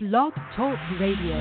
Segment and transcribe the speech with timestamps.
[0.00, 1.34] Blog Talk Radio.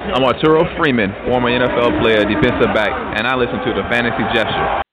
[0.00, 4.83] I'm Arturo Freeman, former NFL player, defensive back, and I listen to the Fantasy Jester.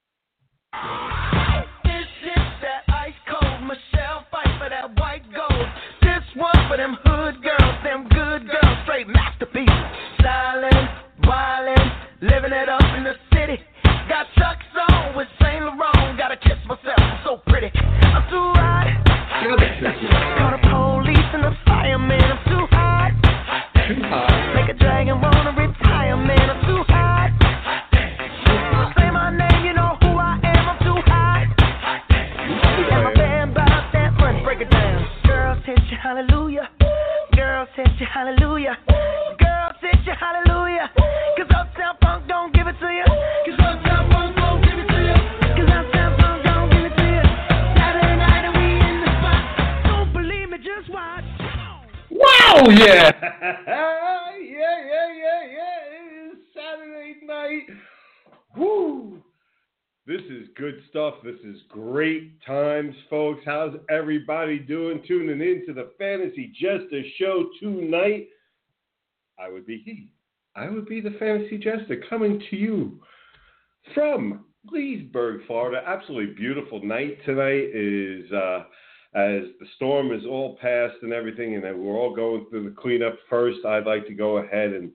[52.62, 53.10] Wow, yeah.
[53.22, 55.78] yeah, yeah, yeah, yeah.
[55.90, 57.62] It is Saturday night.
[58.56, 59.20] Woo.
[60.06, 61.14] This is good stuff.
[61.24, 63.40] This is great times, folks.
[63.44, 65.02] How's everybody doing?
[65.08, 68.28] Tuning in to the Fantasy Jester show tonight.
[69.40, 70.12] I would be he.
[70.54, 73.00] I would be the Fantasy Jester coming to you
[73.92, 75.82] from Leesburg, Florida.
[75.84, 77.70] Absolutely beautiful night tonight.
[77.74, 78.64] It is uh,
[79.14, 82.76] as the storm is all past and everything, and that we're all going through the
[82.76, 83.64] cleanup first.
[83.64, 84.90] I'd like to go ahead and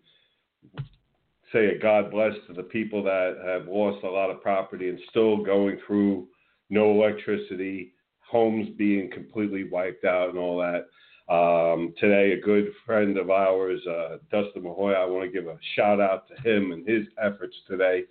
[1.53, 4.99] say a God bless to the people that have lost a lot of property and
[5.09, 6.27] still going through
[6.69, 10.87] no electricity, homes being completely wiped out, and all that.
[11.31, 15.57] Um, today, a good friend of ours, uh, Dustin Mahoy, I want to give a
[15.75, 18.03] shout out to him and his efforts today.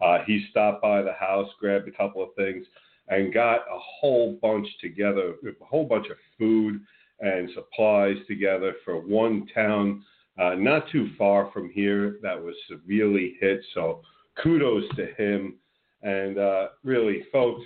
[0.00, 2.66] Uh, he stopped by the house, grabbed a couple of things,
[3.08, 6.80] and got a whole bunch together, a whole bunch of food
[7.20, 10.02] and supplies together for one town
[10.38, 13.60] uh, not too far from here that was severely hit.
[13.74, 14.02] So
[14.42, 15.56] kudos to him.
[16.02, 17.64] And uh, really, folks,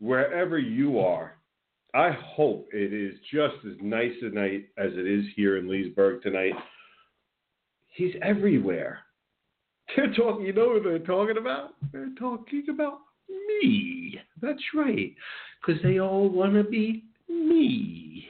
[0.00, 1.36] wherever you are,
[1.94, 6.22] I hope it is just as nice a night as it is here in Leesburg
[6.22, 6.54] tonight.
[7.88, 9.00] He's everywhere.
[9.96, 11.70] They're talking, you know what they're talking about?
[11.92, 14.09] They're talking about me.
[14.40, 15.14] That's right.
[15.64, 18.28] Because they all want to be me.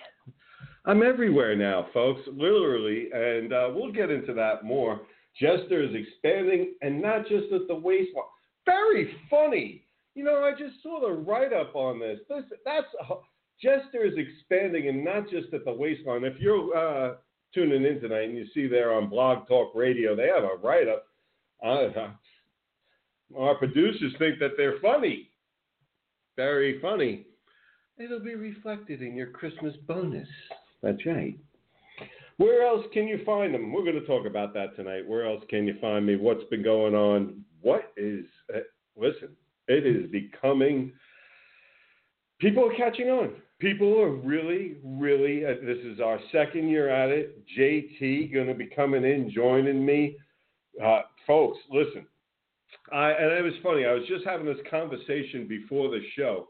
[0.86, 5.02] I'm everywhere now, folks, literally, and uh, we'll get into that more.
[5.38, 8.24] Jester is expanding, and not just at the waistline.
[8.66, 9.84] Very funny.
[10.14, 12.18] You know, I just saw the write up on this.
[12.28, 12.86] this that's
[13.62, 16.24] Jester is expanding, and not just at the waistline.
[16.24, 17.14] If you're uh,
[17.54, 20.88] tuning in tonight and you see there on Blog Talk Radio, they have a write
[20.88, 21.04] up.
[21.64, 21.88] Uh,
[23.38, 25.29] our producers think that they're funny.
[26.36, 27.26] Very funny.
[27.98, 30.28] It'll be reflected in your Christmas bonus.
[30.82, 31.38] That's right.
[32.38, 33.70] Where else can you find them?
[33.70, 35.06] We're going to talk about that tonight.
[35.06, 36.16] Where else can you find me?
[36.16, 37.44] What's been going on?
[37.60, 38.24] What is,
[38.54, 38.60] uh,
[38.96, 39.28] listen,
[39.68, 40.92] it is becoming,
[42.38, 43.32] people are catching on.
[43.58, 47.44] People are really, really, uh, this is our second year at it.
[47.58, 50.16] JT going to be coming in, joining me.
[50.82, 52.06] Uh, folks, listen,
[52.92, 53.84] I, and it was funny.
[53.84, 56.48] I was just having this conversation before the show.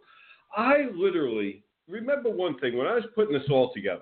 [0.56, 4.00] I literally remember one thing when I was putting this all together.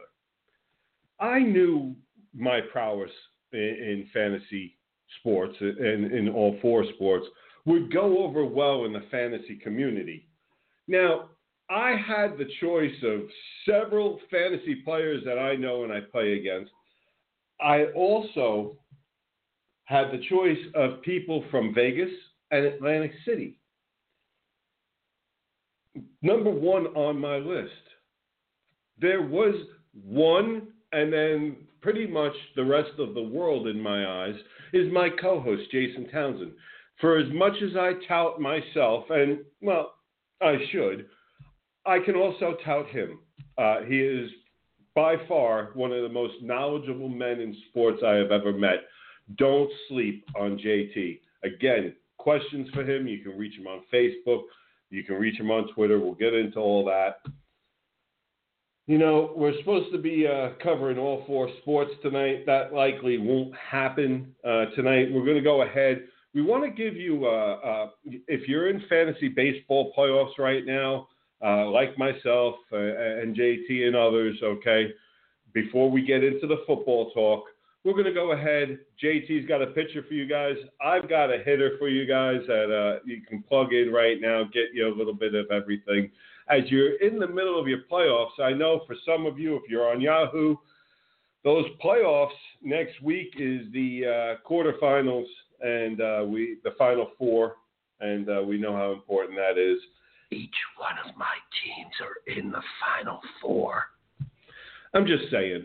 [1.21, 1.97] I knew
[2.35, 3.11] my prowess
[3.53, 4.77] in, in fantasy
[5.21, 7.27] sports and in all four sports
[7.65, 10.27] would go over well in the fantasy community.
[10.87, 11.31] Now,
[11.71, 13.23] I had the choice of
[13.69, 16.71] several fantasy players that I know and I play against.
[17.61, 18.77] I also
[19.89, 22.11] had the choice of people from Vegas
[22.51, 23.59] and Atlantic City.
[26.21, 27.73] Number one on my list.
[29.01, 29.55] There was
[30.05, 34.35] one, and then pretty much the rest of the world in my eyes
[34.75, 36.53] is my co host, Jason Townsend.
[37.01, 39.95] For as much as I tout myself, and well,
[40.43, 41.07] I should,
[41.87, 43.21] I can also tout him.
[43.57, 44.31] Uh, he is
[44.95, 48.81] by far one of the most knowledgeable men in sports I have ever met.
[49.37, 51.21] Don't sleep on JT.
[51.45, 54.43] Again, questions for him, you can reach him on Facebook,
[54.91, 55.99] you can reach him on Twitter.
[55.99, 57.21] We'll get into all that.
[58.87, 62.47] You know, we're supposed to be uh, covering all four sports tonight.
[62.47, 65.13] That likely won't happen uh, tonight.
[65.13, 66.05] We're going to go ahead.
[66.33, 67.91] We want to give you, uh, uh
[68.27, 71.09] if you're in fantasy baseball playoffs right now,
[71.45, 74.89] uh, like myself uh, and JT and others, okay,
[75.53, 77.45] before we get into the football talk,
[77.85, 78.79] we're going to go ahead.
[79.03, 80.57] JT's got a pitcher for you guys.
[80.85, 84.75] I've got a hitter for you guys that you can plug in right now, get
[84.75, 86.11] you a little bit of everything
[86.51, 89.63] as you're in the middle of your playoffs, I know for some of you, if
[89.69, 90.57] you're on Yahoo,
[91.45, 92.31] those playoffs
[92.63, 95.27] next week is the uh, quarterfinals
[95.61, 97.57] and uh, we the final four,
[98.01, 99.79] and uh, we know how important that is.
[100.31, 101.27] Each one of my
[101.65, 103.85] teams are in the final four.
[104.95, 105.65] I'm just saying,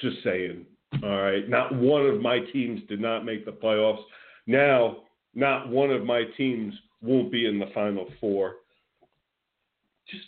[0.00, 0.66] just saying.
[1.02, 4.02] All right, not one of my teams did not make the playoffs.
[4.46, 4.98] Now,
[5.34, 8.56] not one of my teams won't be in the final four.
[10.10, 10.26] Just,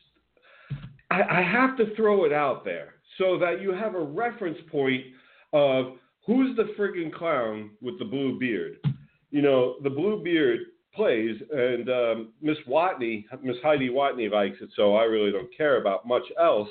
[1.10, 5.04] I, I have to throw it out there so that you have a reference point
[5.52, 5.94] of
[6.26, 8.76] who's the friggin' clown with the blue beard.
[9.30, 10.60] You know, the blue beard
[10.94, 15.80] plays, and um, Miss Watney, Miss Heidi Watney likes it, so I really don't care
[15.80, 16.68] about much else.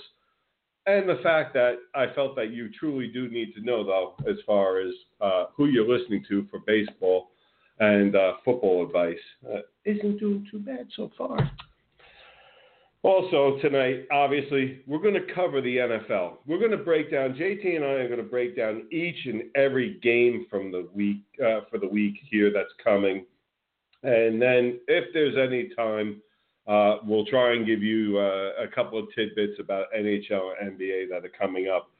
[0.87, 4.37] And the fact that I felt that you truly do need to know, though, as
[4.47, 7.29] far as uh, who you're listening to for baseball
[7.79, 11.37] and uh, football advice, uh, isn't doing too bad so far.
[13.03, 16.37] Also, tonight, obviously, we're going to cover the NFL.
[16.45, 19.43] We're going to break down, JT and I are going to break down each and
[19.55, 23.25] every game from the week, uh, for the week here that's coming.
[24.03, 26.21] And then, if there's any time,
[26.71, 31.09] uh, we'll try and give you uh, a couple of tidbits about NHL and NBA
[31.09, 31.91] that are coming up.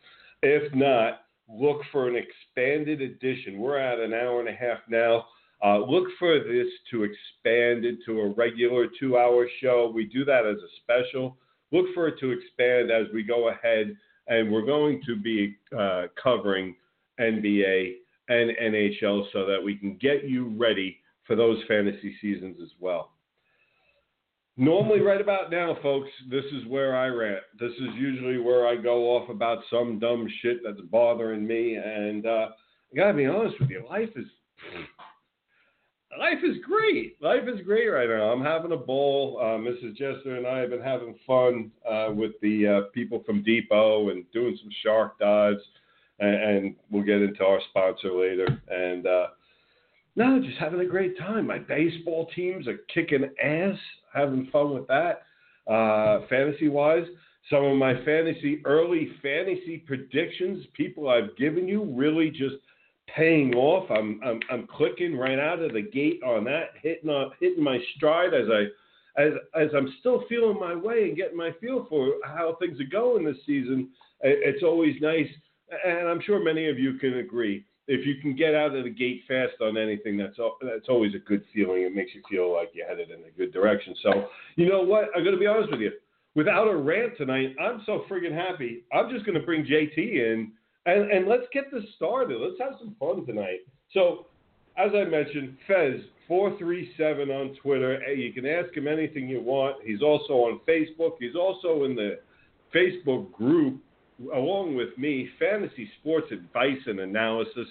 [0.42, 3.60] If not, look for an expanded edition.
[3.60, 5.26] We're at an hour and a half now.
[5.62, 9.92] Uh, look for this to expand into a regular two hour show.
[9.94, 11.36] We do that as a special.
[11.74, 13.94] Look for it to expand as we go ahead,
[14.28, 16.78] and we're going to be uh, covering
[17.20, 17.96] NBA
[18.30, 23.12] and NHL so that we can get you ready for those fantasy seasons as well.
[24.58, 27.44] Normally, right about now, folks, this is where I rant.
[27.60, 31.76] This is usually where I go off about some dumb shit that's bothering me.
[31.76, 32.50] And uh,
[32.92, 34.26] I gotta be honest with you, life is
[36.20, 37.22] life is great.
[37.22, 38.32] Life is great right now.
[38.32, 39.40] I'm having a ball.
[39.42, 39.96] Uh, Mrs.
[39.96, 44.26] Jester and I have been having fun uh, with the uh, people from Depot and
[44.34, 45.62] doing some shark dives,
[46.20, 48.48] and, and we'll get into our sponsor later.
[48.70, 49.28] And uh,
[50.16, 51.48] no, just having a great time.
[51.48, 53.78] My baseball teams are kicking ass.
[54.14, 55.24] Having fun with that.
[55.72, 57.06] Uh, fantasy wise,
[57.50, 62.56] some of my fantasy early fantasy predictions, people I've given you, really just
[63.16, 63.90] paying off.
[63.90, 67.80] I'm I'm I'm clicking right out of the gate on that, hitting on hitting my
[67.96, 72.14] stride as I as as I'm still feeling my way and getting my feel for
[72.26, 73.90] how things are going this season.
[74.22, 75.30] It's always nice,
[75.86, 77.66] and I'm sure many of you can agree.
[77.92, 81.20] If you can get out of the gate fast on anything, that's that's always a
[81.20, 81.82] good feeling.
[81.82, 83.94] It makes you feel like you're headed in a good direction.
[84.02, 85.10] So, you know what?
[85.16, 85.92] I'm going to be honest with you.
[86.34, 88.86] Without a rant tonight, I'm so friggin' happy.
[88.94, 90.54] I'm just going to bring JT in
[90.86, 92.40] and, and let's get this started.
[92.40, 93.60] Let's have some fun tonight.
[93.94, 94.28] So,
[94.78, 98.02] as I mentioned, Fez four three seven on Twitter.
[98.14, 99.84] You can ask him anything you want.
[99.84, 101.16] He's also on Facebook.
[101.20, 102.20] He's also in the
[102.74, 103.82] Facebook group
[104.34, 107.68] along with me, Fantasy Sports Advice and Analysis.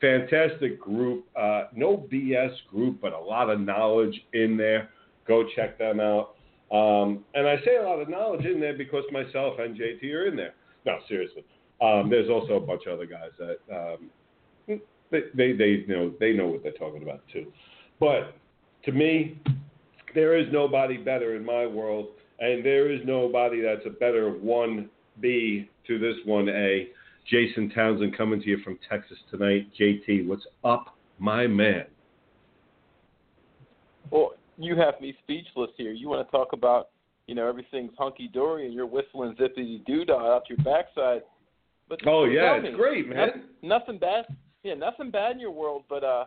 [0.00, 1.24] Fantastic group.
[1.36, 4.90] Uh, no BS group, but a lot of knowledge in there.
[5.26, 6.34] Go check them out.
[6.72, 10.26] Um, and I say a lot of knowledge in there because myself and JT are
[10.26, 10.54] in there.
[10.86, 11.44] No, seriously.
[11.80, 14.78] Um, there's also a bunch of other guys that um,
[15.10, 17.52] they, they they know they know what they're talking about too.
[18.00, 18.34] But
[18.84, 19.38] to me,
[20.14, 22.08] there is nobody better in my world,
[22.40, 24.88] and there is nobody that's a better one
[25.20, 26.88] B to this one A.
[27.30, 29.68] Jason Townsend coming to you from Texas tonight.
[29.78, 31.84] JT, what's up, my man?
[34.10, 35.92] Well, you have me speechless here.
[35.92, 36.88] You want to talk about,
[37.26, 41.22] you know, everything's hunky dory and you're whistling zippity doo dah out your backside.
[41.88, 43.18] But oh yeah, me, it's great, man.
[43.18, 44.24] Nothing, nothing bad.
[44.62, 45.84] Yeah, nothing bad in your world.
[45.88, 46.24] But uh,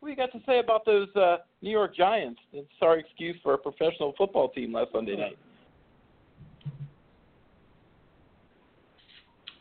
[0.00, 2.40] what do you got to say about those uh, New York Giants?
[2.52, 5.38] It's sorry excuse for a professional football team last Sunday night.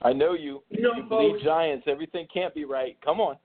[0.01, 0.63] I know you.
[0.69, 1.85] You know, you believe Giants.
[1.87, 2.97] Everything can't be right.
[3.03, 3.37] Come on.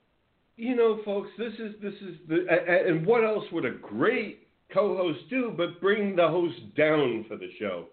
[0.57, 2.47] You know, folks, this is this is the
[2.89, 7.51] and what else would a great co-host do but bring the host down for the
[7.59, 7.87] show?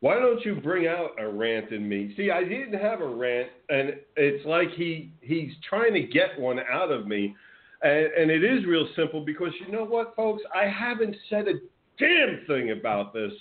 [0.00, 2.12] Why don't you bring out a rant in me?
[2.14, 6.60] See, I didn't have a rant, and it's like he he's trying to get one
[6.70, 7.34] out of me,
[7.82, 11.54] and, and it is real simple because you know what, folks, I haven't said a
[11.98, 13.32] damn thing about this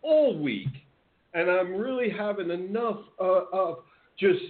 [0.00, 0.68] all week,
[1.34, 3.80] and I'm really having enough uh, of
[4.18, 4.40] just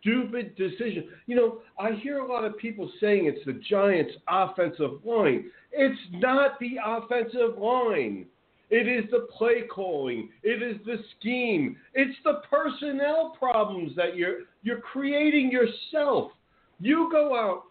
[0.00, 1.08] stupid decision.
[1.26, 5.50] You know, I hear a lot of people saying it's the Giants' offensive line.
[5.72, 8.26] It's not the offensive line.
[8.70, 10.28] It is the play calling.
[10.42, 11.76] It is the scheme.
[11.94, 16.32] It's the personnel problems that you're you're creating yourself.
[16.80, 17.64] You go out.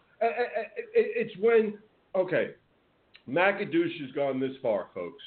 [0.94, 1.78] It's when
[2.16, 2.50] okay,
[3.28, 5.22] McAdoosh has gone this far, folks.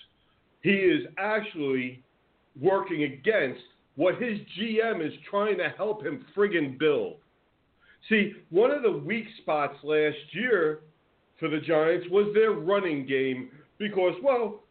[0.61, 2.03] He is actually
[2.59, 3.61] working against
[3.95, 7.17] what his GM is trying to help him friggin' build.
[8.09, 10.79] See, one of the weak spots last year
[11.39, 14.61] for the Giants was their running game because, well,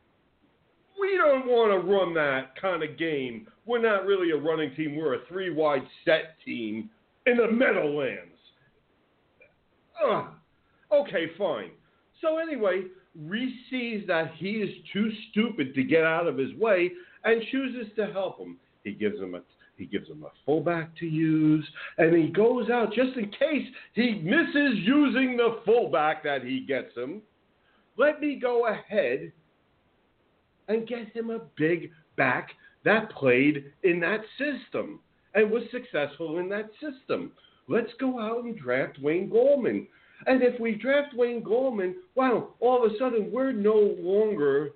[1.00, 3.46] we don't want to run that kind of game.
[3.66, 4.96] We're not really a running team.
[4.96, 6.90] We're a three wide set team
[7.26, 8.38] in the Meadowlands.
[10.04, 10.26] Ugh.
[10.92, 11.70] Okay, fine.
[12.20, 12.82] So, anyway,
[13.18, 16.90] Reese sees that he is too stupid to get out of his way
[17.24, 18.58] and chooses to help him.
[18.90, 19.42] He gives him a
[19.76, 21.66] he gives him a fullback to use,
[21.96, 26.94] and he goes out just in case he misses using the fullback that he gets
[26.94, 27.22] him.
[27.96, 29.32] Let me go ahead
[30.68, 32.50] and get him a big back
[32.84, 35.00] that played in that system
[35.34, 37.32] and was successful in that system.
[37.68, 39.86] Let's go out and draft Wayne Gallman.
[40.26, 44.72] And if we draft Wayne Gallman, wow, all of a sudden we're no longer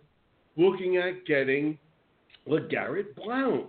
[0.56, 1.76] looking at getting
[2.48, 3.66] LeGarrette Blount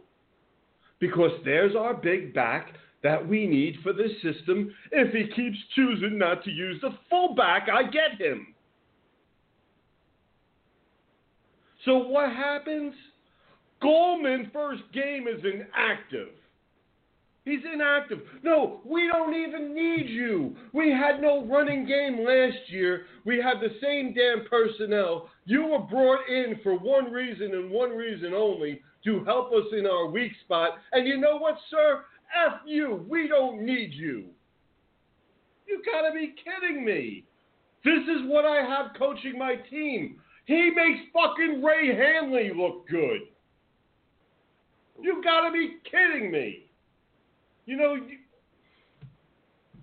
[1.00, 2.74] because there's our big back
[3.04, 4.74] that we need for this system.
[4.92, 8.48] If he keeps choosing not to use the fullback, I get him.
[11.86, 12.94] So what happens?
[13.82, 16.30] Gallman first game is inactive.
[17.44, 18.22] He's inactive.
[18.42, 20.56] No, we don't even need you.
[20.74, 23.06] We had no running game last year.
[23.24, 25.30] We had the same damn personnel.
[25.46, 29.86] You were brought in for one reason and one reason only to help us in
[29.86, 30.72] our weak spot.
[30.92, 32.04] And you know what, sir?
[32.48, 33.06] F you.
[33.08, 34.26] We don't need you.
[35.68, 37.24] You gotta be kidding me.
[37.84, 40.20] This is what I have coaching my team.
[40.46, 43.22] He makes fucking Ray Handley look good.
[45.02, 46.66] You gotta be kidding me.
[47.66, 48.18] You know, you,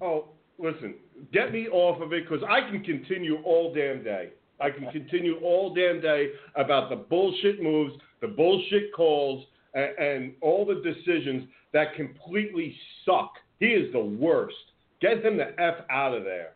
[0.00, 0.94] oh, listen,
[1.32, 4.30] get me off of it because I can continue all damn day.
[4.62, 10.32] I can continue all damn day about the bullshit moves, the bullshit calls, and, and
[10.40, 13.32] all the decisions that completely suck.
[13.58, 14.54] He is the worst.
[15.00, 16.52] Get him the F out of there.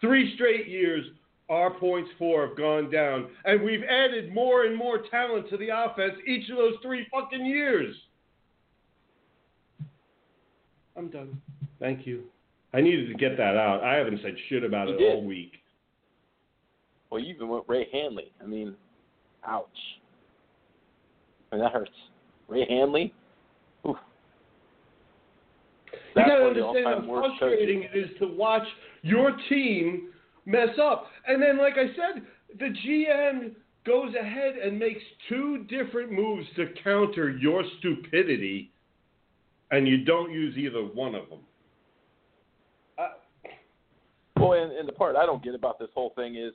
[0.00, 1.04] Three straight years,
[1.48, 5.68] our points for have gone down, and we've added more and more talent to the
[5.68, 7.94] offense each of those three fucking years.
[10.96, 11.40] I'm done.
[11.80, 12.24] Thank you.
[12.74, 13.82] I needed to get that out.
[13.82, 15.14] I haven't said shit about You it did.
[15.14, 15.52] all week.
[17.12, 18.32] Well, you even went Ray Handley.
[18.42, 18.74] I mean,
[19.46, 19.66] ouch.
[21.52, 21.90] I mean, that hurts.
[22.48, 23.12] Ray Handley?
[23.86, 23.96] Oof.
[26.16, 27.90] You gotta one of the understand how frustrating coaches.
[27.94, 28.66] it is to watch
[29.02, 30.08] your team
[30.46, 31.08] mess up.
[31.26, 32.22] And then, like I said,
[32.58, 38.70] the GM goes ahead and makes two different moves to counter your stupidity,
[39.70, 41.40] and you don't use either one of them.
[42.98, 43.08] Uh,
[44.38, 46.54] Well, and, and the part I don't get about this whole thing is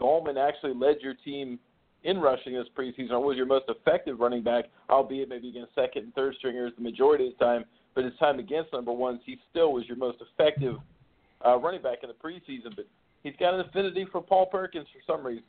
[0.00, 1.58] Gallman actually led your team
[2.04, 6.04] in rushing this preseason, or was your most effective running back, albeit maybe against second
[6.04, 7.64] and third stringers the majority of the time.
[7.94, 10.76] But his time against number ones, he still was your most effective
[11.44, 12.76] uh, running back in the preseason.
[12.76, 12.86] But
[13.22, 15.44] he's got an affinity for Paul Perkins for some reason.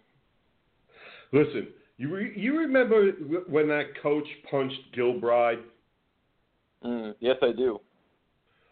[1.31, 3.11] listen, you re- you remember
[3.47, 5.61] when that coach punched Gilbride?
[6.83, 7.79] Mm, yes, I do.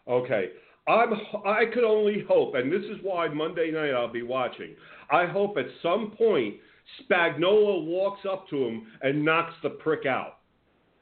[0.08, 0.50] Okay.
[0.88, 1.12] I'm
[1.44, 4.74] I could only hope, and this is why Monday night I'll be watching.
[5.10, 6.56] I hope at some point
[7.02, 10.38] Spagnuolo walks up to him and knocks the prick out.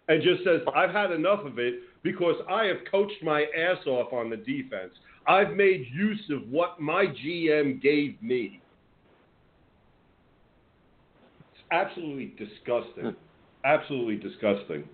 [0.08, 4.12] And just says, I've had enough of it because I have coached my ass off
[4.12, 4.92] on the defense.
[5.26, 8.60] I've made use of what my GM gave me.
[11.54, 13.16] It's absolutely disgusting.
[13.64, 14.84] Absolutely disgusting.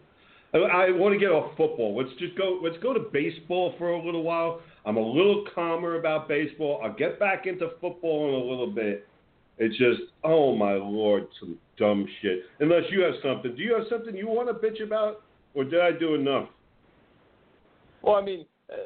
[0.52, 1.97] I- want to get off football.
[1.97, 2.61] Let's just go.
[2.62, 4.61] Let's go to baseball for a little while.
[4.87, 6.80] I'm a little calmer about baseball.
[6.82, 9.06] I'll get back into football in a little bit.
[9.58, 12.40] It's just, oh my lord, some dumb shit.
[12.60, 13.54] Unless you have something.
[13.54, 15.22] Do you have something you want to bitch about,
[15.54, 16.49] or did I do enough?
[18.00, 18.76] Well, I mean, uh,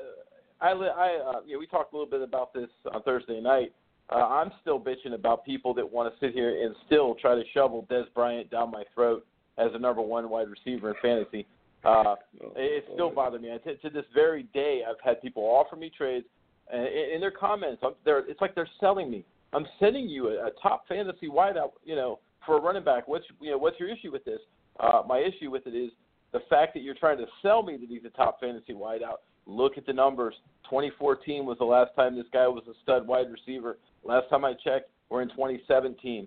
[0.61, 3.73] I, I, uh, yeah, we talked a little bit about this on Thursday night.
[4.11, 7.43] Uh, I'm still bitching about people that want to sit here and still try to
[7.55, 9.25] shovel Dez Bryant down my throat
[9.59, 11.47] as a number one wide receiver in fantasy.
[11.85, 12.15] Uh,
[12.57, 13.51] it, it still bothers me.
[13.65, 16.27] To, to this very day, I've had people offer me trades,
[16.73, 19.25] and in, in their comments, I'm, they're, it's like they're selling me.
[19.53, 23.07] I'm sending you a, a top fantasy wideout, you know, for a running back.
[23.07, 24.41] What's you know, what's your issue with this?
[24.81, 25.91] Uh, my issue with it is
[26.33, 29.19] the fact that you're trying to sell me that he's a top fantasy wideout.
[29.47, 30.35] Look at the numbers.
[30.65, 33.79] 2014 was the last time this guy was a stud wide receiver.
[34.03, 36.27] Last time I checked, we're in 2017.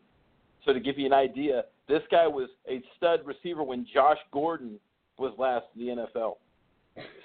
[0.66, 4.80] So to give you an idea, this guy was a stud receiver when Josh Gordon
[5.18, 6.36] was last in the NFL.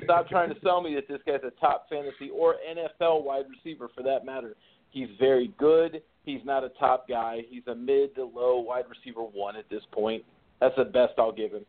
[0.04, 3.88] Stop trying to sell me that this guy's a top fantasy or NFL wide receiver
[3.94, 4.54] for that matter.
[4.90, 6.02] He's very good.
[6.24, 7.40] He's not a top guy.
[7.48, 10.22] He's a mid to low wide receiver one at this point.
[10.60, 11.64] That's the best I'll give him.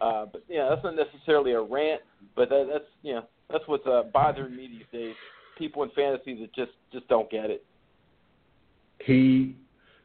[0.00, 2.02] Uh, but yeah, that's not necessarily a rant,
[2.36, 5.14] but that, that's you know that's what's uh, bothering me these days.
[5.56, 7.64] People in fantasy that just just don't get it.
[9.04, 9.56] He,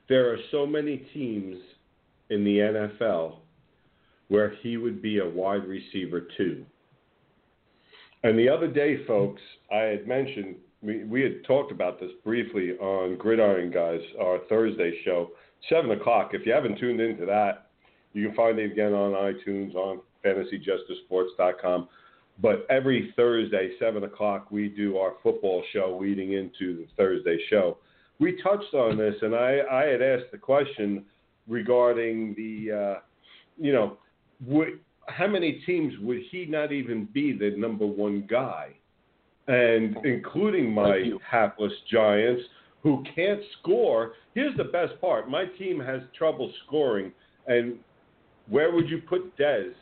[0.09, 1.57] there are so many teams
[2.29, 3.37] in the NFL
[4.29, 6.65] where he would be a wide receiver too.
[8.23, 12.71] And the other day, folks, I had mentioned we, we had talked about this briefly
[12.73, 15.31] on Gridiron Guys, our Thursday show,
[15.69, 16.31] seven o'clock.
[16.33, 17.67] If you haven't tuned into that,
[18.13, 21.87] you can find it again on iTunes on FantasyJesterSports.com.
[22.41, 27.77] But every Thursday, seven o'clock, we do our football show leading into the Thursday show.
[28.19, 31.05] We touched on this, and I, I had asked the question
[31.47, 32.99] regarding the, uh,
[33.59, 33.97] you know,
[34.45, 38.69] would, how many teams would he not even be the number one guy?
[39.47, 42.43] And including my hapless Giants,
[42.81, 44.13] who can't score.
[44.35, 47.11] Here's the best part my team has trouble scoring.
[47.47, 47.77] And
[48.49, 49.73] where would you put Dez?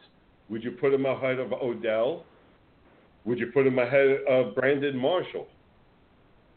[0.49, 2.25] Would you put him ahead of Odell?
[3.25, 5.47] Would you put him ahead of Brandon Marshall?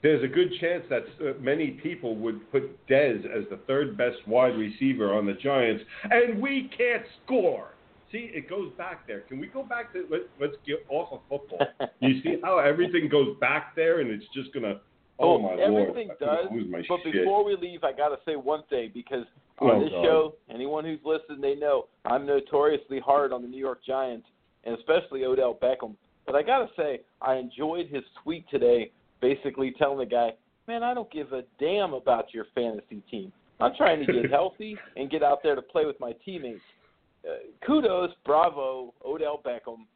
[0.03, 4.17] There's a good chance that uh, many people would put Dez as the third best
[4.27, 7.74] wide receiver on the Giants, and we can't score.
[8.15, 9.23] See, it goes back there.
[9.23, 11.67] Can we go back to let, let's get off of football?
[12.01, 14.81] you see how everything goes back there, and it's just gonna.
[15.19, 16.19] Oh, Oh, my everything lord!
[16.21, 16.47] does.
[16.53, 17.13] Lose my But shit.
[17.13, 19.25] before we leave, I got to say one thing because
[19.61, 20.05] oh, on Oh, this God.
[20.05, 24.27] show, anyone who's listened, they know I'm notoriously hard on the New York Giants
[24.63, 25.97] and especially Odell Beckham.
[26.25, 30.31] But I got to say, I enjoyed his tweet today, basically telling the guy,
[30.69, 33.33] "Man, I don't give a damn about your fantasy team.
[33.61, 36.61] I'm trying to get healthy and get out there to play with my teammates."
[37.27, 39.87] Uh, kudos, bravo, Odell Beckham.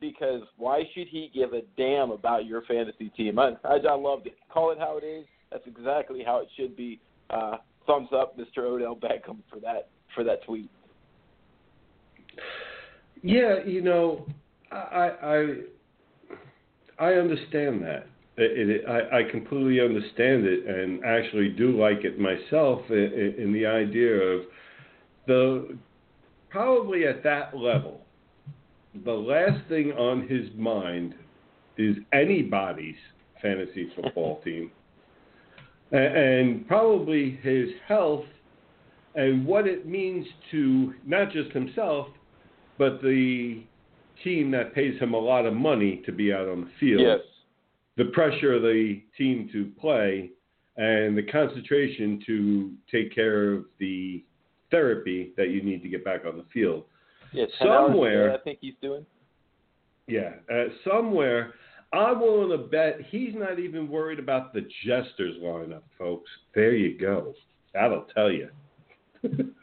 [0.00, 3.38] Because why should he give a damn about your fantasy team?
[3.38, 4.36] I, I, I loved it.
[4.52, 5.26] Call it how it is.
[5.50, 7.00] That's exactly how it should be.
[7.30, 8.58] Uh, thumbs up, Mr.
[8.58, 10.70] Odell Beckham, for that for that tweet.
[13.22, 14.26] Yeah, you know,
[14.70, 15.54] I I
[16.98, 18.06] I understand that.
[18.36, 23.52] It, it, I, I completely understand it, and actually do like it myself in, in
[23.52, 24.42] the idea of
[25.26, 25.76] the
[26.50, 28.02] probably at that level,
[29.04, 31.14] the last thing on his mind
[31.76, 32.96] is anybody's
[33.40, 34.70] fantasy football team,
[35.92, 38.24] and probably his health
[39.14, 42.08] and what it means to not just himself
[42.78, 43.62] but the
[44.24, 47.02] team that pays him a lot of money to be out on the field.
[47.02, 47.18] Yes.
[47.96, 50.30] The pressure of the team to play
[50.76, 54.24] and the concentration to take care of the
[54.70, 56.84] therapy that you need to get back on the field.
[57.32, 59.04] Yeah, 10 hours a Somewhere- I think he's doing.
[60.06, 61.52] Yeah, uh, somewhere
[61.92, 66.30] I'm willing to bet he's not even worried about the jesters lineup, folks.
[66.54, 67.34] There you go.
[67.72, 68.48] That'll tell you.
[69.22, 69.54] Good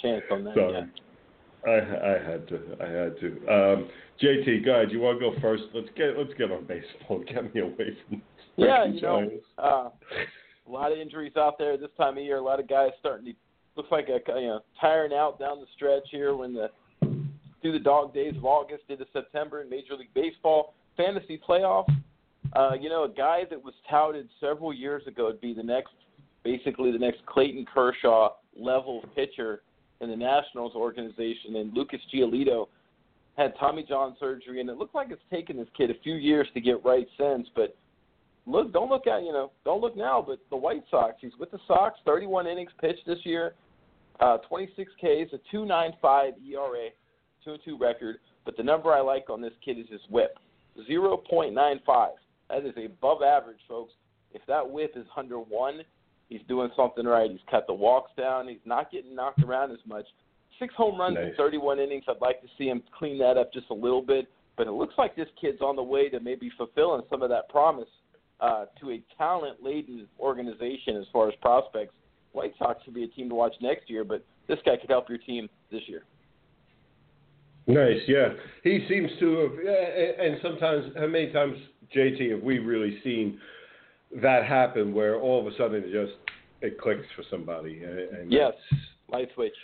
[0.00, 0.54] chance on that.
[0.54, 0.72] Sorry.
[0.72, 0.86] Yeah.
[1.66, 2.60] I I had to.
[2.80, 3.26] I had to.
[3.48, 3.88] Um,
[4.22, 4.90] JT, ahead.
[4.92, 5.64] You want to go first?
[5.72, 7.24] Let's get let's get on baseball.
[7.26, 8.22] Get me away from
[8.56, 9.88] Yeah, you know, uh,
[10.66, 12.36] a lot of injuries out there this time of year.
[12.36, 13.32] A lot of guys starting to
[13.76, 16.70] looks like a you know tiring out down the stretch here when the
[17.60, 21.86] through the dog days of August into September in Major League Baseball fantasy playoff.
[22.54, 25.94] Uh, you know, a guy that was touted several years ago to be the next,
[26.44, 29.62] basically the next Clayton Kershaw level pitcher
[30.00, 32.68] in the Nationals organization, and Lucas Giolito
[33.36, 36.46] had Tommy John surgery, and it looked like it's taken this kid a few years
[36.54, 37.76] to get right since, but
[38.46, 41.14] look, don't look at you know, don't look now, but the White Sox.
[41.20, 43.54] He's with the Sox, 31 innings pitched this year,
[44.20, 46.88] uh, 26 Ks, a 2.95 ERA,
[47.46, 48.16] 2-2 record.
[48.44, 50.36] But the number I like on this kid is his WHIP,
[50.88, 52.08] 0.95.
[52.50, 53.92] That is above average, folks.
[54.32, 55.80] If that WHIP is under one,
[56.28, 57.30] he's doing something right.
[57.30, 58.48] He's cut the walks down.
[58.48, 60.04] He's not getting knocked around as much.
[60.58, 62.04] Six home runs in 31 innings.
[62.06, 64.26] I'd like to see him clean that up just a little bit.
[64.56, 67.48] But it looks like this kid's on the way to maybe fulfilling some of that
[67.48, 67.88] promise
[68.40, 71.94] uh, to a talent-laden organization as far as prospects.
[72.32, 75.08] White Sox should be a team to watch next year, but this guy could help
[75.08, 76.02] your team this year.
[77.66, 78.28] Nice, yeah.
[78.62, 81.56] He seems to have, and sometimes, how many times,
[81.94, 83.38] JT, have we really seen
[84.22, 86.12] that happen where all of a sudden it just
[86.60, 87.82] it clicks for somebody?
[87.82, 88.52] And, and Yes.
[89.08, 89.54] Light switch.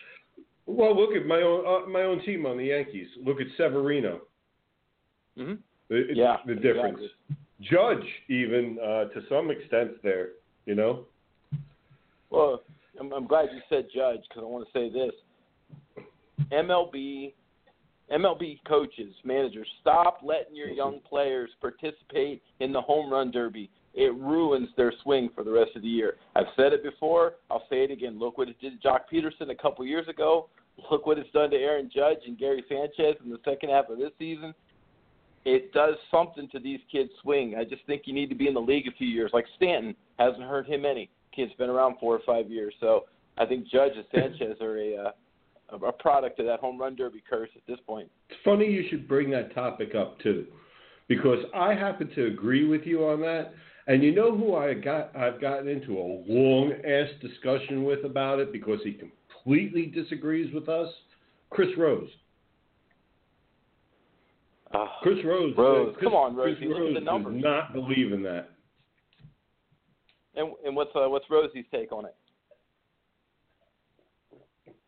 [0.66, 3.08] Well, look at my own uh, my own team on the Yankees.
[3.24, 4.20] Look at Severino.
[5.36, 5.54] hmm
[5.88, 7.00] The, Yeah, the difference.
[7.00, 7.36] exactly.
[7.60, 10.30] Judge, even uh, to some extent, there.
[10.66, 11.04] You know.
[12.30, 12.62] Well,
[12.98, 16.04] I'm, I'm glad you said judge because I want to say this.
[16.52, 17.32] MLB,
[18.12, 23.70] MLB coaches, managers, stop letting your young players participate in the home run derby.
[23.94, 26.16] It ruins their swing for the rest of the year.
[26.36, 27.34] I've said it before.
[27.50, 28.18] I'll say it again.
[28.18, 30.48] Look what it did to Joc Pederson a couple years ago.
[30.90, 33.98] look what it's done to Aaron Judge and Gary Sanchez in the second half of
[33.98, 34.54] this season.
[35.44, 37.54] It does something to these kids' swing.
[37.58, 39.30] I just think you need to be in the league a few years.
[39.32, 41.08] Like Stanton hasn't hurt him any.
[41.34, 43.04] Kid's been around four or five years, so
[43.38, 45.10] I think Judge and Sanchez are a uh,
[45.86, 48.10] a product of that home run derby curse at this point.
[48.28, 50.46] It's funny you should bring that topic up too,
[51.08, 53.54] because I happen to agree with you on that.
[53.86, 55.16] And you know who I got?
[55.16, 60.68] I've gotten into a long ass discussion with about it because he completely disagrees with
[60.68, 60.88] us.
[61.50, 62.10] Chris Rose.
[64.72, 65.52] Uh, Chris Rose.
[65.56, 67.34] Rose, Chris, come on, Chris Rosie, look Rose the numbers.
[67.34, 68.50] does not believe in that.
[70.36, 72.14] and and what's uh, what's Rosie's take on it?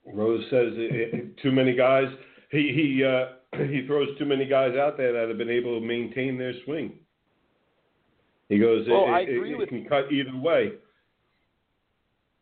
[0.06, 2.06] Rose says it, it, too many guys.
[2.50, 3.32] He he uh,
[3.68, 6.94] he throws too many guys out there that have been able to maintain their swing.
[8.48, 10.72] He goes, Well, it, I it- agree it with can cut either way.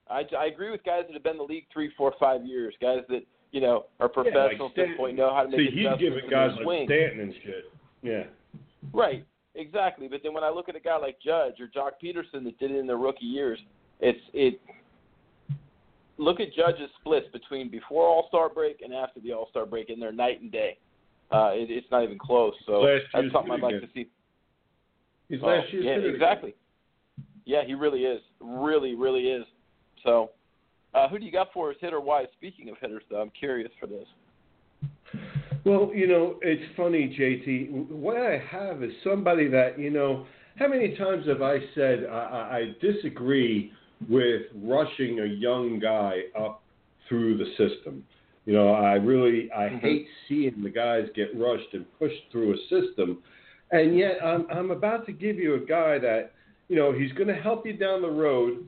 [0.09, 2.75] I, I agree with guys that have been in the league three, four, five years.
[2.83, 5.77] Guys that you know are Yeah, like at this point, know how to make See,
[5.77, 6.87] he's giving in guys like swing.
[6.87, 7.73] Stanton and shit.
[8.03, 8.25] Yeah.
[8.93, 10.09] Right, exactly.
[10.09, 12.71] But then when I look at a guy like Judge or Joc Pederson that did
[12.71, 13.59] it in their rookie years,
[14.01, 14.61] it's it.
[16.17, 19.91] Look at Judge's splits between before All Star break and after the All Star break,
[19.91, 20.79] and they're night and day.
[21.33, 22.55] Uh, it, it's not even close.
[22.67, 23.89] So that's something I'd like again.
[23.89, 24.09] to see.
[25.29, 26.55] He's Oh, last year's yeah, exactly.
[27.45, 28.21] Yeah, he really is.
[28.41, 29.45] Really, really is.
[30.05, 30.31] So,
[30.95, 32.27] uh, who do you got for us, hitter wise?
[32.37, 34.07] Speaking of hitters, though, I'm curious for this.
[35.65, 37.91] Well, you know, it's funny, JT.
[37.91, 40.27] What I have is somebody that, you know,
[40.57, 43.73] how many times have I said I, I disagree
[44.09, 46.63] with rushing a young guy up
[47.09, 48.05] through the system?
[48.47, 49.81] You know, I really I Mhm.
[49.81, 53.23] hate seeing the guys get rushed and pushed through a system,
[53.71, 56.33] and yet I'm I'm about to give you a guy that,
[56.69, 58.67] you know, he's going to help you down the road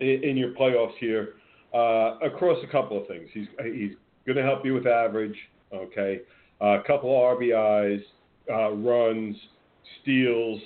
[0.00, 1.34] in, your playoffs here
[1.74, 3.28] uh, across a couple of things.
[3.32, 3.92] He's he's
[4.26, 5.36] going to help you with average,
[5.72, 6.20] okay,
[6.60, 8.02] uh, a couple of RBIs,
[8.50, 9.36] uh, runs,
[10.02, 10.60] steals.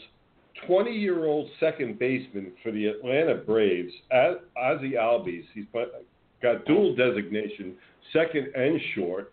[0.66, 5.44] 20 year old second baseman for the Atlanta Braves, Ozzie Albies.
[5.54, 5.64] He's
[6.42, 7.74] got dual designation,
[8.12, 9.32] second and short.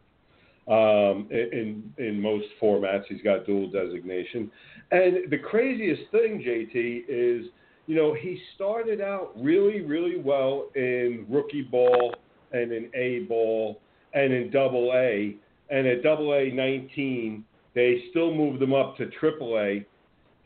[0.70, 4.52] Um, in in most formats, he's got dual designation.
[4.92, 7.48] And the craziest thing, JT, is
[7.88, 12.16] you know he started out really really well in rookie ball
[12.52, 13.80] and in A ball
[14.14, 15.36] and in Double A,
[15.70, 19.86] and at Double A 19 they still moved him up to Triple A.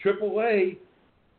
[0.02, 0.78] Triple A,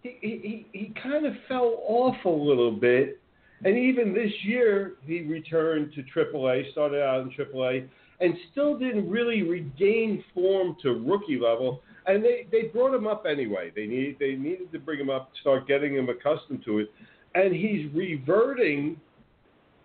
[0.03, 3.19] he he he kind of fell off a little bit.
[3.65, 7.85] And even this year, he returned to triple A, started out in triple A,
[8.21, 11.81] and still didn't really regain form to rookie level.
[12.07, 13.73] And they, they brought him up anyway.
[13.75, 16.91] They need they needed to bring him up, start getting him accustomed to it,
[17.35, 19.01] and he's reverting.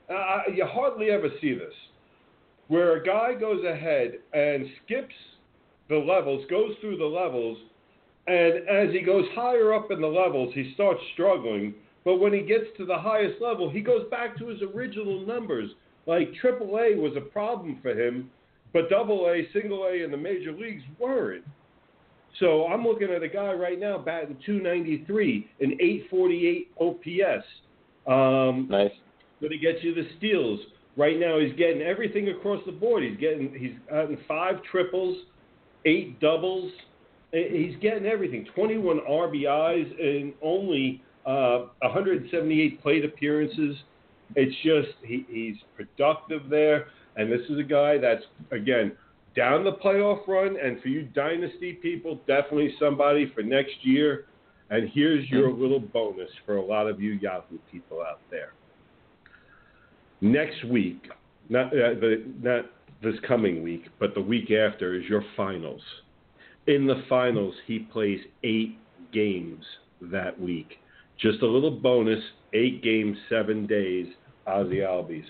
[0.10, 1.74] Uh, you hardly ever see this,
[2.70, 5.14] where a guy goes ahead and skips
[5.90, 7.58] the levels, goes through the levels,
[8.28, 11.74] and as he goes higher up in the levels, he starts struggling.
[12.04, 15.72] But when he gets to the highest level, he goes back to his original numbers.
[16.06, 18.30] Like AAA was a problem for him,
[18.74, 21.44] but Double A, Single A, in the major leagues weren't.
[22.39, 27.45] So I'm looking at a guy right now batting 293, an 848 OPS.
[28.08, 28.91] Um, Nice.
[29.41, 30.60] but he gets you the steals.
[30.95, 33.04] Right now, he's getting everything across the board.
[33.04, 35.17] He's getting he's gotten five triples,
[35.86, 36.71] eight doubles.
[37.32, 38.47] He's getting everything.
[38.56, 43.76] 21 RBIs and only uh, 178 plate appearances.
[44.36, 48.93] It's just he, he's productive there, and this is a guy that's again
[49.38, 50.58] down the playoff run.
[50.62, 54.26] And for you dynasty people, definitely somebody for next year.
[54.69, 58.52] And here's your little bonus for a lot of you Yahoo people out there
[60.21, 61.10] next week,
[61.50, 62.65] not uh, the, not
[63.04, 65.82] this coming week, but the week after is your finals.
[66.67, 68.78] In the finals, he plays eight
[69.13, 69.63] games
[70.02, 70.80] that week.
[71.19, 72.19] Just a little bonus:
[72.54, 74.08] eight games, seven days.
[74.45, 75.26] Ozzie Albies.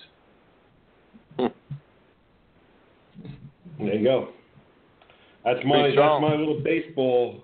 [3.79, 4.29] There you go.
[5.45, 7.43] That's my that's my little baseball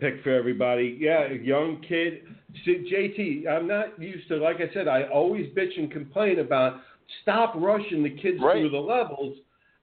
[0.00, 0.96] pick for everybody.
[1.00, 2.22] Yeah, young kid.
[2.64, 4.36] See, JT, I'm not used to.
[4.36, 6.80] Like I said, I always bitch and complain about
[7.22, 8.60] stop rushing the kids Right.
[8.60, 9.38] through the levels,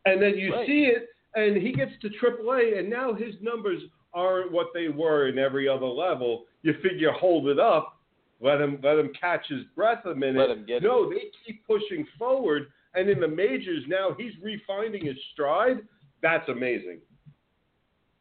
[0.06, 0.66] and then you Right.
[0.66, 3.84] see it, and he gets to AAA, and now his numbers
[4.14, 6.46] aren't what they were in every other level.
[6.64, 8.00] You figure hold it up,
[8.40, 10.48] let him let him catch his breath a minute.
[10.48, 15.06] Let him get no, they keep pushing forward, and in the majors now he's refinding
[15.06, 15.78] his stride.
[16.22, 17.00] That's amazing.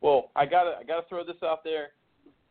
[0.00, 1.88] Well, I gotta I gotta throw this out there.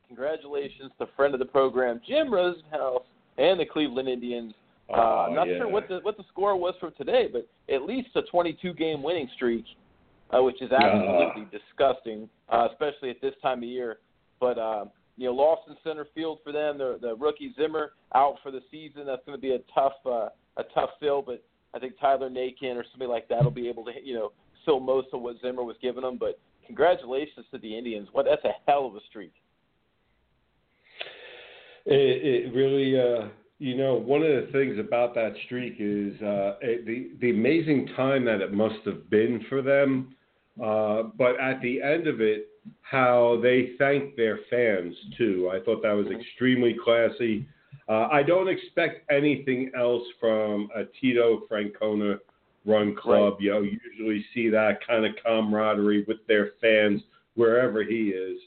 [0.08, 3.04] Congratulations to friend of the program, Jim Rosenhaus,
[3.38, 4.54] and the Cleveland Indians
[4.90, 5.58] Uh, Oh, I'm not yeah.
[5.60, 9.02] sure what the what the score was for today, but at least a 22 game
[9.02, 9.66] winning streak,
[10.36, 14.00] uh, which is absolutely disgusting, uh, especially at this time of year.
[14.40, 16.78] But uh, you know, lost in center field for them.
[16.78, 19.06] The the rookie Zimmer out for the season.
[19.06, 22.76] That's going to be a tough uh, a tough fill, but I think Tyler Naquin
[22.76, 24.32] or somebody like that will be able to you know
[24.66, 26.18] fill most of what Zimmer was giving them.
[26.18, 28.08] But congratulations to the Indians.
[28.12, 29.34] What that's a hell of a streak.
[31.86, 33.28] It, it really, uh,
[33.60, 37.90] you know, one of the things about that streak is uh, it, the the amazing
[37.96, 40.16] time that it must have been for them.
[40.64, 42.50] Uh, but at the end of it,
[42.82, 45.52] how they thanked their fans too.
[45.54, 47.48] I thought that was extremely classy.
[47.90, 52.20] Uh, I don't expect anything else from a Tito Francona
[52.66, 53.38] run club.
[53.40, 57.02] You know, you usually see that kind of camaraderie with their fans
[57.36, 58.40] wherever he is.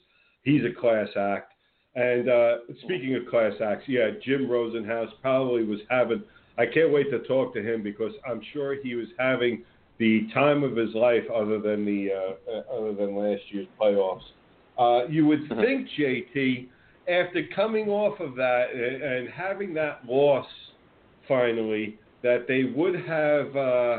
[0.43, 1.53] He's a class act.
[1.97, 6.23] And uh, speaking of class acts, yeah, Jim Rosenhaus probably was having.
[6.59, 9.63] I can't wait to talk to him because I'm sure he was having
[9.99, 14.21] the time of his life, other than the uh, uh, other than last year's playoffs.
[14.79, 15.61] Uh, you would Mhm.
[15.65, 16.69] think, JT,
[17.09, 20.47] after coming off of that and, and having that loss
[21.29, 23.99] finally, that they would have, uh,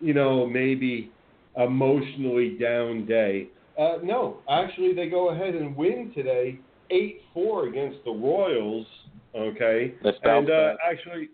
[0.00, 1.10] you know, maybe
[1.56, 3.48] emotionally down day.
[3.78, 6.58] Uh, no, actually, they go ahead and win today,
[6.90, 8.86] eight four against the Royals.
[9.34, 11.30] Okay, and uh, actually,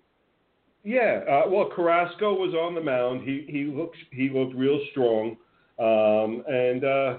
[0.85, 1.20] yeah.
[1.28, 3.22] Uh, well, Carrasco was on the mound.
[3.22, 5.37] He he looked he looked real strong.
[5.78, 7.18] Um, and uh,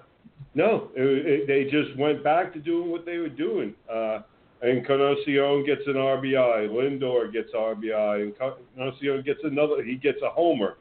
[0.53, 3.73] no, it, it, they just went back to doing what they were doing.
[3.91, 4.19] Uh,
[4.61, 6.69] and Encarnacion gets an RBI.
[6.69, 8.21] Lindor gets RBI.
[8.21, 9.83] And Encarnacion gets another.
[9.83, 10.77] He gets a homer.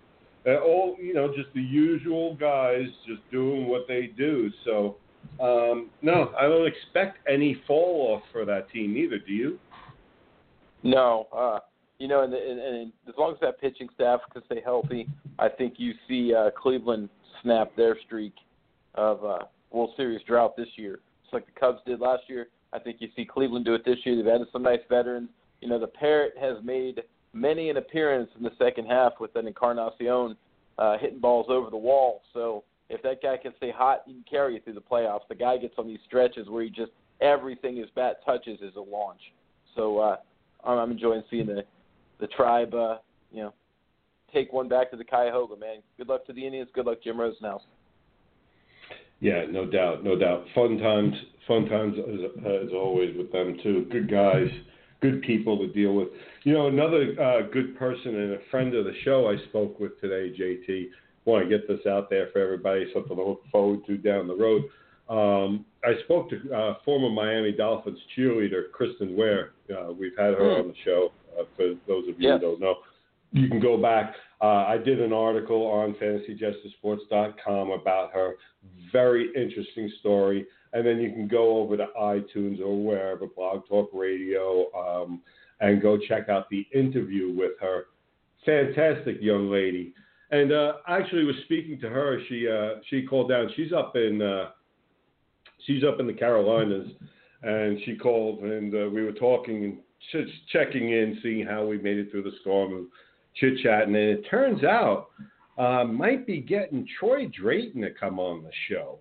[0.46, 4.50] Uh, all you know, just the usual guys just doing what they do.
[4.64, 4.96] So
[5.40, 9.18] um, no, I don't expect any fall off for that team either.
[9.18, 9.58] Do you?
[10.82, 11.58] No, uh,
[11.98, 15.06] you know, and, and, and as long as that pitching staff can stay healthy,
[15.38, 17.10] I think you see uh, Cleveland
[17.42, 18.34] snap their streak
[18.94, 19.38] of uh,
[19.70, 21.00] World Series drought this year.
[21.22, 23.98] Just like the Cubs did last year, I think you see Cleveland do it this
[24.04, 24.16] year.
[24.16, 25.28] They've added some nice veterans.
[25.60, 29.46] You know, the Parrot has made many an appearance in the second half with an
[29.46, 30.36] Encarnacion
[30.78, 32.22] uh, hitting balls over the wall.
[32.32, 35.28] So if that guy can stay hot, he can carry you through the playoffs.
[35.28, 38.80] The guy gets on these stretches where he just everything his bat touches is a
[38.80, 39.20] launch.
[39.76, 40.16] So uh,
[40.64, 41.64] I'm enjoying seeing the
[42.18, 42.98] the tribe, uh,
[43.32, 43.54] you know,
[44.32, 45.78] take one back to the Cuyahoga, man.
[45.96, 46.68] Good luck to the Indians.
[46.74, 47.60] Good luck, Jim Rosenhaus.
[49.20, 50.44] Yeah, no doubt, no doubt.
[50.54, 51.14] Fun times,
[51.46, 53.86] fun times as, as always with them too.
[53.92, 54.48] Good guys,
[55.02, 56.08] good people to deal with.
[56.44, 60.00] You know, another uh, good person and a friend of the show I spoke with
[60.00, 60.86] today, JT.
[61.26, 64.34] Want to get this out there for everybody, something to look forward to down the
[64.34, 64.62] road.
[65.10, 69.50] Um, I spoke to uh, former Miami Dolphins cheerleader Kristen Ware.
[69.70, 70.60] Uh, we've had her Hmm.
[70.62, 71.12] on the show.
[71.38, 72.76] Uh, for those of you who don't know,
[73.32, 74.14] you can go back.
[74.42, 78.34] Uh, I did an article on FantasyJesterSports.com about her.
[78.90, 80.46] Very interesting story.
[80.72, 85.20] And then you can go over to iTunes or wherever, Blog Talk Radio, um,
[85.60, 87.86] and go check out the interview with her.
[88.46, 89.92] Fantastic young lady.
[90.30, 92.20] And uh, actually, was speaking to her.
[92.28, 93.50] She uh, she called down.
[93.56, 94.50] She's up in uh,
[95.66, 96.88] she's up in the Carolinas,
[97.42, 99.78] and she called, and uh, we were talking and
[100.12, 102.88] just checking in, seeing how we made it through the storm,
[103.40, 103.94] chit chatting.
[103.94, 105.08] And it turns out
[105.58, 108.98] uh, might be getting Troy Drayton to come on the show.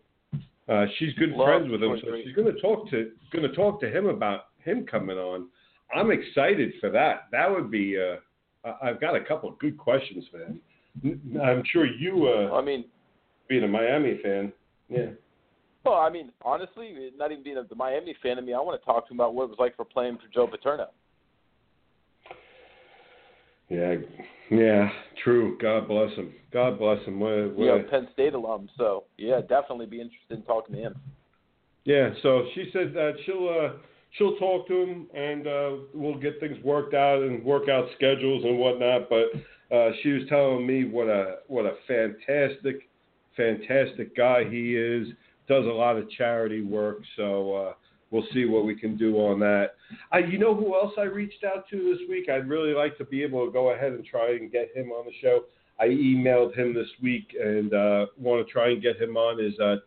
[0.67, 2.27] Uh, she's good Love friends with him, Troy so Drayton.
[2.27, 5.47] she's going to talk to going to talk to him about him coming on.
[5.95, 7.27] I'm excited for that.
[7.31, 7.97] That would be.
[7.97, 8.17] Uh,
[8.67, 10.59] I- I've got a couple of good questions for him.
[11.41, 12.83] I'm sure you, uh, I mean,
[13.47, 14.51] being a Miami fan,
[14.89, 15.05] yeah.
[15.85, 18.85] well, I mean, honestly, not even being a Miami fan, I mean, I want to
[18.85, 20.87] talk to him about what it was like for playing for Joe Paterno.
[23.69, 23.95] Yeah,
[24.49, 24.89] yeah,
[25.23, 25.57] true.
[25.61, 26.33] God bless him.
[26.51, 27.19] God bless him.
[27.19, 28.67] What, You what, know, Penn State alum.
[28.77, 30.95] So yeah, definitely be interested in talking to him.
[31.85, 32.09] yeah.
[32.23, 33.77] So she said that she'll uh,
[34.17, 38.43] she'll talk to him and uh, we'll get things worked out and work out schedules
[38.43, 39.07] and whatnot.
[39.07, 42.89] But uh, she was telling me what a what a fantastic,
[43.37, 45.07] fantastic guy he is.
[45.47, 47.01] Does a lot of charity work.
[47.17, 47.73] So uh,
[48.11, 49.75] we'll see what we can do on that.
[50.11, 52.29] I, you know who else I reached out to this week?
[52.29, 55.05] I'd really like to be able to go ahead and try and get him on
[55.05, 55.45] the show.
[55.79, 59.57] I emailed him this week and uh, want to try and get him on is
[59.59, 59.77] uh,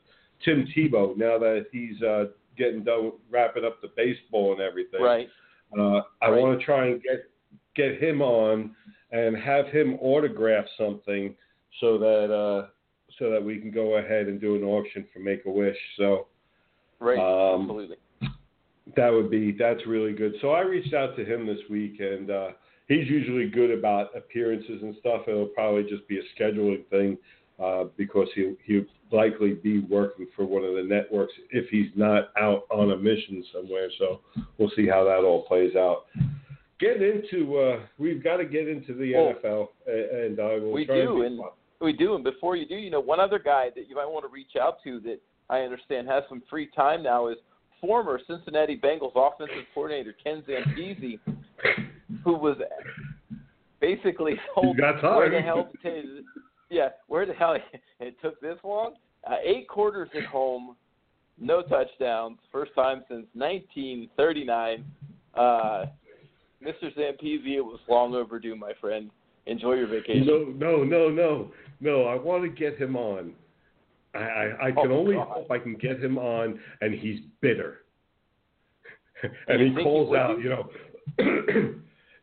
[0.44, 1.16] Tim Tebow.
[1.16, 5.28] Now that he's uh, getting done wrapping up the baseball and everything, Right.
[5.78, 6.40] uh, I Right.
[6.40, 7.28] want to try and get
[7.74, 8.74] get him on
[9.12, 11.34] and have him autograph something
[11.80, 12.68] so that uh,
[13.18, 15.76] so that we can go ahead and do an auction for Make a Wish.
[15.96, 16.26] So
[17.00, 17.18] Right.
[17.18, 17.96] Um, Absolutely.
[18.96, 20.34] That would be that's really good.
[20.40, 22.48] So I reached out to him this week, and uh,
[22.88, 25.22] he's usually good about appearances and stuff.
[25.26, 27.18] It'll probably just be a scheduling thing
[27.62, 32.30] uh, because he he'll likely be working for one of the networks if he's not
[32.38, 33.88] out on a mission somewhere.
[33.98, 34.20] So
[34.58, 36.06] we'll see how that all plays out.
[36.80, 40.84] Get into uh, we've got to get into the Well, NFL, and I will we
[40.84, 41.42] do, and and
[41.80, 42.14] we do.
[42.14, 44.56] And before you do, you know, one other guy that you might want to reach
[44.60, 47.36] out to that I understand has some free time now is
[47.82, 51.18] former Cincinnati Bengals offensive coordinator Ken Zampese,
[52.24, 52.56] who was
[53.80, 56.22] basically told where the hell to
[56.70, 57.56] yeah, where the hell
[58.00, 58.94] it took this long.
[59.28, 60.74] Uh, eight quarters at home,
[61.38, 64.84] no touchdowns, first time since 1939.
[65.34, 65.86] Uh,
[66.64, 66.94] Mr.
[66.96, 69.10] Zampese, it was long overdue, my friend.
[69.46, 70.26] Enjoy your vacation.
[70.26, 72.04] No, no, no, no, no.
[72.04, 73.32] I want to get him on.
[74.14, 75.28] I, I, I can Oh, only God.
[75.28, 77.78] hope I can get him on, and he's bitter.
[79.48, 80.68] And he he calls would out, you know,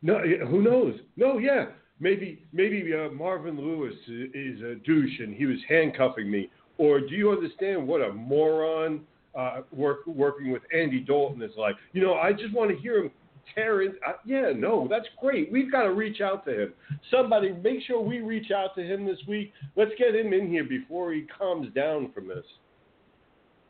[0.01, 0.99] no, who knows?
[1.15, 1.67] No, yeah,
[2.01, 6.49] maybe, maybe uh, Marvin Lewis is a douche, and he was handcuffing me.
[6.77, 9.01] Or do you understand what a moron
[9.33, 11.75] uh, work, working with Andy Dalton is like?
[11.93, 13.11] You know, I just want to hear him
[13.55, 13.93] tear in.
[14.07, 15.51] Uh, yeah, no, that's great.
[15.51, 16.73] We've got to reach out to him.
[17.11, 19.53] Somebody, make sure we reach out to him this week.
[19.75, 22.45] Let's get him in here before he calms down from this.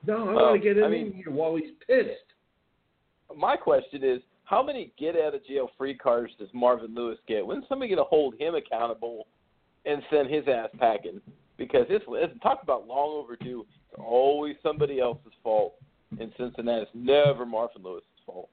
[0.05, 2.09] No, I Well, want to get him I mean- in here while he's pissed.
[3.35, 7.45] My question is, how many get out of jail free cards does Marvin Lewis get?
[7.45, 9.27] When's somebody going to hold him accountable
[9.85, 11.21] and send his ass packing?
[11.57, 13.65] Because it's, it's talk about long overdue.
[13.91, 15.75] It's always somebody else's fault
[16.19, 16.81] in Cincinnati.
[16.83, 18.49] It's never Marvin Lewis's fault.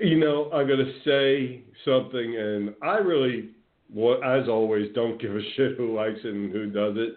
[0.00, 3.50] You know, I'm going to say something, and I really,
[3.92, 7.16] well, as always, don't give a shit who likes it and who does it.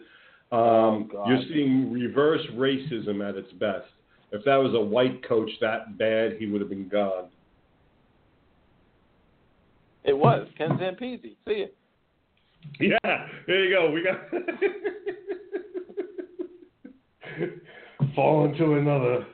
[0.51, 3.87] Um, Oh, you're seeing reverse racism at its best.
[4.33, 7.29] If that was a white coach that bad, he would have been gone.
[10.03, 11.35] It was Ken Zampese.
[11.47, 11.65] See ya.
[12.79, 13.91] Yeah, there you go.
[13.91, 14.19] We got
[18.15, 19.25] fall into another.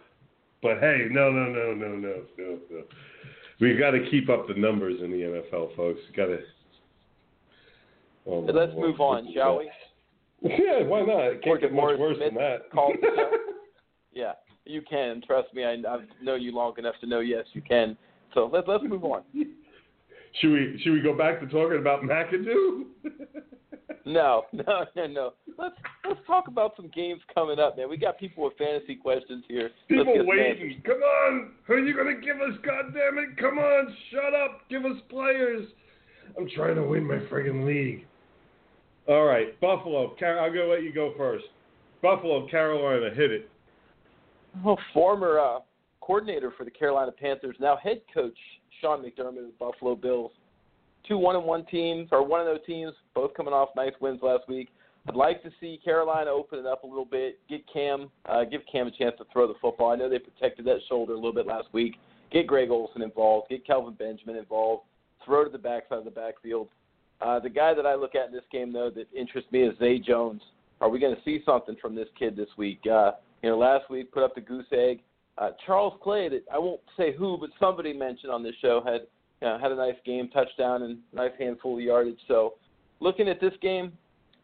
[0.61, 2.83] But hey, no, no, no, no, no, no, no.
[3.61, 5.99] We got to keep up the numbers in the NFL, folks.
[6.15, 6.39] Got to.
[8.25, 9.69] Oh, let's move on, shall we?
[10.41, 11.23] Yeah, why not?
[11.23, 12.71] It can't get much worse Smith than that.
[12.71, 12.95] called.
[14.11, 14.33] Yeah,
[14.65, 15.21] you can.
[15.25, 17.19] Trust me, I, I've known you long enough to know.
[17.19, 17.95] Yes, you can.
[18.33, 19.21] So let's let's move on.
[20.41, 22.83] Should we should we go back to talking about McAdoo?
[24.05, 25.33] No, no, no, no.
[25.57, 25.75] Let's
[26.07, 27.89] let's talk about some games coming up, man.
[27.89, 29.71] We got people with fantasy questions here.
[29.87, 30.81] People waiting.
[30.85, 31.51] Come on.
[31.67, 32.57] Who are you going to give us?
[32.65, 33.37] God damn it.
[33.37, 33.95] Come on.
[34.11, 34.61] Shut up.
[34.69, 35.67] Give us players.
[36.37, 38.05] I'm trying to win my friggin' league.
[39.07, 39.59] All right.
[39.59, 40.15] Buffalo.
[40.19, 41.45] Car- I'm going to let you go first.
[42.01, 43.13] Buffalo, Carolina.
[43.13, 43.49] Hit it.
[44.65, 45.59] Oh, former uh,
[46.01, 48.37] coordinator for the Carolina Panthers, now head coach
[48.81, 50.31] Sean McDermott of the Buffalo Bills.
[51.07, 54.19] Two one and one teams, or one of those teams, both coming off nice wins
[54.21, 54.69] last week.
[55.07, 58.61] I'd like to see Carolina open it up a little bit, get Cam, uh, give
[58.71, 59.91] Cam a chance to throw the football.
[59.91, 61.95] I know they protected that shoulder a little bit last week.
[62.31, 64.83] Get Greg Olsen involved, get Kelvin Benjamin involved,
[65.25, 66.67] throw to the backside of the backfield.
[67.21, 69.77] Uh, the guy that I look at in this game, though, that interests me is
[69.79, 70.41] Zay Jones.
[70.79, 72.79] Are we going to see something from this kid this week?
[72.85, 74.99] Uh, you know, last week put up the goose egg.
[75.37, 79.01] Uh, Charles Clay, that I won't say who, but somebody mentioned on this show had
[79.41, 82.19] you know, had a nice game, touchdown, and nice handful of yardage.
[82.27, 82.55] So,
[82.99, 83.93] looking at this game,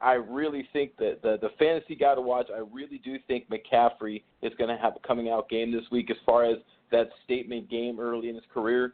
[0.02, 2.48] I really think that the the fantasy guy to watch.
[2.54, 6.10] I really do think McCaffrey is going to have a coming out game this week
[6.12, 6.58] as far as
[6.92, 8.94] that statement game early in his career.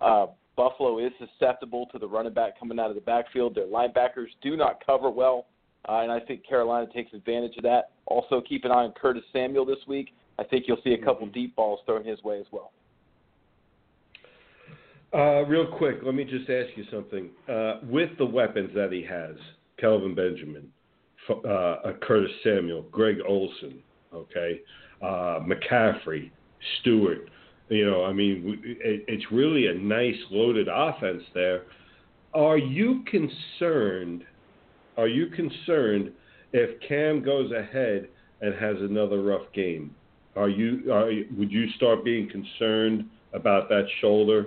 [0.00, 3.54] Uh, Buffalo is susceptible to the running back coming out of the backfield.
[3.54, 5.46] Their linebackers do not cover well,
[5.88, 7.90] uh, and I think Carolina takes advantage of that.
[8.06, 10.10] Also, keep an eye on Curtis Samuel this week.
[10.38, 12.72] I think you'll see a couple deep balls thrown his way as well.
[15.14, 17.30] Uh, real quick, let me just ask you something.
[17.48, 19.36] Uh, with the weapons that he has,
[19.78, 20.68] Kelvin Benjamin,
[21.28, 23.82] uh, Curtis Samuel, Greg Olsen,
[24.14, 24.60] okay,
[25.02, 26.30] uh, McCaffrey,
[26.80, 27.28] Stewart.
[27.68, 31.64] You know, I mean, it, it's really a nice loaded offense there.
[32.32, 34.24] Are you concerned?
[34.96, 36.12] Are you concerned
[36.54, 38.08] if Cam goes ahead
[38.40, 39.94] and has another rough game?
[40.36, 40.90] Are you?
[40.90, 44.46] Are would you start being concerned about that shoulder?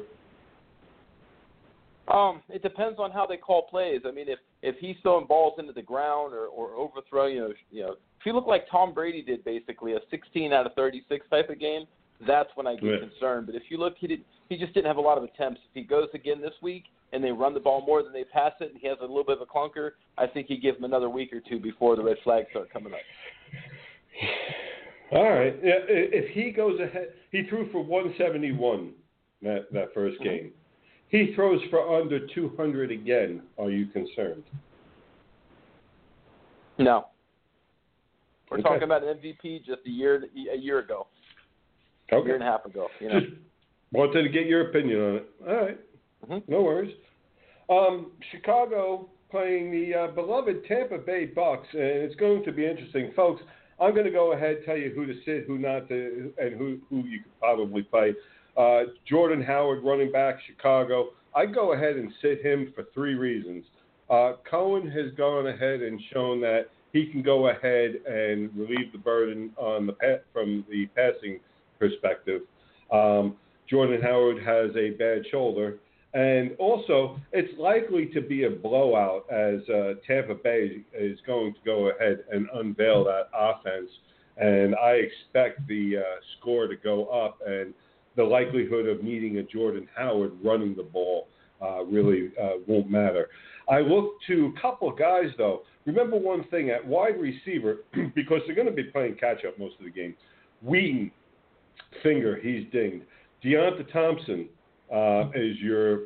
[2.07, 4.01] Um, it depends on how they call plays.
[4.05, 7.53] I mean, if if he's throwing balls into the ground or or overthrow, you know,
[7.71, 11.25] you know, if you look like Tom Brady did, basically a 16 out of 36
[11.29, 11.85] type of game,
[12.27, 12.99] that's when I get Yeah.
[12.99, 13.47] concerned.
[13.47, 15.61] But if you look, he did he just didn't have a lot of attempts.
[15.69, 18.53] If he goes again this week and they run the ball more than they pass
[18.59, 20.83] it, and he has a little bit of a clunker, I think you give him
[20.83, 22.99] another week or two before the red flags start coming up.
[25.11, 25.55] All right.
[25.63, 28.93] Yeah, If he goes ahead, he threw for 171
[29.41, 30.47] that that 1st Mm-hmm.
[31.09, 33.41] He throws for under 200 again.
[33.57, 34.43] Are you concerned?
[36.77, 37.07] No.
[38.49, 38.63] We're Okay.
[38.63, 41.07] talking about an MVP just a year a year ago,
[42.11, 42.89] a year and a half ago.
[42.99, 43.19] You know.
[43.19, 43.33] Just
[43.91, 45.29] wanted to get your opinion on it.
[45.47, 45.79] All right.
[46.27, 46.47] Mhm.
[46.47, 46.95] No worries.
[47.69, 53.11] Um, Chicago playing the uh, beloved Tampa Bay Bucks, and it's going to be interesting,
[53.13, 53.41] folks.
[53.79, 56.55] I'm going to go ahead and tell you who to sit, who not to, and
[56.55, 58.13] who who you could probably play.
[58.57, 61.09] Uh, Jordan Howard, running back, Chicago.
[61.35, 63.65] I go ahead and sit him for three reasons.
[64.09, 68.97] Uh, Cohen has gone ahead and shown that he can go ahead and relieve the
[68.97, 71.39] burden on the pa- from the passing
[71.79, 72.41] perspective.
[72.91, 73.35] Um,
[73.69, 75.77] Jordan Howard has a bad shoulder,
[76.13, 81.59] and also it's likely to be a blowout as uh, Tampa Bay is going to
[81.65, 83.89] go ahead and unveil that offense,
[84.37, 86.01] and I expect the uh,
[86.39, 87.73] score to go up and
[88.15, 91.27] the likelihood of needing a Jordan Howard running the ball
[91.61, 93.29] uh, really uh, won't matter.
[93.69, 95.63] I look to a couple of guys though.
[95.85, 97.77] Remember one thing at wide receiver
[98.15, 100.15] because they're going to be playing catch up most of the game.
[100.61, 101.11] Wheaton,
[102.03, 103.05] finger, he's dinged.
[103.43, 104.47] Deonte Thompson
[104.93, 106.05] uh, is your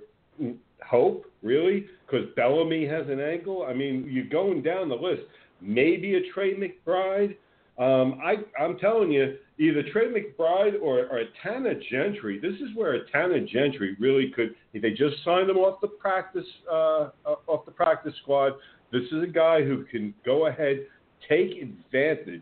[0.85, 1.85] hope, really?
[2.05, 3.65] Because Bellamy has an ankle.
[3.67, 5.23] I mean, you're going down the list.
[5.61, 7.35] Maybe a Tre McBride.
[7.77, 12.39] Um, I, I'm telling you, either Tre McBride or, or Tanner Gentry.
[12.39, 14.55] This is where a Tanner Gentry really could.
[14.73, 18.53] If they just signed him off the practice uh, uh, off the practice squad,
[18.91, 20.85] this is a guy who can go ahead,
[21.27, 22.41] take advantage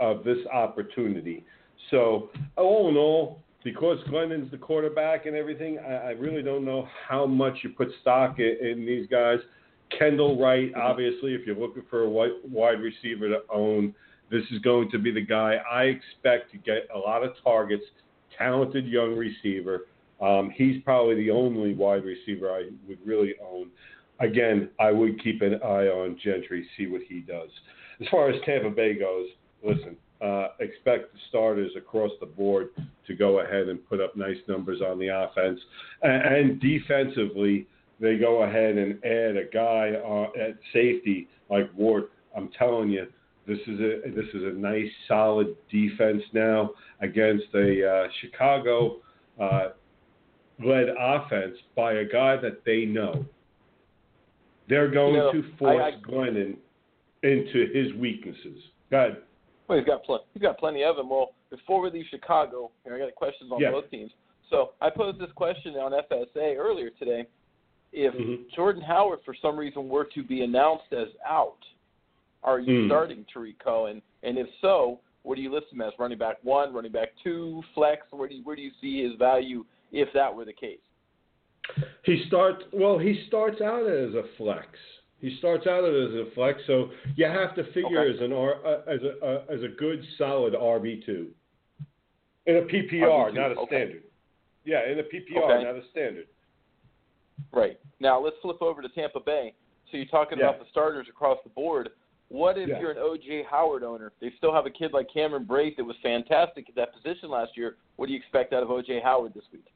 [0.00, 1.44] of this opportunity.
[1.90, 6.88] So all in all, because Glennon's the quarterback and everything, I, I really don't know
[7.08, 9.38] how much you put stock in, in these guys.
[9.98, 13.94] Kendall Wright, obviously, if you're looking for a wide receiver to own,
[14.34, 17.84] this is going to be the guy I expect to get a lot of targets.
[18.36, 19.86] Talented young receiver.
[20.20, 23.70] Um, he's probably the only wide receiver I would really own.
[24.18, 27.50] Again, I would keep an eye on Gentry, see what he does.
[28.00, 29.28] As far as Tampa Bay goes,
[29.62, 32.70] listen, uh, expect the starters across the board
[33.06, 35.60] to go ahead and put up nice numbers on the offense.
[36.02, 37.68] And, and defensively,
[38.00, 42.04] they go ahead and add a guy uh, at safety like Ward.
[42.36, 43.06] I'm telling you,
[43.46, 46.70] this is a this is a nice solid defense now
[47.00, 48.96] against a uh, Chicago
[49.40, 49.68] uh,
[50.64, 53.24] led offense by a guy that they know.
[54.68, 56.56] They're going You know, to force I- I- Glennon
[57.22, 58.62] into his weaknesses.
[58.90, 59.22] Go ahead.
[59.68, 60.24] Well, he's got plenty.
[60.34, 61.08] He's got plenty of them.
[61.10, 63.70] Well, before we leave Chicago, here I got questions on Yeah.
[63.70, 64.10] both teams.
[64.50, 67.26] So I posed this question on FSA earlier today.
[67.92, 68.50] If Mhm.
[68.50, 71.64] Jordan Howard, for some reason, were to be announced as out,
[72.44, 72.88] are you Hmm.
[72.88, 74.02] starting Tarik Cohen?
[74.22, 75.92] And if so, what do you list him as?
[75.98, 78.06] Running back one, running back two, flex?
[78.12, 80.80] Where do you, where do you see his value if that were the case?
[82.04, 82.98] He starts well.
[82.98, 84.66] He starts out as a flex.
[85.18, 88.14] He starts out as a flex, so you have to figure Okay.
[88.14, 91.32] as an R uh, as a uh, as a good solid RB two
[92.44, 93.66] in a PPR, RB2, not a okay.
[93.76, 94.02] standard.
[94.66, 95.64] Yeah, in a PPR, Okay.
[95.64, 96.26] not a standard.
[97.50, 97.80] Right.
[98.00, 99.54] Now let's flip over to Tampa Bay.
[99.90, 100.50] So you're talking Yeah.
[100.50, 101.90] about the starters across the board.
[102.34, 102.80] What if Yeah.
[102.80, 104.10] you're an OJ Howard owner?
[104.18, 107.56] They still have a kid like Cameron Brate that was fantastic at that position last
[107.56, 107.76] year.
[107.94, 109.66] What do you expect out of OJ Howard this week?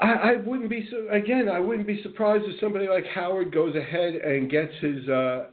[0.00, 1.48] I, I wouldn't be so again.
[1.48, 5.50] I wouldn't be surprised if somebody like Howard goes ahead and gets his uh,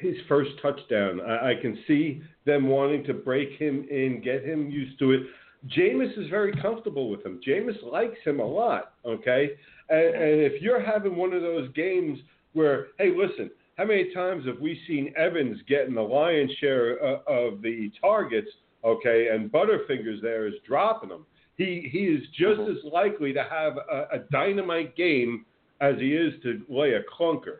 [0.00, 1.20] his, first touchdown.
[1.20, 5.22] I, I can see them wanting to break him in, get him used to it.
[5.66, 7.40] Jameis is very comfortable with him.
[7.46, 8.94] Jameis likes him a lot.
[9.04, 9.50] Okay,
[9.88, 12.20] and, and if you're having one of those games
[12.54, 17.18] where, hey, listen, how many times have we seen Evans getting the lion's share uh,
[17.26, 18.48] of the targets?
[18.84, 21.26] Okay, and Butterfingers there is dropping them.
[21.56, 22.76] He he is just Mhm.
[22.76, 25.46] as likely to have a, a dynamite game
[25.80, 27.58] as he is to lay a clunker.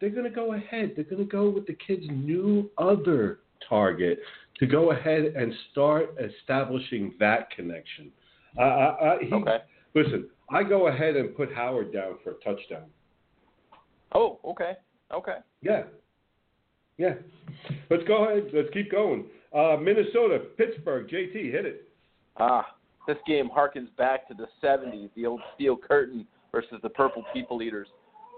[0.00, 0.92] They're going to go ahead.
[0.94, 4.20] They're going to go with the kid's new other target
[4.58, 8.10] to go ahead and start establishing that connection.
[8.58, 9.58] I, I, I, he, Okay.
[9.94, 12.84] Listen, I go ahead and put Howard down for a touchdown.
[14.14, 14.72] Oh, okay.
[15.12, 15.36] Okay.
[15.62, 15.82] Yeah.
[16.98, 17.14] Yeah.
[17.90, 18.50] Let's go ahead.
[18.54, 19.24] Let's keep going.
[19.54, 21.88] Uh, Minnesota, Pittsburgh, JT, hit it.
[22.36, 27.24] Ah, this game harkens back to the 70s, the old steel curtain versus the purple
[27.32, 27.88] people eaters.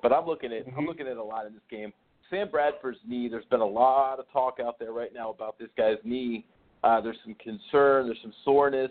[0.02, 0.86] But I'm looking at I'm Mhm.
[0.86, 1.92] looking at a lot in this game.
[2.30, 3.28] Sam Bradford's knee.
[3.28, 6.46] There's been a lot of talk out there right now about this guy's knee.
[6.82, 8.06] Uh, there's some concern.
[8.06, 8.90] There's some soreness.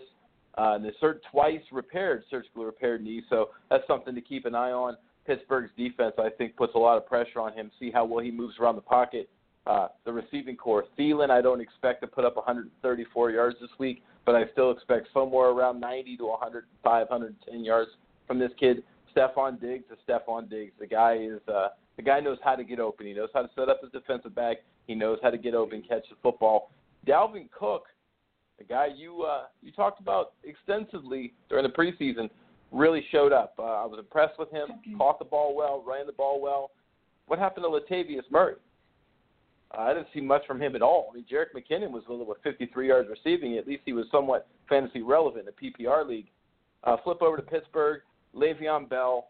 [0.58, 3.22] Uh, and cert- twice repaired, surgically repaired knee.
[3.30, 4.96] So that's something to keep an eye on.
[5.26, 7.70] Pittsburgh's defense, I think, puts a lot of pressure on him.
[7.78, 9.28] See how well he moves around the pocket.
[9.66, 14.02] Uh, the receiving core, Thielen, I don't expect to put up 134 yards this week,
[14.26, 17.90] but I still expect somewhere around 90 to 105, 110 yards
[18.26, 18.82] from this kid.
[19.14, 20.72] Stefon Diggs is Stefon Diggs.
[20.80, 23.06] The guy is uh, the guy knows how to get open.
[23.06, 24.58] He knows how to set up his defensive back.
[24.86, 26.72] He knows how to get open, catch the football.
[27.06, 27.84] Dalvin Cook,
[28.58, 32.30] the guy you uh, you talked about extensively during the preseason,
[32.72, 33.54] really showed up.
[33.58, 34.68] Uh, I was impressed with him.
[34.96, 36.70] Caught the ball well, ran the ball well.
[37.26, 38.54] What happened to Latavius Murray?
[39.76, 41.08] Uh, I didn't see much from him at all.
[41.10, 43.56] I mean, Jerick McKinnon was a little with 53 yards receiving.
[43.56, 46.28] At least he was somewhat fantasy relevant in a PPR league.
[46.84, 48.00] Uh, flip over to Pittsburgh.
[48.34, 49.28] Le'Veon Bell.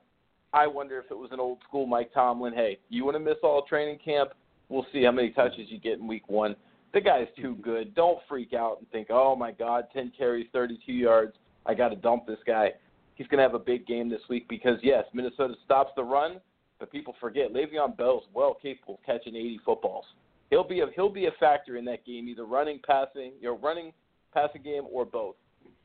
[0.53, 2.55] I wonder if it was an old school Mike Tomlin.
[2.55, 4.31] Hey, you want to miss all training camp?
[4.69, 6.57] We'll see how many touches you get in week one.
[6.95, 7.95] The guy's too good.
[7.95, 11.35] Don't freak out and think, oh my God, 10 carries, 32 yards.
[11.65, 12.73] I got to dump this guy.
[13.15, 16.41] He's going to have a big game this week because, yes, Minnesota stops the run,
[16.79, 20.05] but people forget Le'Veon Bell's well capable of catching 80 footballs.
[20.51, 23.59] He'll be a he'll be a factor in that game, either running, passing, you know,
[23.59, 23.93] running,
[24.35, 25.37] passing game, or both.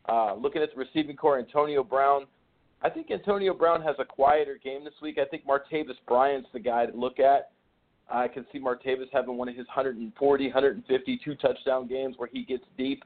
[0.10, 2.26] Uh, looking at the receiving core, Antonio Brown.
[2.82, 5.18] I think Antonio Brown has a quieter game this week.
[5.18, 7.52] I think Martavis Bryant's the guy to look at.
[8.10, 12.44] I can see Martavis having one of his 140, 150, two touchdown games where he
[12.44, 13.04] gets deep.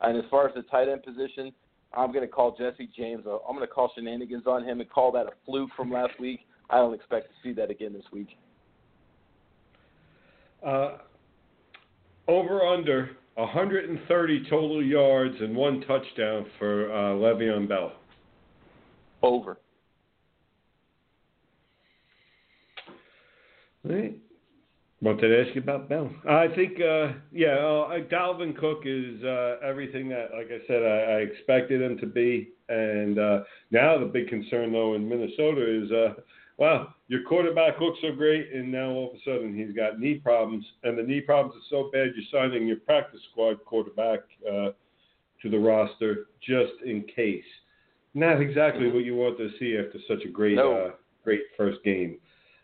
[0.00, 1.52] And as far as the tight end position,
[1.94, 3.24] I'm going to call Jesse James.
[3.26, 6.40] I'm going to call shenanigans on him and call that a fluke from last week.
[6.70, 8.28] I don't expect to see that again this week.
[10.64, 10.98] Uh,
[12.28, 17.92] over under 130 total yards and one touchdown for uh, Le'Veon Bell.
[19.22, 19.58] Over.
[23.84, 24.16] Right.
[25.02, 26.08] Wanted to ask you about Bell.
[26.28, 31.14] I think, uh, yeah, uh, Dalvin Cook is uh, everything that, like I said, I,
[31.14, 32.52] I expected him to be.
[32.68, 33.40] And uh,
[33.72, 36.14] now the big concern, though, in Minnesota is, uh,
[36.56, 40.14] wow, your quarterback looks so great, and now all of a sudden he's got knee
[40.14, 40.64] problems.
[40.84, 44.70] And the knee problems are so bad, you're signing your practice squad quarterback uh,
[45.42, 47.42] to the roster just in case.
[48.14, 50.74] Not exactly what you want to see after such a great, No.
[50.74, 50.90] uh,
[51.24, 52.18] great first game.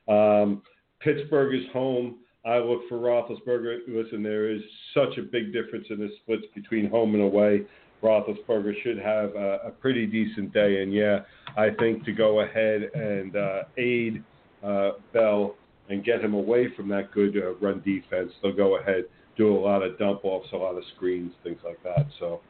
[0.07, 0.63] Um,
[1.01, 2.19] Pittsburgh is home.
[2.45, 3.81] I look for Roethlisberger.
[3.89, 4.63] Listen, there is
[4.95, 7.63] such a big difference in the splits between home and away.
[8.03, 11.21] Roethlisberger should have a, a pretty decent day, and yeah,
[11.57, 14.23] I think to go ahead and uh, aid
[14.63, 15.57] uh, Bell
[15.89, 19.05] and get him away from that good uh, run defense, they'll go ahead
[19.39, 22.07] do a lot of dump offs, a lot of screens, things like that.
[22.19, 22.41] So,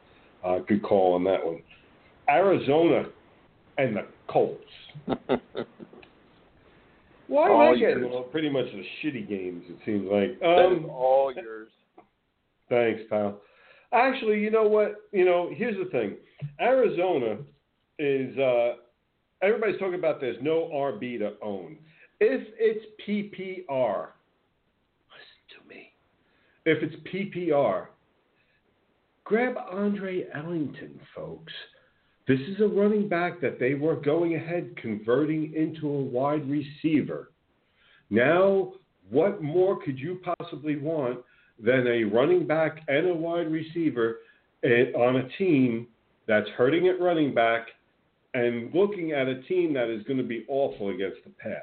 [0.43, 1.61] uh, good call on that one.
[2.27, 3.05] Arizona
[3.77, 4.63] and the Colts.
[7.29, 8.05] Why All I yours.
[8.11, 9.63] well, pretty much the shitty games?
[9.69, 10.39] It seems like.
[10.39, 11.69] That is Um, all yours.
[12.69, 13.39] Thanks, pal.
[13.93, 14.95] Actually, you know what?
[15.11, 16.17] You know, here's the thing.
[16.59, 17.37] Arizona
[17.99, 18.75] is uh
[19.41, 21.77] everybody's talking about there's no RB to own.
[22.19, 24.09] If it's PPR,
[25.13, 25.93] listen to me.
[26.65, 27.87] If it's PPR,
[29.23, 31.53] grab Andre Ellington, folks.
[32.29, 37.31] This is a running back that they were going ahead converting into a wide receiver.
[38.11, 38.73] Now,
[39.09, 41.21] what more could you possibly want
[41.59, 44.19] than a running back and a wide receiver
[44.63, 45.87] eh, on a team
[46.27, 47.65] that's hurting at running back
[48.35, 51.57] and looking at a team that is going to be awful against the pass?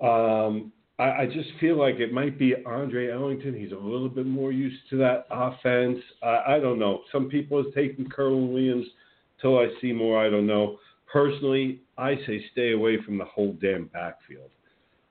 [0.00, 3.54] Um, I, I just feel like it might be Andre Ellington.
[3.54, 6.00] He's a little bit more used to that offense.
[6.20, 7.02] I, I don't know.
[7.12, 8.86] Some people have taken Kerwynn Williams.
[9.42, 10.78] Till I see more, I don't know.
[11.12, 14.50] Personally, I say stay away from the whole damn backfield.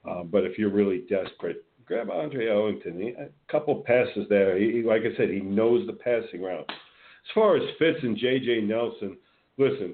[0.09, 2.99] Uh, but if you're really desperate, grab Andre Ellington.
[2.99, 4.57] He, a couple passes there.
[4.57, 6.65] He, like I said, he knows the passing route.
[6.69, 8.61] As far as Fitz and J.J.
[8.61, 9.17] Nelson,
[9.57, 9.93] listen,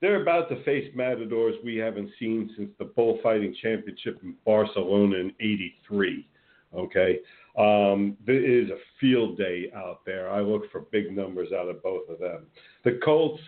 [0.00, 5.32] they're about to face matadors we haven't seen since the bullfighting championship in Barcelona in
[5.40, 6.26] '83.
[6.72, 7.18] Okay,
[7.58, 10.30] um, there is a field day out there.
[10.30, 12.46] I look for big numbers out of both of them.
[12.84, 13.42] The Colts,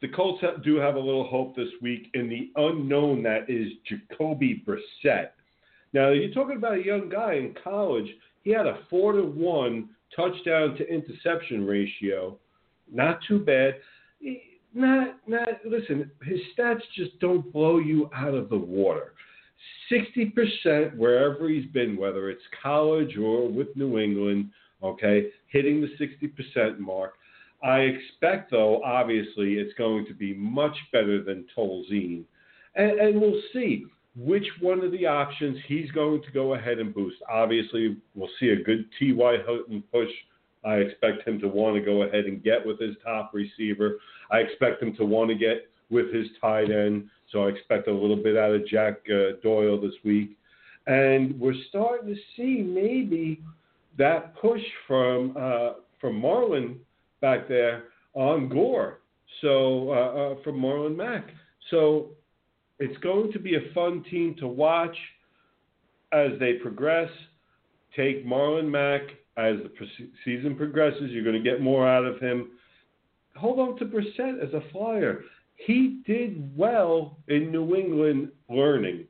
[0.00, 4.62] the Colts do have a little hope this week in the unknown that is Jacoby
[4.66, 5.30] Brissett.
[5.92, 8.06] Now you're talking about a young guy in college.
[8.42, 12.38] He had a four to one touchdown to interception ratio.
[12.92, 13.76] Not too bad.
[14.72, 16.10] Not not listen.
[16.24, 19.12] His stats just don't blow you out of the water.
[19.90, 24.50] Sixty percent wherever he's been, whether it's college or with New England,
[24.82, 27.14] okay, hitting the sixty percent mark.
[27.62, 32.24] I expect, though, obviously, it's going to be much better than Tolzien.
[32.74, 33.84] And, and we'll see
[34.16, 37.16] which one of the options he's going to go ahead and boost.
[37.30, 39.36] Obviously, we'll see a good T.Y.
[39.46, 40.08] Hilton push.
[40.64, 43.96] I expect him to want to go ahead and get with his top receiver.
[44.30, 47.08] I expect him to want to get with his tight end.
[47.32, 50.36] So I expect a little bit out of Jack uh, Doyle this week.
[50.86, 53.40] and we're starting to see maybe
[53.98, 56.76] that push from uh, from Marlon
[57.20, 58.98] back there on Gore.
[59.40, 61.28] So uh, uh, from Marlon Mack.
[61.70, 62.10] So
[62.78, 64.96] it's going to be a fun team to watch
[66.12, 67.10] as they progress.
[67.96, 69.02] Take Marlon Mack
[69.36, 71.10] as the season progresses.
[71.10, 72.50] You're going to get more out of him.
[73.36, 75.22] Hold on to Brissett as a flyer.
[75.66, 79.04] He did well in New England learning.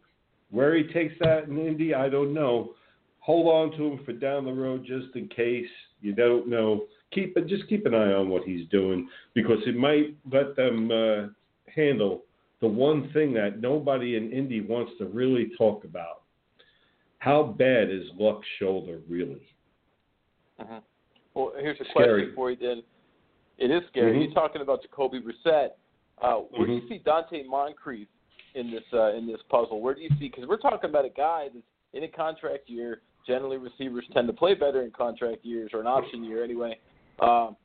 [0.51, 2.75] Where he takes that in Indy, I don't know.
[3.21, 5.69] Hold on to him for down the road just in case
[6.01, 6.83] you don't know.
[7.13, 11.27] Keep just keep an eye on what he's doing because it might let them uh,
[11.75, 12.23] handle
[12.61, 16.23] the one thing that nobody in Indy wants to really talk about.
[17.19, 19.43] How bad is Luck's shoulder really?
[20.61, 20.77] Mm-hmm.
[21.35, 22.23] Well, here's a Scary.
[22.23, 22.57] question for you.
[22.57, 22.83] Then
[23.59, 24.13] it is scary.
[24.17, 24.25] Mhm.
[24.25, 25.71] You're talking about Jacoby Brissett.
[26.19, 26.89] Uh, where do you Mhm.
[26.89, 28.09] see Donte Moncrief
[28.55, 29.81] in this uh, in this puzzle?
[29.81, 30.29] Where do you see?
[30.29, 33.03] Because we're talking about a guy that's in a contract year.
[33.27, 36.79] Generally, receivers tend to play better in contract years or an option year anyway.
[37.21, 37.57] Um,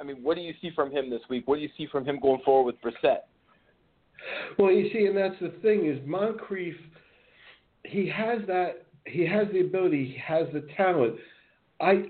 [0.00, 1.46] I mean, what do you see from him this week?
[1.46, 3.20] What do you see from him going forward with Brissett?
[4.58, 6.76] Well, you see, and that's the thing is Moncrief.
[7.84, 8.86] He has that.
[9.06, 10.06] He has the ability.
[10.06, 11.16] He has the talent.
[11.80, 12.06] I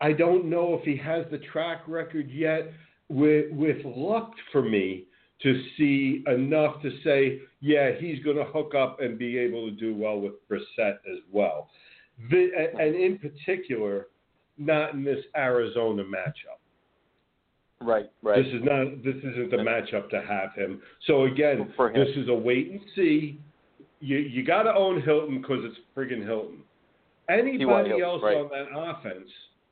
[0.00, 2.72] I don't know if he has the track record yet
[3.08, 5.06] with with Luck for me
[5.42, 9.74] to see enough to say, yeah, he's going to hook up and be able to
[9.74, 11.68] do well with Brissett as well.
[12.30, 14.06] The, and in particular,
[14.58, 16.58] not in this Arizona matchup.
[17.80, 18.42] Right, right.
[18.42, 19.02] This is not.
[19.02, 20.80] This isn't the matchup to have him.
[21.06, 21.92] So again, him.
[21.94, 23.40] this is a wait and see.
[24.00, 26.58] You you got to own Hilton because it's friggin' Hilton.
[27.28, 28.36] Anybody Hilton, else right.
[28.36, 29.28] on that offense,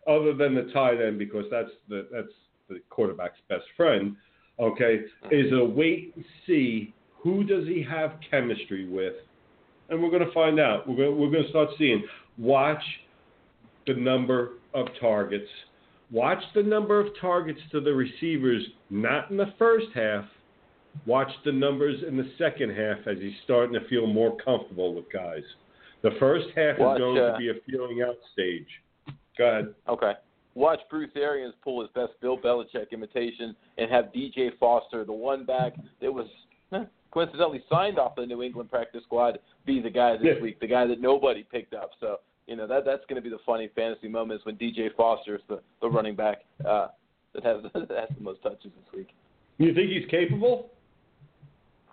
[0.09, 2.33] other than the tight end, because that's the that's
[2.68, 4.16] the quarterback's best friend.
[4.59, 5.35] Okay, Mm-hmm.
[5.35, 6.93] is a wait and see.
[7.22, 9.14] Who does he have chemistry with?
[9.89, 10.89] And we're going to find out.
[10.89, 12.03] We're gonna, we're going to start seeing.
[12.39, 12.83] Watch
[13.87, 15.48] the number of targets.
[16.10, 20.24] Watch the number of targets to the receivers, not in the first half.
[21.06, 25.10] Watch the numbers in the second half as he's starting to feel more comfortable with
[25.12, 25.42] guys.
[26.02, 28.66] The first half Watch, is going uh, to be a feeling out stage.
[29.38, 29.74] Go ahead.
[29.88, 30.12] Okay.
[30.54, 35.44] Watch Bruce Arians pull his best Bill Belichick imitation and have DJ Foster, the one
[35.44, 36.26] back that was
[36.72, 40.42] eh, coincidentally signed off the New England practice squad, be the guy this Yeah.
[40.42, 41.90] week, the guy that nobody picked up.
[42.00, 42.18] So,
[42.51, 45.40] you know, that that's going to be the funny fantasy moments when DJ Foster is
[45.48, 46.38] the, the running back
[46.68, 46.88] uh,
[47.32, 49.11] that has that has the most touches this week.
[49.59, 50.70] You think he's capable?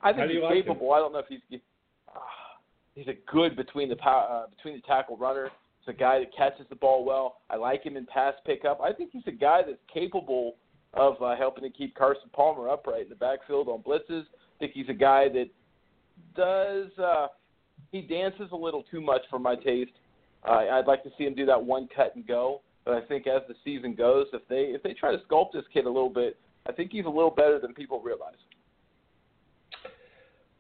[0.02, 0.64] I think he's like him?
[0.64, 0.94] capable.
[0.94, 1.60] I don't know if he's
[2.10, 2.22] ah,
[2.96, 5.52] he's a good between the pow- uh, between the tackle runner.
[5.82, 7.42] He's a guy that catches the ball well.
[7.52, 8.82] I like him in pass pickup.
[8.82, 10.56] I think he's a guy that's capable
[10.96, 14.24] of uh, helping to keep Carson Palmer upright in the backfield on blitzes.
[14.24, 15.50] I think he's a guy that
[16.36, 17.28] does uh,
[17.92, 19.92] he dances a little too much for my taste.
[20.48, 22.62] Uh, I'd like to see him do that one cut and go.
[22.86, 25.66] But I think as the season goes, if they if they try to sculpt this
[25.74, 26.38] kid a little bit,
[26.68, 28.38] I think he's a little better than people realize.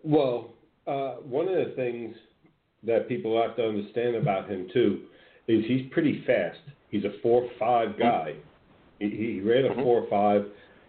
[0.03, 0.49] Well,
[0.85, 2.15] uh, one of the things
[2.83, 5.03] that people have to understand about him too
[5.47, 6.59] is he's pretty fast.
[6.89, 8.35] He's a four-five guy.
[8.99, 9.83] He, he ran a Mhm.
[9.83, 10.45] four-five.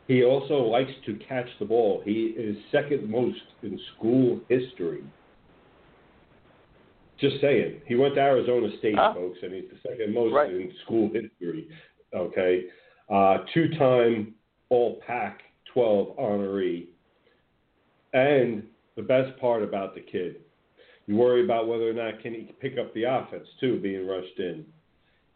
[0.08, 2.00] He also likes to catch the ball.
[2.04, 5.04] He is second most in school history.
[7.18, 7.80] Just saying.
[7.86, 9.12] He went to Arizona State, Ah.
[9.12, 10.52] folks, and he's the second most Right.
[10.52, 11.68] in school history.
[12.14, 12.66] Okay,
[13.08, 14.34] uh, two-time
[14.70, 16.86] All Pac-12 honoree.
[18.12, 18.66] And
[18.96, 20.36] the best part about the kid,
[21.06, 24.38] you worry about whether or not can he pick up the offense too, being rushed
[24.38, 24.64] in.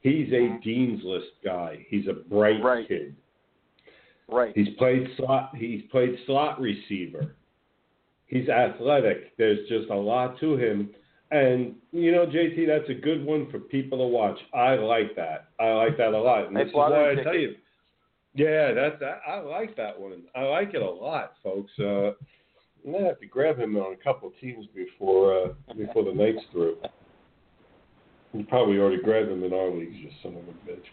[0.00, 1.84] He's a dean's list guy.
[1.88, 2.66] He's a bright Mm-hmm.
[2.66, 2.88] Right.
[2.88, 3.16] kid.
[4.28, 4.52] Right.
[4.56, 5.54] He's played slot.
[5.56, 7.34] He's played slot receiver.
[8.26, 9.36] He's athletic.
[9.36, 10.94] There's just a lot to him,
[11.32, 14.38] and you know, JT, that's a good one for people to watch.
[14.54, 15.48] I like that.
[15.58, 16.46] I like that a lot.
[16.46, 17.54] And this is why I tell you,
[18.34, 19.20] yeah, that's that.
[19.26, 20.22] I like that one.
[20.36, 21.72] I like it a lot, folks.
[21.80, 22.12] Uh,
[22.84, 26.12] I'm gonna have to grab him on a couple of teams before uh, before the
[26.12, 26.76] night's through.
[28.34, 30.84] You probably already grabbed him in our leagues, you son of a bitch.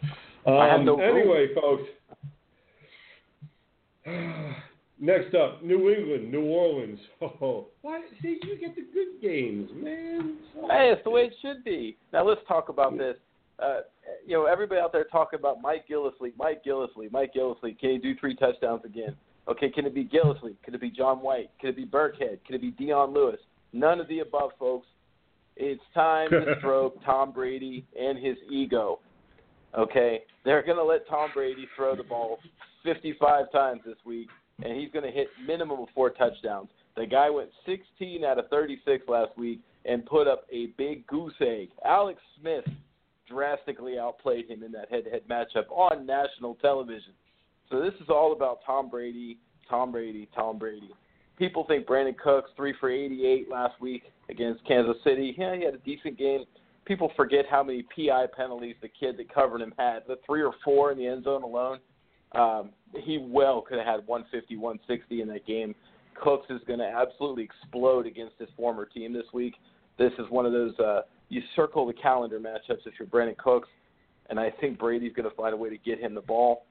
[0.47, 1.83] I have Um, no anyway, folks.
[4.99, 6.99] Next up, New England, New Orleans.
[7.41, 8.01] Oh, why?
[8.21, 10.37] See, you get the good games, man.
[10.69, 11.97] Hey, it's the way it should be.
[12.11, 13.15] Now let's talk about this.
[13.59, 13.79] Uh,
[14.25, 17.77] you know, everybody out there talking about Mike Gillislee, Mike Gillislee, Mike Gillislee.
[17.79, 19.15] Can he do three touchdowns again?
[19.47, 20.55] Okay, can it be Gillislee?
[20.63, 21.49] Could it be John White?
[21.59, 22.39] Could it be Burkhead?
[22.45, 23.39] Could it be Dion Lewis?
[23.73, 24.87] None of the above, folks.
[25.55, 28.99] It's time to stroke Tom Brady and his ego.
[29.77, 32.39] Okay, they're going to let Tom Brady throw the ball
[32.83, 34.29] 55 times this week,
[34.64, 36.70] and he's going to hit minimum of four touchdowns.
[36.95, 39.60] The guy went 16 out of 36 last week.
[39.86, 41.70] and put up a big goose egg.
[41.86, 42.66] Alex Smith
[43.28, 47.14] drastically outplayed him in that head-to-head matchup on national television.
[47.70, 49.38] So this is all about Tom Brady,
[49.70, 50.89] Tom Brady, Tom Brady.
[51.38, 55.34] People think Brandin Cooks three for 88 last week against Kansas City.
[55.38, 56.43] Yeah, he had a decent game.
[56.86, 59.99] People forget how many PI penalties the kid that covered him had.
[60.07, 61.80] The three or four in the end zone alone.
[62.34, 65.73] Um, he well could have had 150, 160 in that game.
[66.15, 69.55] Cooks is going to absolutely explode against his former team this week.
[69.97, 73.69] This is one of those uh, you circle the calendar matchups if you're Brandin Cooks,
[74.30, 76.65] and I think Brady's going to find a way to get him the ball.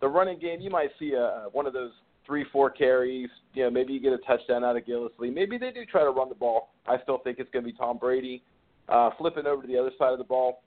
[0.00, 1.92] The running game, you might see a, one of those
[2.26, 3.28] three, four carries.
[3.54, 5.32] You know, maybe you get a touchdown out of Gillislee.
[5.32, 6.70] Maybe they do try to run the ball.
[6.86, 8.42] I still think it's going to be Tom Brady.
[8.88, 10.62] Uh, flipping over to the other side of the ball,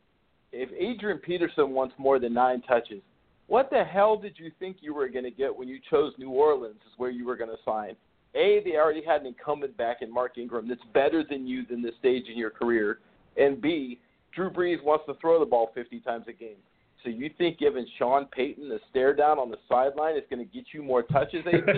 [0.52, 3.02] if Adrian Peterson wants more than nine touches,
[3.48, 6.30] what the hell did you think you were going to get when you chose New
[6.30, 7.96] Orleans as where you were going to sign?
[8.36, 11.82] A, they already had an incumbent back in Mark Ingram that's better than you than
[11.82, 13.00] this stage in your career.
[13.38, 14.00] And B,
[14.36, 16.58] Drew Brees wants to throw the ball 50 times a game.
[17.04, 20.54] So you think giving Sean Payton a stare down on the sideline is going to
[20.54, 21.64] get you more touches, AP?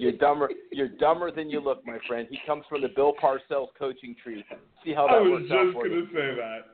[0.00, 0.50] you're dumber.
[0.72, 2.26] You're dumber than you look, my friend.
[2.30, 4.44] He comes from the Bill Parcells coaching tree.
[4.84, 6.66] See how that I was works just going to say that.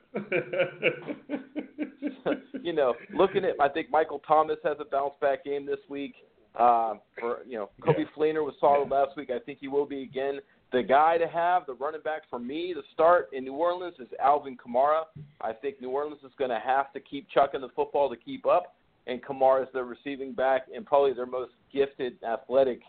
[2.62, 6.14] you know, looking at, I think Michael Thomas has a bounce back game this week.
[6.58, 8.04] Uh, for you know, Coby Yeah.
[8.16, 9.30] Fleener was solid last week.
[9.30, 10.38] I think he will be again.
[10.72, 14.08] The guy to have, the running back for me to start in New Orleans is
[14.20, 15.02] Alvin Kamara.
[15.40, 18.46] I think New Orleans is going to have to keep chucking the football to keep
[18.46, 18.74] up,
[19.06, 22.80] and Kamara is their receiving back and probably their most gifted athletic.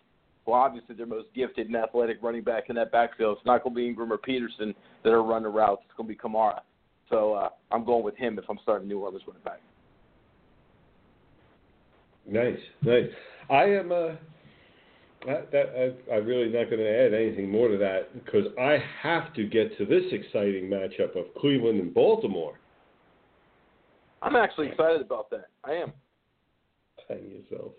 [0.46, 3.38] Well, obviously their most gifted and athletic running back in that backfield.
[3.38, 5.82] It's not going to be Ingram or Peterson that are running routes.
[5.86, 6.62] It's going to be Kamara.
[7.10, 9.62] So uh, I'm going with him if I'm starting New Orleans running back.
[12.28, 13.10] Nice, nice.
[13.50, 13.92] I am.
[13.92, 14.16] Uh,
[15.28, 18.78] that, that I, I'm really not going to add anything more to that because I
[19.02, 22.60] have to get to this exciting matchup of Cleveland and Baltimore.
[24.22, 25.48] I'm actually excited about that.
[25.64, 25.94] I am.
[27.08, 27.74] Hang yourself.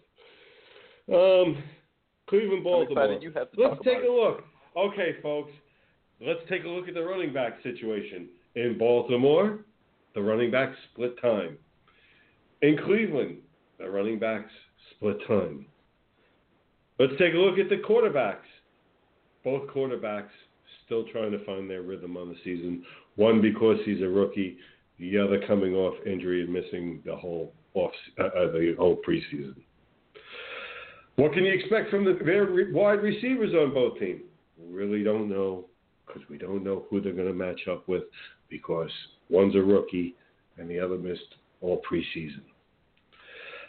[1.12, 1.62] Um,
[2.28, 3.18] Cleveland, Baltimore.
[3.20, 4.44] you have to Let's take a look.
[4.76, 5.52] Okay, folks.
[6.20, 8.28] Let's take a look at the running back situation.
[8.56, 9.58] In Baltimore,
[10.14, 11.58] the running backs split time.
[12.62, 13.36] In Cleveland,
[13.78, 14.50] the running backs
[14.92, 15.66] split time.
[16.98, 18.48] Let's take a look at the quarterbacks.
[19.44, 20.30] Both quarterbacks
[20.86, 22.82] still trying to find their rhythm on the season.
[23.16, 24.56] One because he's a rookie,
[24.98, 29.54] the other coming off injury and missing the whole off uh, uh, the whole preseason.
[31.16, 34.22] What can you expect from the their wide receivers on both teams?
[34.58, 35.66] Really don't know
[36.06, 38.04] because we don't know who they're going to match up with
[38.48, 38.90] because
[39.28, 40.14] one's a rookie
[40.58, 42.42] and the other missed all preseason.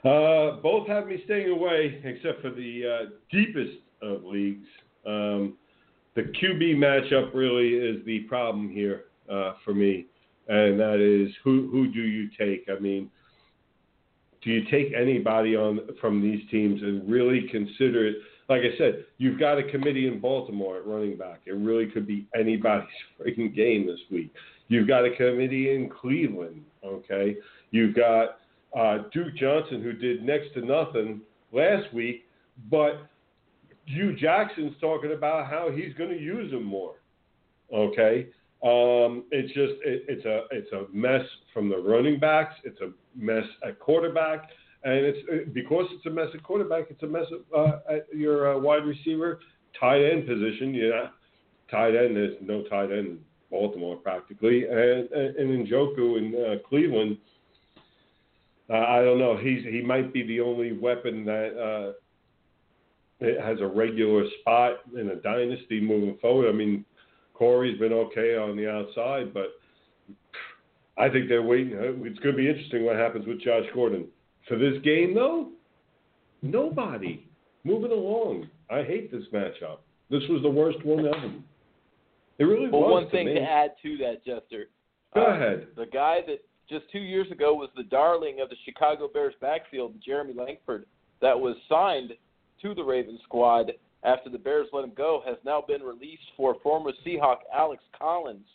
[0.06, 4.68] Uh, both have me staying away, except for the uh, deepest of leagues.
[5.06, 5.58] Um,
[6.16, 10.06] the QB matchup really is the problem here uh, for me,
[10.48, 12.68] and that is who who do you take?
[12.70, 13.10] I mean,
[14.44, 18.18] do you take anybody on from these teams and really consider it?
[18.50, 21.42] Like I said, you've got a committee in Baltimore at running back.
[21.46, 22.88] It really could be anybody's
[23.20, 24.34] freaking game this week.
[24.70, 26.64] You've got a committee in Cleveland.
[26.86, 27.36] Okay,
[27.72, 28.40] you've got
[28.78, 31.22] uh, Duke Johnson who did next to nothing
[31.52, 32.26] last week,
[32.70, 33.08] but
[33.86, 36.96] Hue Jackson's talking about how he's going to use him more.
[37.74, 38.28] Okay,
[38.64, 41.24] um, it's just it, it's a it's a mess
[41.54, 42.56] from the running backs.
[42.64, 44.50] It's a mess at quarterback,
[44.84, 46.86] and it's because it's a mess at quarterback.
[46.90, 47.26] It's a mess
[47.56, 49.40] uh, at your uh, wide receiver,
[49.80, 50.72] tight end position.
[50.74, 51.10] Know,
[51.72, 52.16] tight end.
[52.16, 53.20] There's no tight end in
[53.50, 57.18] Baltimore practically, and and, and Njoku in uh, Cleveland.
[58.70, 59.38] Uh, I don't know.
[59.38, 61.94] He's he might be the only weapon that
[63.22, 66.50] uh, has a regular spot in a dynasty moving forward.
[66.50, 66.86] I mean,
[67.34, 69.54] Corey's been okay on the outside, but
[70.98, 71.74] I think they're waiting.
[71.74, 74.08] It's going to be interesting what happens with Josh Gordon
[74.48, 75.50] for this game, though.
[76.42, 77.28] Nobody
[77.64, 78.50] moving along.
[78.70, 79.80] I hate this matchup.
[80.10, 81.34] This was the worst one ever.
[82.40, 82.92] It really Well, was.
[82.92, 83.34] one to thing me.
[83.36, 84.70] to add to that, Jester.
[85.14, 85.68] Go uh, ahead.
[85.76, 86.40] The guy that
[86.70, 90.86] just two years ago was the darling of the Chicago Bears backfield, Jeremy Langford,
[91.22, 92.14] that was signed
[92.62, 93.72] to the Ravens squad
[94.04, 98.46] after the Bears let him go, has now been released for former Seahawk Alex Collins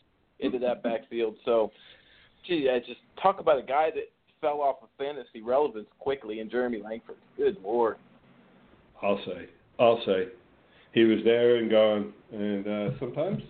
[0.41, 1.35] into that backfield.
[1.45, 1.73] So,
[2.47, 4.12] gee, I just talk about a guy that
[4.43, 7.17] fell off of fantasy relevance quickly in Jeremy Langford.
[7.39, 7.97] Good lord.
[9.01, 9.49] I'll say.
[9.79, 10.27] I'll say.
[10.93, 12.13] He was there and gone.
[12.31, 13.43] And uh, sometimes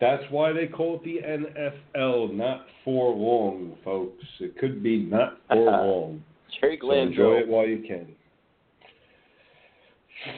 [0.00, 4.24] that's why they call it the NFL, not for long, folks.
[4.38, 6.22] It could be not for long.
[6.60, 8.06] Jerry So enjoy it while you can.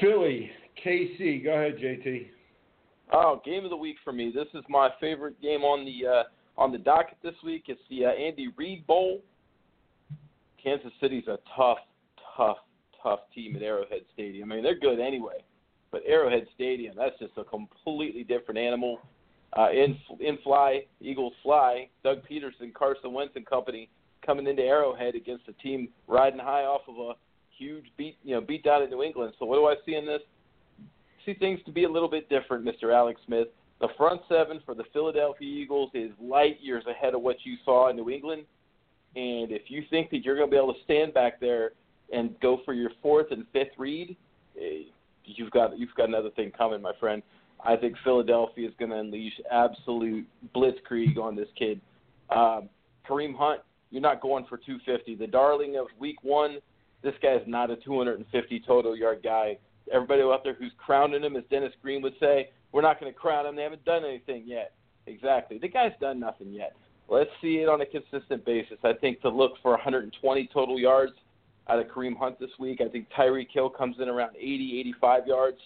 [0.00, 0.50] Philly,
[0.84, 1.44] KC.
[1.44, 2.28] Go ahead, JT.
[3.12, 4.32] Oh, game of the week for me.
[4.34, 6.22] This is my favorite game on the uh,
[6.58, 7.64] on the docket this week.
[7.68, 9.20] It's the uh, Andy Reid Bowl.
[10.66, 11.78] Kansas City's a tough,
[12.36, 12.56] tough,
[13.00, 14.50] tough team at Arrowhead Stadium.
[14.50, 15.44] I mean, they're good anyway,
[15.92, 18.98] but Arrowhead Stadium, that's just a completely different animal.
[19.56, 21.88] Uh, in in fly, Eagles fly.
[22.02, 23.88] Doug Pederson, Carson Wentz and company
[24.26, 27.12] coming into Arrowhead against a team riding high off of a
[27.56, 29.34] huge beat, you know, beat down in New England.
[29.38, 30.22] So what do I see in this?
[31.24, 32.92] See things to be a little bit different, Mr.
[32.92, 33.46] Alex Smith.
[33.80, 37.88] The front seven for the Philadelphia Eagles is light years ahead of what you saw
[37.88, 38.46] in New England.
[39.16, 41.72] And if you think that you're going to be able to stand back there
[42.12, 44.14] and go for your fourth and fifth read,
[44.60, 44.82] eh,
[45.24, 47.22] you've got you've got another thing coming, my friend.
[47.64, 51.80] I think Philadelphia is going to unleash absolute blitzkrieg on this kid.
[52.28, 52.68] Um,
[53.08, 55.14] Kareem Hunt, you're not going for 250.
[55.14, 56.58] The darling of Week One,
[57.02, 59.56] this guy's not a 250 total yard guy.
[59.90, 63.18] Everybody out there who's crowning him, as Dennis Green would say, we're not going to
[63.18, 63.56] crown him.
[63.56, 64.74] They haven't done anything yet.
[65.06, 65.58] Exactly.
[65.58, 66.76] The guy's done nothing yet.
[67.08, 68.78] Let's see it on a consistent basis.
[68.82, 71.12] I think to look for 120 total yards
[71.68, 72.80] out of Kareem Hunt this week.
[72.80, 75.58] I think Tyreek Hill comes in around 80, 85 yards.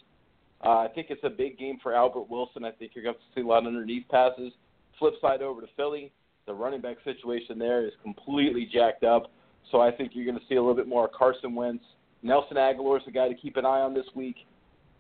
[0.63, 2.65] Uh, I think it's a big game for Albert Wilson.
[2.65, 4.53] I think you're going to see a lot of underneath passes.
[4.99, 6.13] Flip side over to Philly,
[6.47, 9.31] the running back situation there is completely jacked up.
[9.71, 11.85] So I think you're going to see a little bit more Carson Wentz.
[12.23, 14.37] Nelson Agholor is the guy to keep an eye on this week,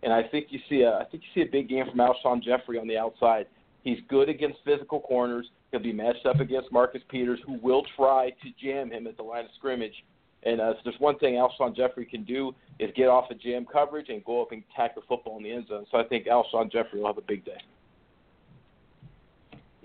[0.03, 2.43] and I think you see a I think you see a big game from Alshon
[2.43, 3.47] Jeffery on the outside.
[3.85, 5.47] He's good against physical corners.
[5.71, 9.23] He'll be matched up against Marcus Peters, who will try to jam him at the
[9.23, 9.95] line of scrimmage.
[10.43, 13.67] And uh, so there's one thing Alshon Jeffery can do is get off of jam
[13.71, 15.87] coverage and go up and tack the football in the end zone.
[15.91, 17.61] So I think Alshon Jeffery will have a big day.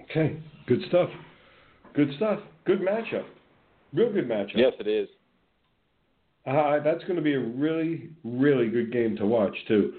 [0.04, 1.10] Okay, good stuff.
[1.94, 2.40] Good stuff.
[2.66, 3.26] Good matchup.
[3.94, 4.56] Real good matchup.
[4.56, 5.10] Yes, it is.
[6.46, 9.94] Uh, that's going to be a really, really good game to watch, too.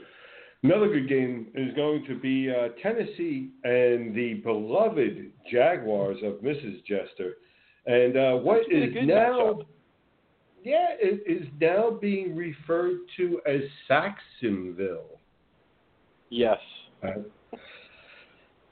[0.67, 6.85] Another good game is going to be uh, Tennessee and the beloved Jaguars of Mrs.
[6.85, 7.37] Jester.
[7.87, 9.67] And uh, what is now, matchup.
[10.65, 15.21] yeah, it is now being referred to as Sacksonville.
[16.31, 16.59] Yes.
[17.01, 17.11] Uh,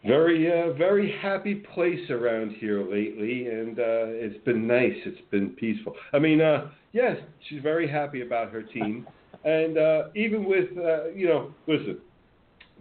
[0.04, 4.96] very, uh, very happy place around here lately, and uh, it's been nice.
[5.06, 5.94] It's been peaceful.
[6.12, 7.16] I mean, uh, yes,
[7.48, 9.06] she's very happy about her team,
[9.44, 11.98] and uh, even with, uh, you know, listen,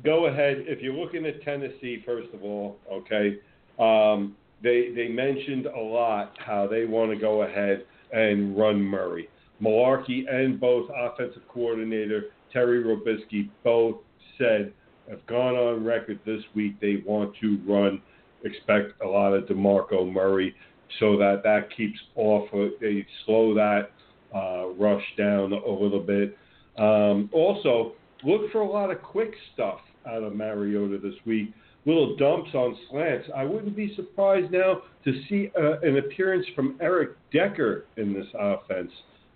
[0.03, 0.63] go ahead.
[0.67, 3.37] If you're looking at Tennessee, first of all, okay,
[3.79, 9.29] um, they they mentioned a lot how they want to go ahead and run Murray.
[9.61, 13.97] Mularkey and both offensive coordinator Terry Robiskie both
[14.37, 14.71] said
[15.09, 18.01] have gone on record this week they want to run,
[18.43, 20.55] expect a lot of DeMarco Murray
[20.99, 22.47] so that that keeps off,
[22.79, 23.91] they slow that
[24.33, 26.37] uh, rush down a little bit.
[26.77, 27.93] Um, also,
[28.23, 31.53] look for a lot of quick stuff out of Mariota this week.
[31.85, 33.27] Little dumps on slants.
[33.35, 38.27] I wouldn't be surprised now to see uh, an appearance from Eric Decker in this
[38.39, 38.91] offense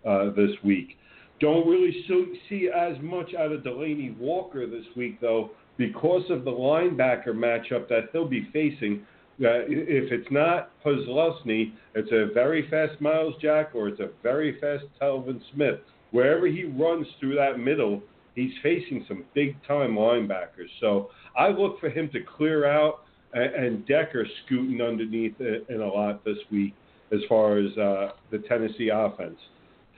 [0.06, 0.98] uh, this week.
[1.40, 2.06] Don't really
[2.50, 7.88] see as much out of Delanie Walker this week, though, because of the linebacker matchup
[7.90, 9.06] that he'll be facing.
[9.40, 14.60] Uh, if it's not Pozlowski, it's a very fast Myles Jack or it's a very
[14.60, 15.80] fast Telvin Smith.
[16.12, 18.02] Wherever he runs through that middle,
[18.36, 20.70] he's facing some big time linebackers.
[20.80, 25.82] So I look for him to clear out and, and Decker scooting underneath it in
[25.82, 26.74] a lot this week
[27.12, 29.38] as far as uh, the Tennessee offense.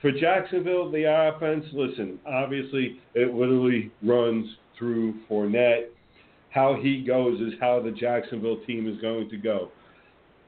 [0.00, 4.46] For Jacksonville, the offense, listen, obviously it literally runs
[4.78, 5.88] through Fournette.
[6.50, 9.70] How he goes is how the Jacksonville team is going to go.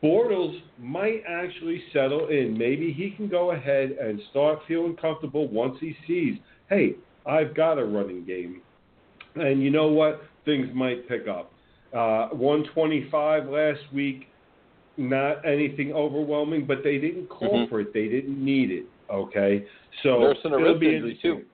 [0.02, 2.56] Bortles might actually settle in.
[2.58, 6.38] Maybe he can go ahead and start feeling comfortable once he sees,
[6.68, 8.62] hey, I've got a running game.
[9.36, 10.22] And you know what?
[10.44, 11.52] Things might pick up.
[11.92, 14.26] Uh, 125 last week,
[14.96, 17.68] not anything overwhelming, but they didn't call Mhm.
[17.68, 17.92] for it.
[17.92, 18.86] They didn't need it.
[19.08, 19.66] Okay,
[20.02, 21.40] so Nursing it'll be interesting.
[21.40, 21.44] too.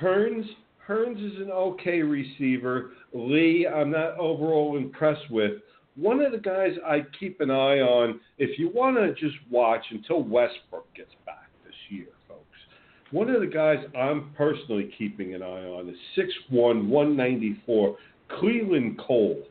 [0.00, 0.48] Hurns
[0.86, 2.92] Hurns is an okay receiver.
[3.12, 5.60] Lee, I'm not overall impressed with.
[5.96, 9.82] One of the guys I keep an eye on, if you want to just watch
[9.90, 12.42] until Westbrook gets back this year, folks.
[13.12, 15.96] One of the guys I'm personally keeping an eye on is
[16.52, 17.96] 6'1", 194,
[18.38, 19.42] Cleveland Cole.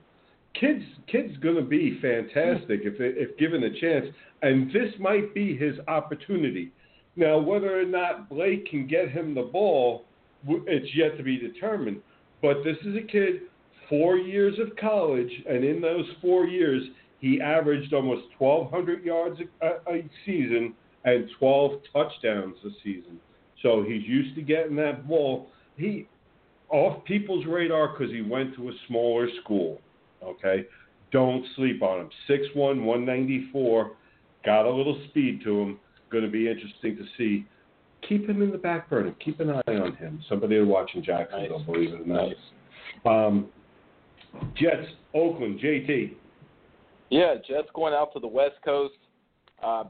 [0.60, 4.06] Kid's kid's going to be fantastic if if given a chance,
[4.42, 6.72] and this might be his opportunity.
[7.16, 10.06] Now, whether or not Blake can get him the ball,
[10.48, 12.02] it's yet to be determined.
[12.42, 13.42] But this is a kid,
[13.90, 16.84] four years of college, and in those four years,
[17.20, 20.74] he averaged almost 1,200 yards a, a season
[21.06, 23.20] and 12 touchdowns a season.
[23.62, 25.50] So he's used to getting that ball.
[25.78, 26.08] He
[26.70, 29.80] off people's radar because he went to a smaller school.
[30.24, 30.66] Okay,
[31.12, 32.10] don't sleep on him.
[32.30, 33.92] 6'1", 194,
[34.44, 35.80] got a little speed to him.
[36.12, 37.46] Going to be interesting to see.
[38.08, 39.16] Keep him in the back burner.
[39.24, 40.24] Keep an eye on him.
[40.30, 41.66] Somebody watching watch in Jacksonville, Nice.
[41.66, 42.28] believe it or not.
[42.28, 42.36] Nice.
[43.06, 43.48] Um,
[44.56, 46.14] Jets, Oakland, JT.
[47.10, 48.96] Yeah, Jets going out to the West Coast.
[49.64, 49.86] Uh,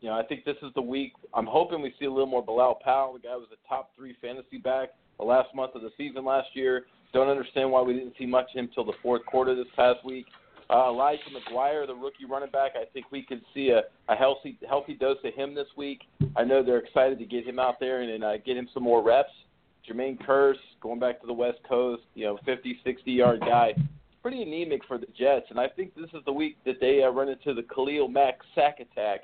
[0.00, 1.12] you know, I think this is the week.
[1.34, 3.14] I'm hoping we see a little more Bilal Powell.
[3.14, 6.48] The guy was a top three fantasy back the last month of the season last
[6.54, 6.86] year.
[7.12, 10.04] Don't understand why we didn't see much of him till the fourth quarter this past
[10.04, 10.26] week.
[10.70, 14.56] Uh, Elijah McGuire, the rookie running back, I think we could see a, a healthy
[14.68, 16.02] healthy dose of him this week.
[16.36, 18.84] I know they're excited to get him out there and, and uh, get him some
[18.84, 19.32] more reps.
[19.90, 23.74] Jermaine Kearse going back to the West Coast, you know, 50, 60 yard guy.
[24.22, 27.08] Pretty anemic for the Jets, and I think this is the week that they uh,
[27.08, 29.20] run into the Khalil Mack sack attack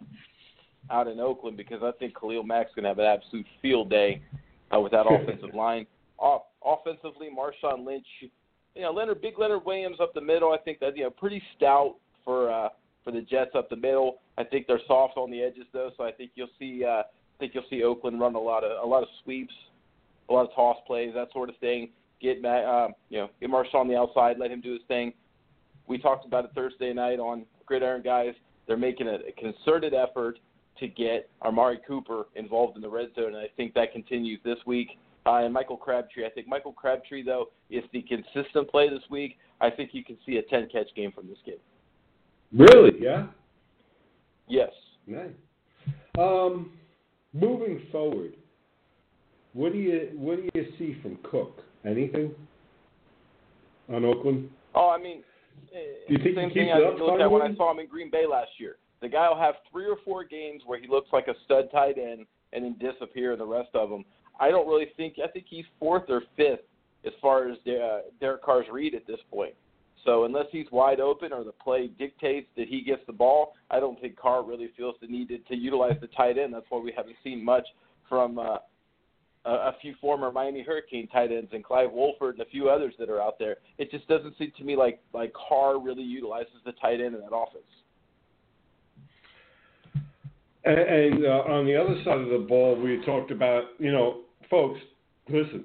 [0.91, 4.23] out in Oakland because I think Khalil Mack's going to have an absolute field day
[4.75, 5.87] uh, with that offensive line.
[6.19, 8.07] Off, offensively, Marshawn Lynch,
[8.75, 10.53] you know, Leonard, big Leonard Williams up the middle.
[10.53, 12.69] I think that you know, pretty stout for uh,
[13.05, 14.17] for the Jets up the middle.
[14.39, 17.39] I think they're soft on the edges though, so I think you'll see uh, I
[17.39, 19.55] think you'll see Oakland run a lot of a lot of sweeps,
[20.29, 21.91] a lot of toss plays, that sort of thing.
[22.21, 25.13] Get um, you know, get Marshawn on the outside, let him do his thing.
[25.87, 28.35] We talked about it Thursday night on Gridiron Guys.
[28.67, 30.39] They're making a, concerted effort
[30.81, 34.59] to get Amari Cooper involved in the red zone, and I think that continues this
[34.67, 34.89] week.
[35.27, 39.39] Uh, and Michael Crabtree, I think Michael Crabtree though is the consistent play this week.
[39.61, 41.61] I think you can see a 10 catch game from this kid.
[42.53, 42.93] Really?
[43.01, 43.27] Yeah.
[44.49, 44.71] Yes.
[45.07, 45.31] Nice.
[46.19, 46.73] Um,
[47.33, 48.35] moving forward,
[49.57, 51.63] what do you what do you see from Cook?
[51.85, 52.33] Anything
[53.89, 54.51] on Oakland?
[54.75, 55.23] Oh, I mean,
[55.73, 55.79] eh,
[56.09, 58.11] Do you think he same thing I looked at when I saw him in Green
[58.11, 58.77] Bay last year.
[59.01, 61.97] The guy will have three or four games where he looks like a stud tight
[61.97, 64.05] end and then disappear the rest of them.
[64.39, 65.15] I don't really think.
[65.23, 66.65] I think he's fourth or fifth
[67.07, 69.55] as far as uh, Derek Carr's read at this point.
[70.05, 73.81] So unless he's wide open or the play dictates that he gets the ball, I
[73.81, 76.53] don't think Carr really feels the need to, to utilize the tight end.
[76.53, 77.67] That's why we haven't seen much
[78.09, 78.59] from uh,
[79.47, 83.09] a, few former Miami Hurricane tight ends and Clive Walford and a few others that
[83.09, 83.57] are out there.
[83.79, 87.21] It just doesn't seem to me like like Carr really utilizes the tight end in
[87.21, 87.65] that offense.
[90.65, 94.23] And, and uh, on the other side of the ball, we talked about, you know,
[94.51, 94.81] folks,
[95.29, 95.65] listen,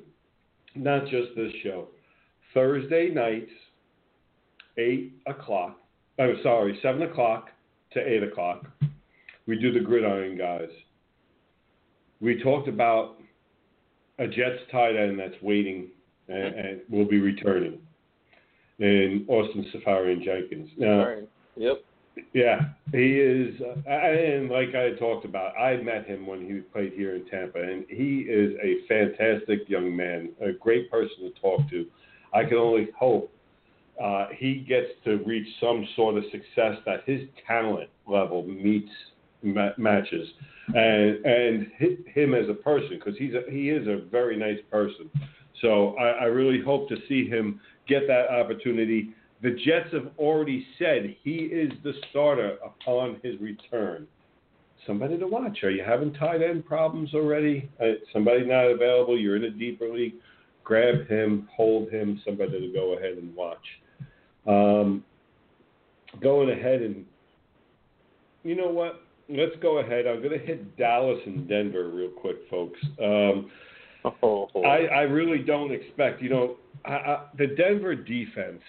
[0.76, 1.88] not just this show.
[2.54, 3.52] Thursday nights,
[4.78, 5.78] 8 o'clock,
[6.20, 7.50] I'm sorry, 7 o'clock
[7.94, 8.66] to 8 o'clock,
[9.48, 10.70] we do the gridiron guys.
[12.20, 13.21] We talked about
[14.22, 15.88] a Jets tight end that's waiting
[16.28, 17.80] and, and will be returning
[18.82, 20.70] and Austin Seferian-Jenkins.
[20.78, 21.30] Now, right.
[21.56, 21.84] Yep.
[22.34, 22.60] yeah,
[22.92, 27.16] he is, uh, and like I talked about, I met him when he played here
[27.16, 31.86] in Tampa, and he is a fantastic young man, a great person to talk to.
[32.34, 33.32] I can only hope
[34.02, 38.92] uh, he gets to reach some sort of success that his talent level meets
[39.44, 40.28] ma- matches,
[40.68, 44.60] and and hi- him as a person because he's a, he is a very nice
[44.70, 45.10] person.
[45.62, 49.14] So I, I really hope to see him get that opportunity.
[49.42, 54.08] The Jets have already said he is the starter upon his return.
[54.88, 55.64] Somebody to watch.
[55.64, 57.70] Are you having tight end problems already?
[57.80, 59.18] Uh, somebody not available?
[59.20, 60.16] You're in a deeper league.
[60.64, 62.22] Grab him, hold him.
[62.26, 63.58] Somebody to go ahead and watch.
[64.48, 65.04] Um,
[66.20, 67.06] going ahead and
[68.44, 69.02] you know what?
[69.32, 70.08] Let's go ahead.
[70.08, 72.80] I'm going to hit Dallas and Denver real quick, folks.
[73.02, 73.50] Um,
[74.24, 76.56] Oh, I, I really don't expect, you know,
[76.86, 78.62] I, I, the Denver defense.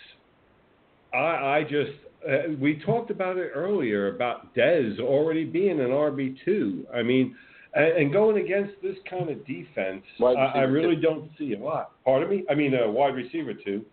[1.15, 1.93] I, I just,
[2.29, 6.87] uh, we talked about it earlier about Dez already being an RB two.
[6.95, 7.35] I mean,
[7.75, 11.03] and, and going against this kind of defense, I, I really two.
[11.03, 11.93] don't see a lot.
[12.05, 12.45] Pardon me?
[12.51, 13.85] I mean, a wide receiver two.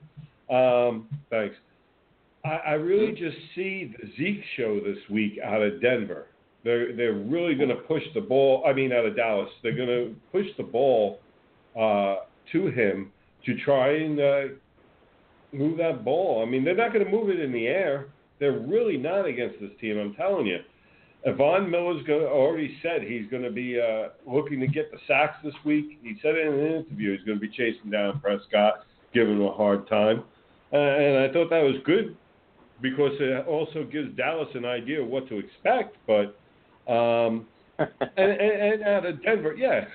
[0.54, 1.56] Um, thanks.
[2.44, 6.28] I, I really just see the Zeke show this week out of Denver.
[6.64, 8.64] They're they're really going to push the ball.
[8.68, 11.20] I mean, out of Dallas, they're going to push the ball
[11.80, 12.18] uh,
[12.52, 13.12] to him
[13.46, 14.42] to try and uh,
[15.54, 16.44] move that ball.
[16.46, 18.08] I mean, they're not going to move it in the air.
[18.40, 19.98] They're really not against this team.
[19.98, 20.60] I'm telling you.
[21.36, 25.36] Von Miller's go already said he's going to be uh, looking to get the sacks
[25.44, 26.00] this week.
[26.02, 29.52] He said in an interview he's going to be chasing down Prescott, giving him a
[29.52, 30.24] hard time.
[30.72, 32.16] Uh, and I thought that was good
[32.82, 35.98] because it also gives Dallas an idea of what to expect.
[36.08, 36.40] But
[36.90, 37.48] um,
[37.80, 39.86] and, and, and out of Denver, yeah,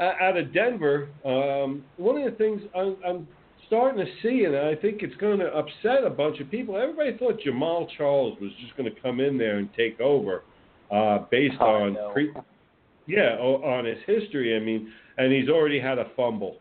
[0.00, 3.28] out of Denver, um, one of the things I'm, I'm
[3.66, 6.76] starting to see, and I think it's going to upset a bunch of people.
[6.76, 10.42] Everybody thought Jamaal Charles was just going to come in there and take over,
[10.90, 12.10] uh, based Oh, on no.
[12.12, 12.32] pre-
[13.06, 14.56] yeah, on his history.
[14.56, 16.58] I mean, and he's already had a fumble.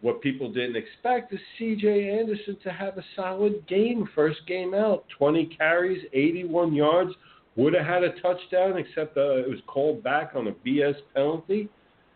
[0.00, 2.18] what people didn't expect is C.J.
[2.20, 7.10] Anderson to have a solid game, first game out, 20 carries, 81 yards,
[7.58, 11.68] would have had a touchdown, except uh, it was called back on a BS penalty.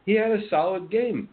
[0.06, 1.28] He had a solid game.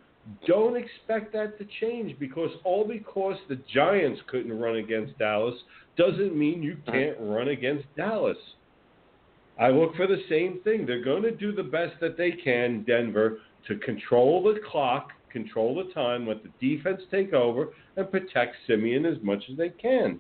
[0.48, 5.56] Don't expect that to change because all because the Giants couldn't run against Dallas
[5.96, 8.38] doesn't mean you can't run against Dallas.
[9.60, 10.86] I look for the same thing.
[10.86, 15.76] They're going to do the best that they can, Denver, to control the clock, control
[15.76, 20.20] the time, let the defense take over, and protect Siemian as much as they can.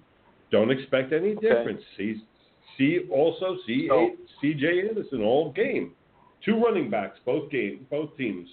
[0.51, 1.81] Don't expect any difference.
[1.97, 2.21] See,
[2.79, 4.87] see also see So- C.J.
[4.89, 5.93] Anderson all game.
[6.43, 8.47] Two running backs, both game, both teams.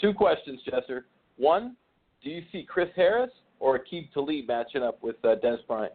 [0.00, 1.06] Two questions, Jester.
[1.36, 1.76] One,
[2.22, 3.30] do you see Chris Harris
[3.60, 5.92] or Aqib Talib matching up with uh, Dennis Bryant?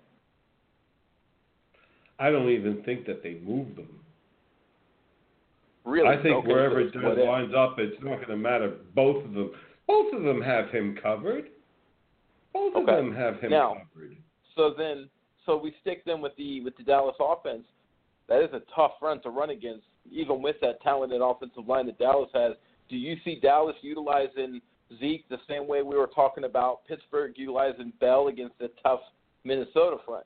[2.20, 3.90] I don't even think that they move them.
[5.84, 6.08] Really?
[6.08, 8.76] I think Okay, wherever so lines up, it's not going to matter.
[8.96, 9.52] Both of them,
[9.88, 11.46] both of them have him covered.
[12.54, 14.18] Both of them have him Now- covered.
[14.56, 15.10] So then,
[15.48, 17.64] so we stick them with the with the Dallas offense.
[18.30, 21.98] That is a tough front to run against, even with that talented offensive line that
[21.98, 22.54] Dallas has.
[22.90, 24.62] Do you see Dallas utilizing
[25.00, 29.00] Zeke the same way we were talking about Pittsburgh utilizing Bell against the tough
[29.44, 30.26] Minnesota front?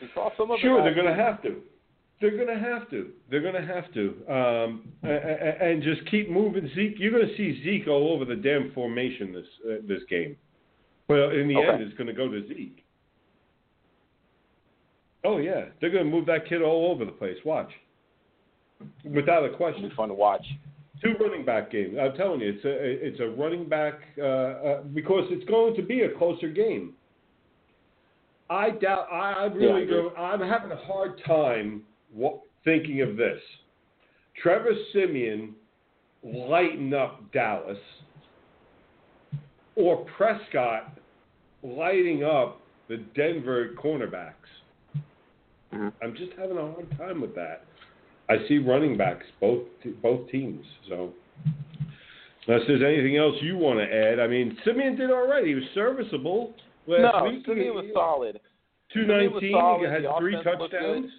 [0.00, 1.60] We saw some of Sure, they're going to have to.
[2.20, 3.12] They're going to have to.
[3.30, 4.32] They're going to have to.
[4.32, 6.96] Um, and just keep moving Zeke.
[6.98, 10.36] You're going to see Zeke all over the damn formation this uh, this game.
[11.08, 11.68] Well, in the Okay.
[11.68, 12.84] end, it's going to go to Zeke.
[15.24, 17.36] Oh yeah, they're going to move that kid all over the place.
[17.44, 17.70] Watch,
[19.04, 19.88] without a It'll question.
[19.88, 20.44] be fun to watch.
[21.02, 21.96] Two running back games.
[22.00, 25.82] I'm telling you, it's a it's a running back uh, uh, because it's going to
[25.82, 26.94] be a closer game.
[28.50, 29.06] I doubt.
[29.12, 30.10] I, I really Yeah, go.
[30.16, 33.40] I'm having a hard time wa- thinking of this.
[34.42, 35.54] Trevor Siemian
[36.22, 37.78] lighten up Dallas,
[39.76, 40.98] or Prescott
[41.62, 44.34] lighting up the Denver cornerbacks.
[45.72, 45.92] Mhm.
[46.02, 47.64] I'm just having a hard time with that.
[48.28, 49.62] I see running backs both
[50.02, 50.64] both teams.
[50.88, 51.12] So
[52.46, 55.44] unless there's anything else you want to add, I mean Siemian did all right.
[55.44, 56.54] He was serviceable
[56.86, 57.44] last No, week.
[57.46, 58.40] Siemian was solid.
[58.92, 59.40] Two nineteen.
[59.50, 60.80] He had The three offense looked good.
[60.80, 61.12] touchdowns.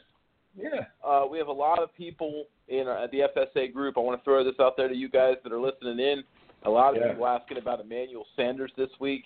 [0.58, 0.86] Yeah.
[1.04, 3.98] Uh, we have a lot of people in uh, the FSA group.
[3.98, 6.24] I want to throw this out there to you guys that are listening in.
[6.64, 7.10] A lot of Yeah.
[7.12, 9.24] people asking about Emmanuel Sanders this week.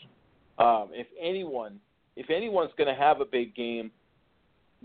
[0.60, 1.80] Um, if anyone,
[2.16, 3.92] if anyone's going to have a big game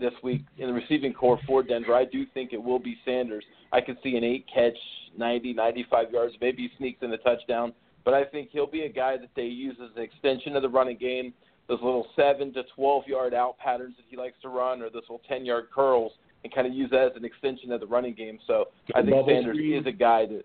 [0.01, 3.45] this week in the receiving corps for Denver, I do think it will be Sanders.
[3.71, 4.77] I could see an eight catch,
[5.17, 7.73] 90, 95 yards, maybe he sneaks in a touchdown.
[8.03, 10.69] But I think he'll be a guy that they use as an extension of the
[10.69, 11.33] running game.
[11.67, 15.03] Those little seven to 12 yard out patterns that he likes to run, or those
[15.03, 16.11] little 10 yard curls,
[16.43, 18.39] and kind of use that as an extension of the running game.
[18.47, 19.79] So I think Sanders screen.
[19.79, 20.43] is a guy that,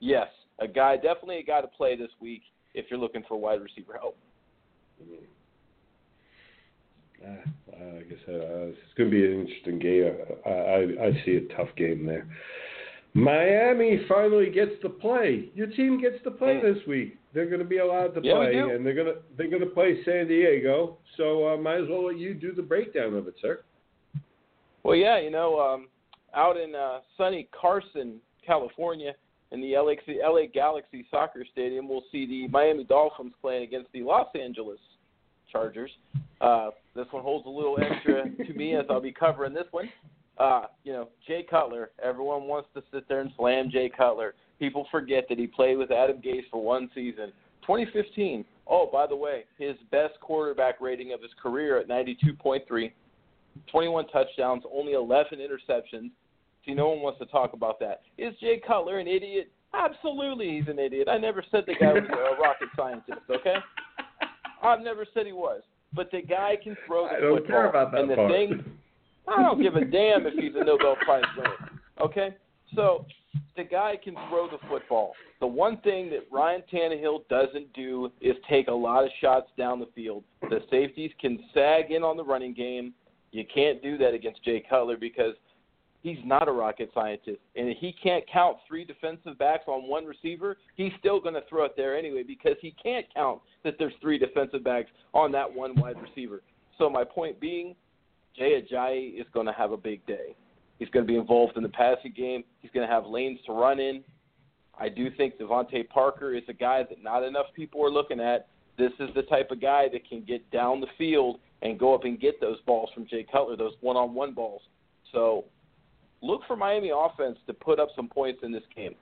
[0.00, 2.42] yes, a guy, definitely a guy to play this week
[2.74, 4.16] if you're looking for wide receiver help.
[7.26, 7.30] Ah,
[7.94, 10.12] like I said, uh, it's going to be an interesting game.
[10.44, 12.26] I, I, I see a tough game there.
[13.14, 15.48] Miami finally gets to play.
[15.54, 16.74] Your team gets to play Mm.
[16.74, 17.16] this week.
[17.32, 19.68] They're going to be allowed to Yeah, play, and they're going to they're going to
[19.70, 20.98] play San Diego.
[21.16, 23.60] So uh, might as well let you do the breakdown of it, sir.
[24.82, 25.88] Well, yeah, you know, um,
[26.34, 29.14] out in uh, sunny Carson, California,
[29.50, 29.94] in the LA,
[30.28, 34.78] LA Galaxy Soccer Stadium, we'll see the Miami Dolphins playing against the Los Angeles
[35.56, 35.90] Chargers.
[36.40, 39.88] Uh, this one holds a little extra to me as I'll be covering this one.
[40.38, 41.90] Uh, you know, Jay Cutler.
[42.02, 44.34] Everyone wants to sit there and slam Jay Cutler.
[44.58, 47.32] People forget that he played with Adam Gase for one season.
[47.62, 48.44] 2015.
[48.66, 52.92] Oh, by the way, his best quarterback rating of his career at 92.3.
[53.70, 56.10] 21 touchdowns, only 11 interceptions.
[56.64, 58.02] See, no one wants to talk about that.
[58.18, 59.50] Is Jay Cutler an idiot?
[59.72, 61.08] Absolutely, he's an idiot.
[61.08, 63.20] I never said the guy was a rocket scientist.
[63.30, 63.56] Okay,
[64.62, 65.62] I've never said he was.
[65.94, 67.48] But the guy can throw the I don't football.
[67.48, 68.32] care about that and the part.
[68.32, 68.64] thing,
[69.28, 71.80] I don't give a damn if he's a Nobel Prize winner.
[72.00, 72.34] Okay,
[72.74, 73.06] so
[73.56, 75.14] the guy can throw the football.
[75.40, 79.78] The one thing that Ryan Tannehill doesn't do is take a lot of shots down
[79.80, 80.24] the field.
[80.42, 82.92] The safeties can sag in on the running game.
[83.32, 85.34] You can't do that against Jay Cutler because
[86.06, 87.40] he's not a rocket scientist.
[87.56, 91.40] And if he can't count three defensive backs on one receiver, he's still going to
[91.48, 95.52] throw it there anyway because he can't count that there's three defensive backs on that
[95.52, 96.42] one wide receiver.
[96.78, 97.74] So my point being,
[98.36, 100.36] Jay Ajayi is going to have a big day.
[100.78, 102.44] He's going to be involved in the passing game.
[102.60, 104.04] He's going to have lanes to run in.
[104.78, 108.46] I do think DeVante Parker is a guy that not enough people are looking at.
[108.78, 112.04] This is the type of guy that can get down the field and go up
[112.04, 114.62] and get those balls from Jay Cutler, those one-on-one balls.
[115.10, 115.46] So
[116.26, 118.94] look for Miami offense to put up some points in this game.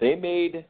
[0.00, 0.64] They made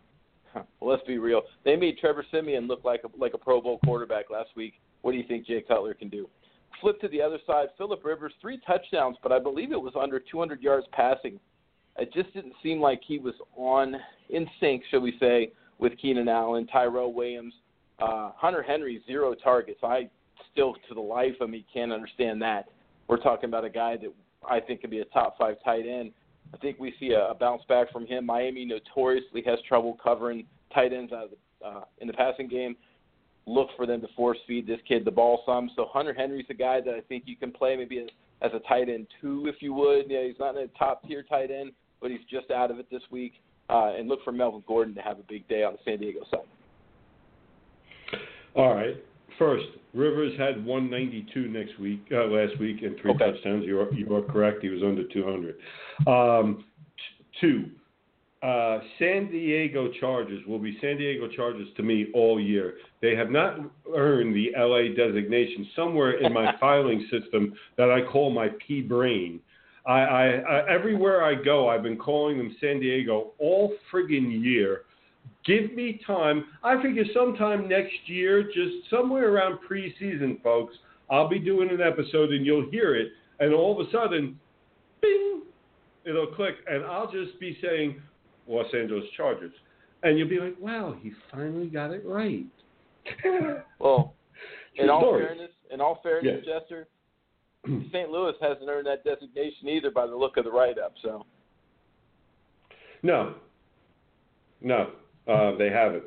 [0.55, 1.43] well, let's be real.
[1.65, 4.75] They made Trevor Siemian look like a, like a Pro Bowl quarterback last week.
[5.03, 6.29] What do you think Jay Cutler can do?
[6.81, 7.69] Flip to the other side.
[7.79, 11.39] Philip Rivers, three touchdowns, but I believe it was under 200 yards passing.
[11.99, 13.97] It just didn't seem like he was on
[14.31, 17.55] in sync, shall we say, with Keenan Allen, Tyrell Williams,
[18.01, 19.81] uh, Hunter Henry, zero targets.
[19.83, 20.09] I
[20.51, 22.69] still, to the life of me, can't understand that.
[23.09, 24.13] We're talking about a guy that
[24.49, 26.13] I think could be a top five tight end.
[26.55, 28.27] I think we see a, a bounce back from him.
[28.27, 30.45] Miami notoriously has trouble covering
[30.75, 32.77] tight ends out of the, uh, in the passing game.
[33.47, 35.71] Look for them to force feed this kid the ball some.
[35.75, 38.09] So Hunter Henry's a guy that I think you can play maybe as,
[38.41, 40.07] as a tight end two, if you would.
[40.09, 42.87] Yeah, he's not in a top tier tight end, but he's just out of it
[42.91, 43.35] this week.
[43.69, 46.21] Uh, and look for Melvin Gordon to have a big day on the San Diego
[46.31, 46.41] side.
[48.55, 48.97] All right.
[49.39, 53.33] First, Rivers had 192 next week, uh, last week, and three Okay.
[53.33, 53.65] touchdowns.
[53.67, 54.63] You are, you are correct.
[54.63, 55.57] He was under 200.
[56.07, 56.65] Um,
[57.41, 57.71] two,
[58.43, 62.75] uh, San Diego Chargers will be San Diego Chargers to me all year.
[63.01, 63.61] They have not
[63.95, 69.41] earned the LA designation somewhere in my filing system that I call my P brain.
[69.87, 74.83] I, I, I everywhere I go, I've been calling them San Diego all friggin' year.
[75.45, 76.45] Give me time.
[76.63, 80.75] I figure sometime next year, just somewhere around preseason, folks,
[81.11, 83.09] I'll be doing an episode and you'll hear it,
[83.41, 84.39] and all of a sudden,
[85.01, 85.43] bing,
[86.05, 88.01] it'll click, and I'll just be saying
[88.47, 89.53] Los Angeles Chargers,
[90.05, 92.47] and you'll be like, wow, he finally got it right.
[93.81, 94.15] Well,
[94.77, 95.25] in all story.
[95.27, 96.87] fairness, in all fairness, Jester,
[97.67, 98.11] St.
[98.11, 100.95] Louis hasn't earned that designation either by the look of the write-up.
[101.03, 101.27] So
[103.03, 103.35] No,
[104.61, 104.93] no,
[105.29, 106.05] uh, they haven't.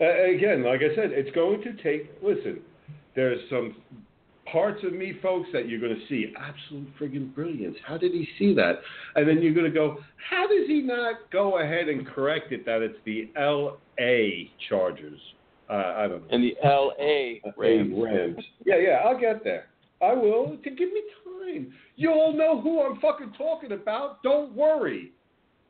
[0.00, 2.10] Uh, again, like I said, it's going to take.
[2.22, 2.60] Listen,
[3.14, 3.76] there's some
[4.50, 7.76] parts of me, folks, that you're going to see absolute friggin' brilliance.
[7.86, 8.80] How did he see that?
[9.14, 9.98] And then you're going to go,
[10.30, 14.50] how does he not go ahead and correct it that it's the L.A.
[14.68, 15.20] Chargers?
[15.70, 16.34] Uh, I don't know.
[16.34, 17.40] in the L.A.
[17.56, 18.44] Rams, Rams.
[18.64, 19.66] Yeah, yeah, I'll get there.
[20.02, 20.58] I will.
[20.62, 21.72] To give me time.
[21.96, 24.22] You all know who I'm fucking talking about.
[24.22, 25.12] Don't worry.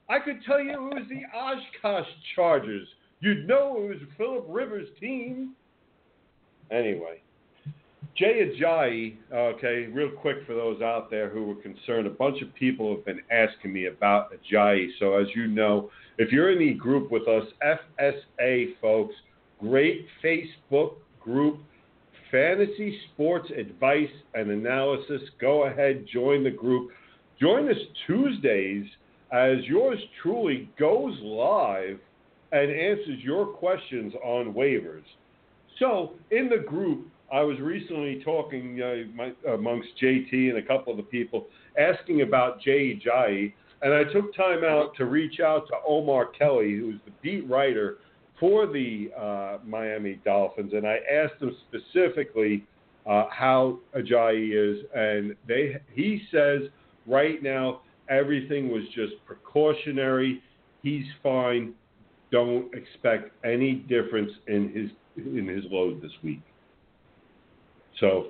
[0.08, 2.86] I could tell you it was the Oshkosh Chargers.
[3.20, 5.54] You'd know it was Philip Rivers' team.
[6.70, 7.22] Anyway,
[8.16, 12.54] Jay Ajayi, okay, real quick for those out there who were concerned, a bunch of
[12.54, 14.88] people have been asking me about Ajayi.
[14.98, 17.44] So, as you know, if you're in the group with us,
[18.00, 19.14] FSA folks,
[19.60, 21.60] great Facebook group,
[22.30, 25.22] fantasy sports advice and analysis.
[25.40, 26.90] Go ahead, join the group.
[27.40, 27.76] Join us
[28.06, 28.86] Tuesdays
[29.32, 31.98] as yours truly goes live
[32.52, 35.04] and answers your questions on waivers.
[35.78, 40.92] So, in the group, I was recently talking uh, my, amongst JT and a couple
[40.92, 41.46] of the people
[41.78, 46.76] asking about Jay Ajayi, and I took time out to reach out to Omar Kelly,
[46.76, 47.96] who's the beat writer
[48.38, 52.64] for the uh, Miami Dolphins, and I asked him specifically
[53.06, 56.62] uh, how Ajayi is, and they he says
[57.06, 57.80] right now
[58.12, 60.42] everything was just precautionary.
[60.82, 61.74] He's fine.
[62.30, 66.40] Don't expect any difference in his in his load this week.
[68.00, 68.28] So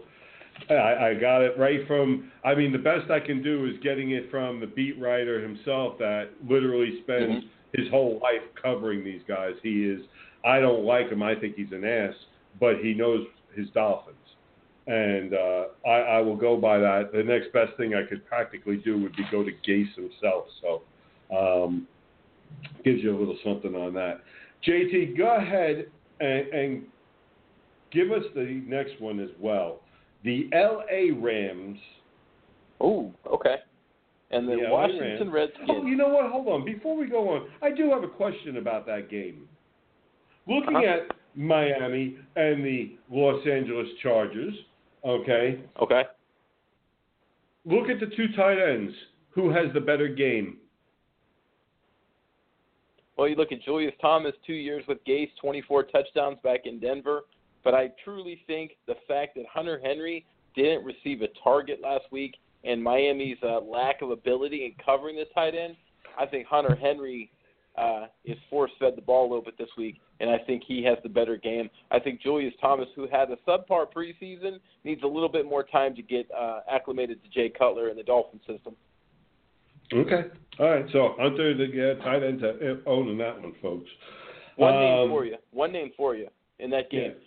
[0.69, 2.31] I, I got it right from.
[2.45, 5.99] I mean, the best I can do is getting it from the beat writer himself
[5.99, 7.81] that literally spends mm-hmm.
[7.81, 9.53] his whole life covering these guys.
[9.63, 10.01] He is.
[10.45, 11.23] I don't like him.
[11.23, 12.15] I think he's an ass,
[12.59, 14.17] but he knows his Dolphins,
[14.87, 17.11] and uh, I, I will go by that.
[17.13, 20.47] The next best thing I could practically do would be go to Gase himself.
[20.61, 20.83] So.
[21.35, 21.87] Um,
[22.85, 24.21] gives you a little something on that.
[24.67, 25.87] JT, go ahead
[26.21, 26.83] and, and
[27.91, 29.81] give us the next one as well.
[30.25, 31.79] The LA Rams.
[32.83, 33.57] Ooh, okay.
[34.31, 35.53] And the the Washington Rams.
[35.57, 35.71] Redskins.
[35.71, 36.31] Oh, you know what?
[36.31, 36.65] Hold on.
[36.65, 39.49] Before we go on, I do have a question about that game.
[40.47, 40.87] Looking Uh-huh.
[40.87, 44.55] at Miami and the Los Angeles Chargers,
[45.05, 46.03] okay, Okay.
[47.65, 48.95] look at the two tight ends.
[49.31, 50.59] Who has the better game?
[53.17, 57.23] Well, you look at Julius Thomas, two years with Gase, 24 touchdowns back in Denver.
[57.65, 60.27] But I truly think the fact that Hunter Henry
[60.57, 65.27] didn't receive a target last week and Miami's uh, lack of ability in covering the
[65.35, 65.77] tight end,
[66.19, 67.31] I think Hunter Henry
[67.77, 70.83] uh, is force fed the ball a little bit this week, and I think he
[70.85, 71.71] has the better game.
[71.91, 75.95] I think Julius Thomas, who had a subpar preseason, needs a little bit more time
[75.97, 78.77] to get uh, acclimated to Jay Cutler and the Dolphin system.
[79.93, 80.25] Okay.
[80.59, 80.87] All right.
[80.93, 83.91] So Hunter, the uh, tight end, uh, owning that one, folks.
[84.57, 85.37] One Um, name for you.
[85.51, 86.29] One name for you
[86.59, 87.13] in that game.
[87.13, 87.25] Yeah.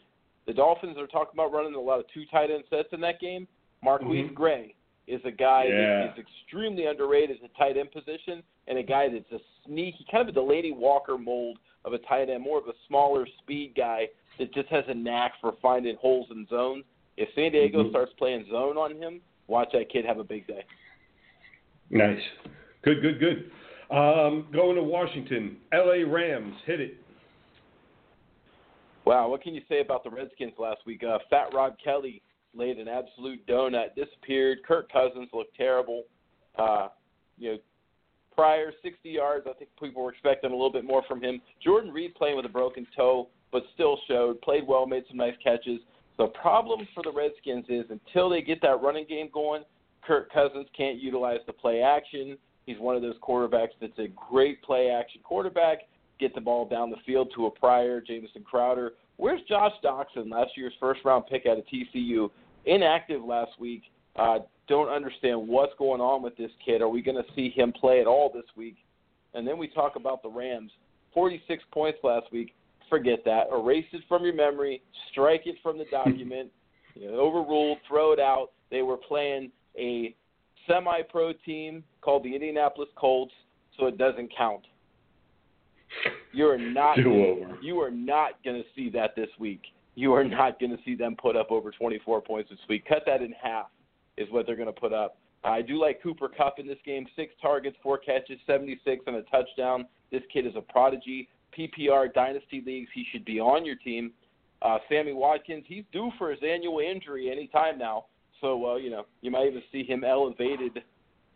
[0.48, 3.20] The Dolphins are talking about running a lot of two tight end sets in that
[3.20, 3.48] game.
[3.84, 4.34] MarQueis Mhm.
[4.34, 4.76] Gray,
[5.08, 6.08] is a guy Yeah.
[6.08, 10.06] that is extremely underrated at the tight end position, and a guy that's a sneaky,
[10.12, 13.74] kind of a Delanie Walker mold of a tight end, more of a smaller speed
[13.76, 14.08] guy
[14.40, 16.84] that just has a knack for finding holes in zones.
[17.18, 17.90] If San Diego Mhm.
[17.92, 20.64] starts playing zone on him, watch that kid have a big day.
[21.90, 22.24] Nice.
[22.82, 23.52] Good, good, good.
[23.90, 25.62] Um, going to Washington.
[25.72, 26.04] L.A.
[26.04, 26.56] Rams.
[26.66, 26.98] Hit it.
[29.06, 31.04] Wow, what can you say about the Redskins last week?
[31.04, 32.24] Uh, Fat Rob Kelley
[32.56, 34.64] laid an absolute donut, disappeared.
[34.64, 36.06] Kirk Cousins looked terrible.
[36.56, 36.90] Uh,
[37.38, 37.58] you know,
[38.36, 39.48] prior 60 yards.
[39.50, 41.42] I think people were expecting a little bit more from him.
[41.64, 45.36] Jordan Reed playing with a broken toe, but still showed, played well, made some nice
[45.44, 45.80] catches.
[46.18, 49.64] The problem for the Redskins is until they get that running game going,
[50.06, 52.38] Kirk Cousins can't utilize the play action.
[52.66, 55.80] He's one of those quarterbacks that's a great play action quarterback.
[56.20, 58.94] Get the ball down the field to a Pryor, Jamison Crowder.
[59.18, 62.30] Where's Josh Doctson, last year's first round pick out of TCU?
[62.66, 63.84] Inactive last week.
[64.16, 66.82] Uh, don't understand what's going on with this kid.
[66.82, 68.78] Are we going to see him play at all this week?
[69.34, 70.72] And then we talk about the Rams.
[71.14, 72.54] 46 points last week.
[72.90, 73.48] Forget that.
[73.52, 74.82] Erase it from your memory.
[75.12, 76.50] Strike it from the document.
[76.96, 77.78] you know, overruled.
[77.88, 78.50] Throw it out.
[78.72, 80.16] They were playing a
[80.68, 83.34] semi-pro team called the Indianapolis Colts,
[83.78, 84.66] so it doesn't count.
[86.34, 86.98] You are not.
[86.98, 87.58] Do-over.
[87.62, 89.62] You are not going to see that this week.
[89.96, 92.86] You are not going to see them put up over 24 points this week.
[92.88, 93.68] Cut that in half
[94.18, 95.18] is what they're going to put up.
[95.44, 97.06] I do like Cooper Kupp in this game.
[97.16, 99.86] Six targets, four catches, 76, and a touchdown.
[100.12, 101.30] This kid is a prodigy.
[101.58, 104.12] PPR dynasty leagues, he should be on your team.
[104.62, 108.06] Uh, Sammy Watkins, he's due for his annual injury any time now.
[108.42, 110.84] So, uh, you know, you might even see him elevated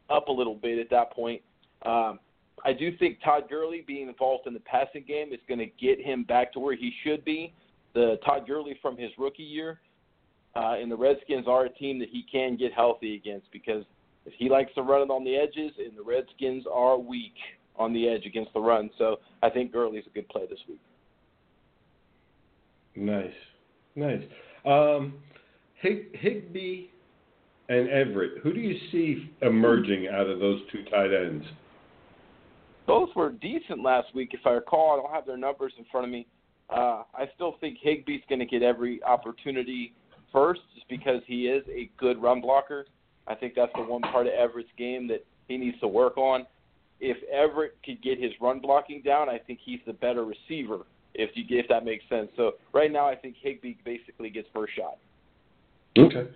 [0.10, 1.42] up a little bit at that point.
[1.86, 2.20] Um,
[2.66, 6.04] I do think Todd Gurley being involved in the passing game is going to get
[6.04, 7.54] him back to where he should be.
[7.94, 9.80] The Todd Gurley from his rookie year,
[10.60, 13.86] uh, and the Redskins are a team that he can get healthy against because
[14.26, 17.36] if he likes to run it on the edges, and the Redskins are weak
[17.78, 18.90] on the edge against the run.
[18.98, 20.82] So I think Gurley's a good play this week.
[22.96, 23.32] Nice.
[23.96, 24.22] Nice.
[24.66, 25.14] Um,
[25.82, 26.88] Hig- Higbee
[27.70, 28.40] and Everett.
[28.44, 31.46] Who do you see emerging out of those two tight ends?
[32.86, 34.94] Both were decent last week, if I recall.
[34.94, 36.28] I don't have their numbers in front of me.
[36.70, 39.94] Uh, I still think Higbee's going to get every opportunity
[40.32, 42.86] first, just because he is a good run blocker.
[43.28, 46.46] I think that's the one part of Everett's game that he needs to work on.
[47.00, 50.80] If Everett could get his run blocking down, I think he's the better receiver.
[51.14, 52.30] If you if that makes sense.
[52.36, 54.98] So right now, I think Higbee basically gets first shot.
[55.98, 56.30] Okay.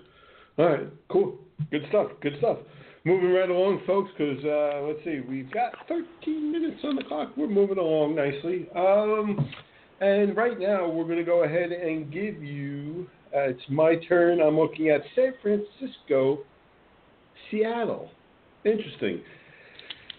[0.57, 0.87] All right.
[1.09, 1.37] Cool.
[1.71, 2.07] Good stuff.
[2.21, 2.57] Good stuff.
[3.05, 7.33] Moving right along, folks, because uh, let's see, we've got 13 minutes on the clock.
[7.35, 8.69] We're moving along nicely.
[8.75, 9.51] Um,
[9.99, 13.07] and right now, we're going to go ahead and give you.
[13.33, 14.41] Uh, it's my turn.
[14.41, 16.39] I'm looking at San Francisco,
[17.49, 18.11] Seattle.
[18.63, 19.21] Interesting.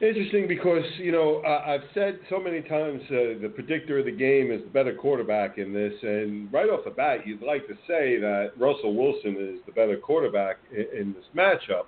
[0.00, 4.50] Interesting because you know I've said so many times uh, the predictor of the game
[4.50, 8.18] is the better quarterback in this, and right off the bat you'd like to say
[8.18, 11.84] that Russell Wilson is the better quarterback in, in this matchup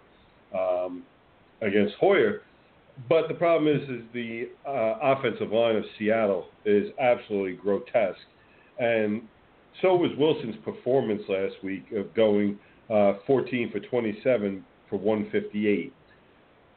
[0.56, 1.02] um,
[1.60, 2.42] against Hoyer.
[3.08, 8.16] But the problem is, is the uh, offensive line of Seattle is absolutely grotesque,
[8.78, 9.22] and
[9.82, 12.58] so was Wilson's performance last week of going
[12.90, 15.92] uh, 14 for 27 for 158.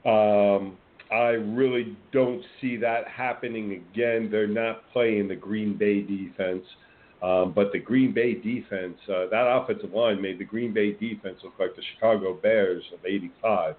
[0.06, 0.78] Um,
[1.12, 4.30] I really don't see that happening again.
[4.32, 6.64] They're not playing the Green Bay defense,
[7.24, 11.40] um, but the Green Bay defense, uh, that offensive line made the Green Bay defense
[11.44, 13.76] look like the Chicago Bears of '85.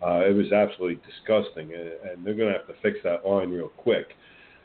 [0.00, 3.68] Uh, it was absolutely disgusting, and, they're going to have to fix that line real
[3.68, 4.06] quick.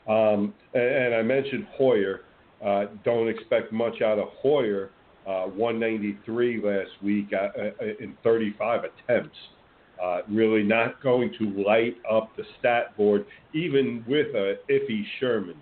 [0.08, 2.20] Um, and I mentioned Hoyer.
[2.64, 4.90] Uh, don't expect much out of Hoyer.
[5.26, 9.36] Uh, 193 last week uh, uh, in 35 attempts.
[10.02, 13.24] Uh, really not going to light up the stat board,
[13.54, 15.56] even with a iffy Sherman.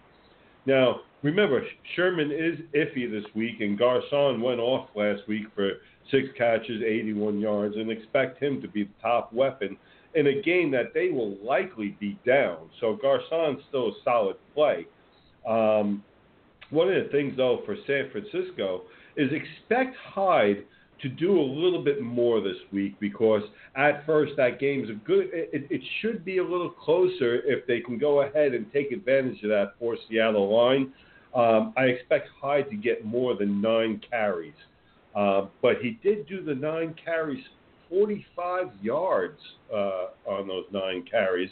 [0.66, 1.62] Now, remember,
[1.94, 5.70] Sherman is iffy this week, and Garcon went off last week for
[6.10, 9.76] six catches, 81 yards, and expect him to be the top weapon
[10.14, 12.68] in a game that they will likely be down.
[12.80, 14.86] So Garcon's still a solid play.
[15.48, 16.02] Um,
[16.72, 18.82] one of the things, though, for San Francisco
[19.16, 20.64] is expect Hyde
[21.02, 23.42] to do a little bit more this week because
[23.76, 25.28] at first that game's a good.
[25.32, 29.42] It, it should be a little closer if they can go ahead and take advantage
[29.42, 30.92] of that for Seattle line.
[31.34, 34.54] Um, I expect Hyde to get more than nine carries,
[35.16, 37.42] uh, but he did do the nine carries,
[37.88, 39.38] 45 yards
[39.74, 41.50] uh, on those nine carries.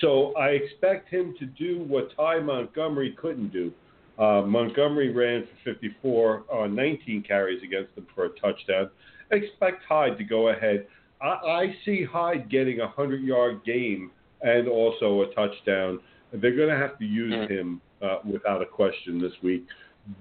[0.00, 3.72] So I expect him to do what Ty Montgomery couldn't do.
[4.20, 8.90] Uh, Montgomery ran for 54 on 19 carries against them for a touchdown.
[9.30, 10.86] Expect Hyde to go ahead
[11.22, 14.10] I, I see Hyde getting a hundred yard game
[14.42, 16.00] and also a touchdown.
[16.32, 17.50] They're going to have to use Mm.
[17.50, 19.66] him uh, without a question this week.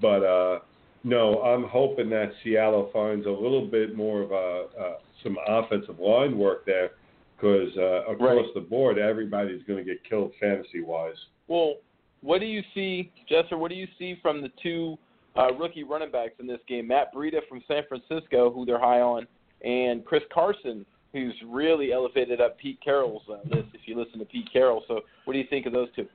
[0.01, 0.59] But uh,
[1.05, 4.93] no, I'm hoping that Seattle finds a little bit more of a, uh,
[5.23, 6.91] some offensive line work there
[7.37, 8.53] because uh, across Right.
[8.53, 11.15] the board, everybody's going to get killed fantasy wise.
[11.47, 11.75] Well,
[12.21, 13.57] what do you see, Jester?
[13.57, 14.97] What do you see from the two
[15.37, 16.87] uh, rookie running backs in this game?
[16.87, 19.27] Matt Breida from San Francisco, who they're high on,
[19.63, 23.69] and Chris Carson, who's really elevated up Pete Carroll's uh, list.
[23.73, 26.07] If you listen to Pete Carroll, so what do you think of those two?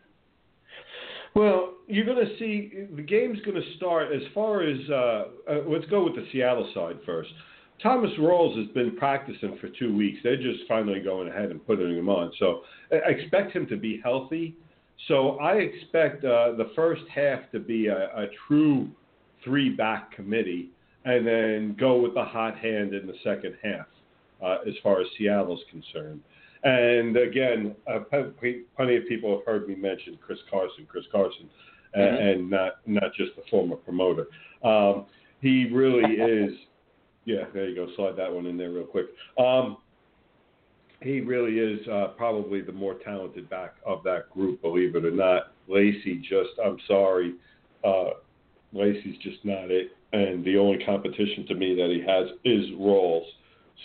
[1.34, 5.24] Well, you're going to see the game's going to start as far as uh, uh,
[5.66, 7.30] let's go with the Seattle side first.
[7.82, 10.18] Thomas Rawls has been practicing for two weeks.
[10.22, 12.32] They're just finally going ahead and putting him on.
[12.38, 12.60] So
[12.92, 14.56] I expect him to be healthy.
[15.08, 18.88] So I expect uh, the first half to be a, a true
[19.42, 20.70] three back committee
[21.04, 23.86] and then go with the hot hand in the second half
[24.42, 26.20] uh, as far as Seattle's concerned.
[26.62, 31.50] And again, uh, plenty of people have heard me mention Chris Carson, Chris Carson,
[31.94, 32.32] Mhm.
[32.32, 34.26] and not not just the former promoter.
[34.62, 35.06] Um,
[35.40, 36.58] he really is.
[37.26, 37.88] Yeah, there you go.
[37.94, 39.06] Slide that one in there real quick.
[39.38, 39.76] Um,
[41.04, 45.10] he really is uh, probably the more talented back of that group, believe it or
[45.10, 45.52] not.
[45.68, 47.34] Lacy just, I'm sorry,
[47.84, 48.10] uh,
[48.72, 49.92] Lacy's just not it.
[50.12, 53.26] And the only competition to me that he has is Rawls.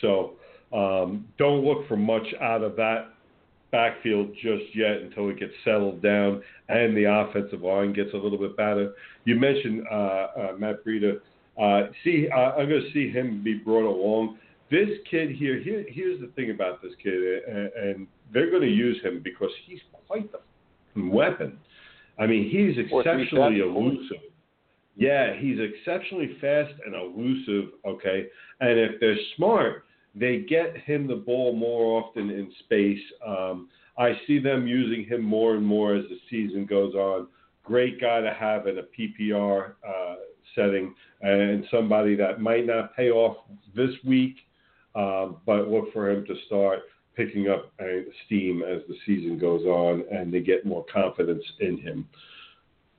[0.02, 0.34] So
[0.74, 3.14] um, don't look for much out of that
[3.72, 8.38] backfield just yet until it gets settled down and the offensive line gets a little
[8.38, 8.94] bit better.
[9.26, 11.20] You mentioned uh, uh, Matt Breida.
[11.62, 14.38] Uh, see, uh, I'm going to see him be brought along.
[14.72, 18.68] This kid here, here, here's the thing about this kid, and, and they're going to
[18.68, 20.40] use him because he's quite the
[21.10, 21.58] weapon.
[22.20, 24.18] I mean, he's exceptionally elusive.
[24.96, 27.72] Yeah, he's exceptionally fast and elusive.
[27.86, 28.28] Okay,
[28.60, 33.00] and if they're smart, they get him the ball more often in space.
[33.26, 37.28] Um, I see them using him more and more as the season goes on.
[37.64, 40.16] Great guy to have in a PPR uh,
[40.56, 43.38] setting and somebody that might not pay off
[43.76, 44.36] this week,
[44.96, 46.80] um, but look for him to start
[47.16, 51.78] picking up uh, steam as the season goes on and they get more confidence in
[51.78, 52.08] him.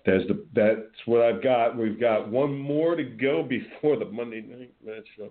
[0.05, 1.77] There's the that's what I've got.
[1.77, 5.31] We've got one more to go before the Monday night matchup.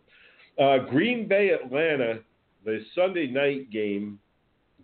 [0.60, 2.20] Uh, Green Bay Atlanta,
[2.66, 4.20] the Sunday night game.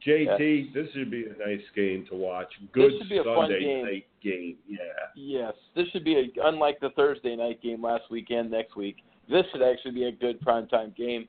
[0.06, 2.48] JT, this should be a nice game to watch.
[2.74, 3.86] Good should be a fun Sunday game.
[3.86, 4.58] night game.
[4.68, 4.78] Yeah.
[5.16, 8.52] Yes, this should be a, unlike the Thursday night game last weekend.
[8.52, 8.98] Next week,
[9.30, 11.28] this should actually be a good primetime game.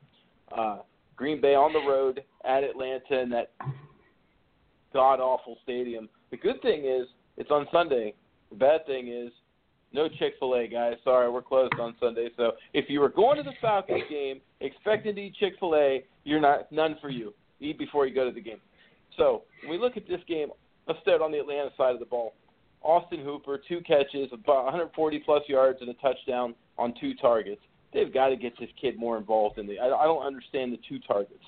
[0.57, 0.79] Uh,
[1.17, 3.53] Green Bay on the road at Atlanta in that
[4.93, 6.09] god awful stadium.
[6.31, 7.07] The good thing is
[7.37, 8.15] it's on Sunday.
[8.51, 9.33] The bad thing is
[9.93, 10.95] no Chick Fil A, guys.
[11.05, 12.29] Sorry, we're closed on Sunday.
[12.37, 16.05] So if you were going to the Falcons game expecting to eat Chick Fil A,
[16.25, 17.33] you're not none for you.
[17.61, 18.61] Eat before you go to the game.
[19.17, 20.49] So when we look at this game,
[20.87, 22.35] let's start on the Atlanta side of the ball.
[22.83, 27.63] Austin Hooper, two catches, about 140 plus yards and a touchdown on two targets.
[27.93, 29.79] They've got to get this kid more involved in the.
[29.79, 31.45] I, I don't understand the two targets.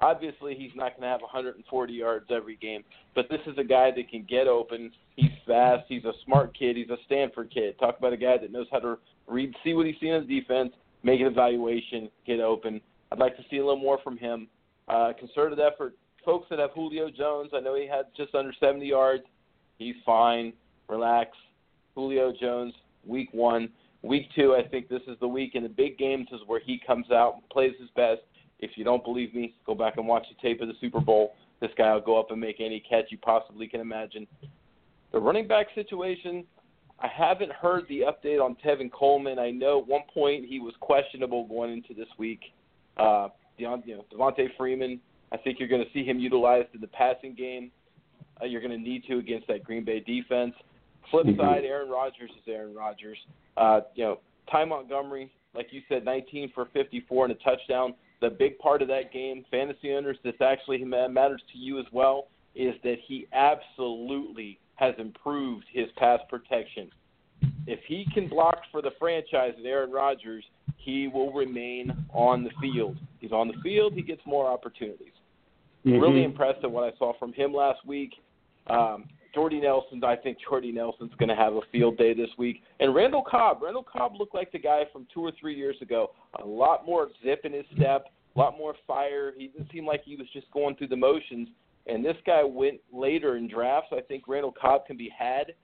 [0.00, 2.82] Obviously, he's not going to have 140 yards every game,
[3.14, 4.90] but this is a guy that can get open.
[5.14, 5.84] He's fast.
[5.88, 6.76] He's a smart kid.
[6.76, 7.78] He's a Stanford kid.
[7.78, 8.98] Talk about a guy that knows how to
[9.28, 10.72] read, see what he's seeing in defense,
[11.04, 12.80] make an evaluation, get open.
[13.12, 14.48] I'd like to see a little more from him.
[14.88, 15.94] Uh, concerted effort.
[16.24, 19.22] Folks that have Julio Jones, I know he had just under 70 yards.
[19.78, 20.52] He's fine.
[20.88, 21.30] Relax.
[21.94, 22.74] Julio Jones,
[23.06, 23.68] week one.
[24.02, 26.80] Week two, I think this is the week in the big games is where he
[26.84, 28.20] comes out and plays his best.
[28.58, 31.34] If you don't believe me, go back and watch the tape of the Super Bowl.
[31.60, 34.26] This guy will go up and make any catch you possibly can imagine.
[35.12, 36.44] The running back situation,
[36.98, 39.38] I haven't heard the update on Tevin Coleman.
[39.38, 42.40] I know at one point he was questionable going into this week.
[42.96, 45.00] Uh, Deon, you know, Devonta Freeman,
[45.30, 47.70] I think you're going to see him utilized in the passing game.
[48.40, 50.54] Uh, you're going to need to against that Green Bay defense.
[51.10, 51.36] Flip Mhm.
[51.36, 53.18] side, Aaron Rodgers is Aaron Rodgers.
[53.56, 54.18] Uh, you know,
[54.50, 57.94] Ty Montgomery, like you said, 19 for 54 and a touchdown.
[58.20, 62.28] The big part of that game, fantasy owners, this actually matters to you as well,
[62.54, 66.90] is that he absolutely has improved his pass protection.
[67.66, 70.44] If he can block for the franchise at Aaron Rodgers,
[70.76, 72.96] he will remain on the field.
[73.20, 75.12] He's on the field, he gets more opportunities.
[75.84, 76.24] Really Mhm.
[76.24, 78.20] impressed at what I saw from him last week.
[78.68, 82.62] Um, Jordy Nelson, I think Jordy Nelson's going to have a field day this week.
[82.80, 86.10] And Randall Cobb, Randall Cobb looked like the guy from two or three years ago.
[86.42, 89.32] A lot more zip in his step, a lot more fire.
[89.36, 91.48] He didn't seem like he was just going through the motions.
[91.86, 93.88] And this guy went later in drafts.
[93.92, 95.54] I think Randall Cobb can be had.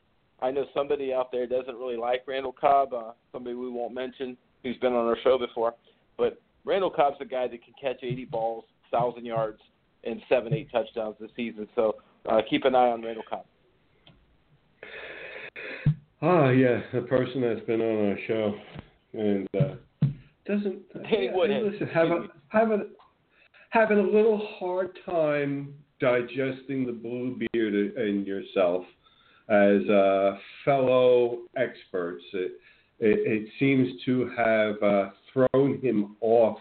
[0.41, 4.37] I know somebody out there doesn't really like Randall Cobb, uh, somebody we won't mention
[4.63, 5.75] who's been on our show before.
[6.17, 9.61] But Randall Cobb's a guy that can catch 80 balls, thousand yards
[10.05, 11.69] and seven, eight touchdowns this season.
[11.75, 11.97] So
[12.29, 13.45] uh, keep an eye on Randall Cobb.
[16.21, 18.55] Ah, yeah, the person that's been on our show
[19.13, 20.07] and uh,
[20.47, 21.63] doesn't Danny Woodhead.
[21.63, 22.87] Listen, have a, have a,
[23.71, 28.85] having a little hard time digesting the blue beard in yourself
[29.49, 32.25] as uh, fellow experts.
[32.33, 32.53] It,
[32.99, 36.59] it, it seems to have uh, thrown him off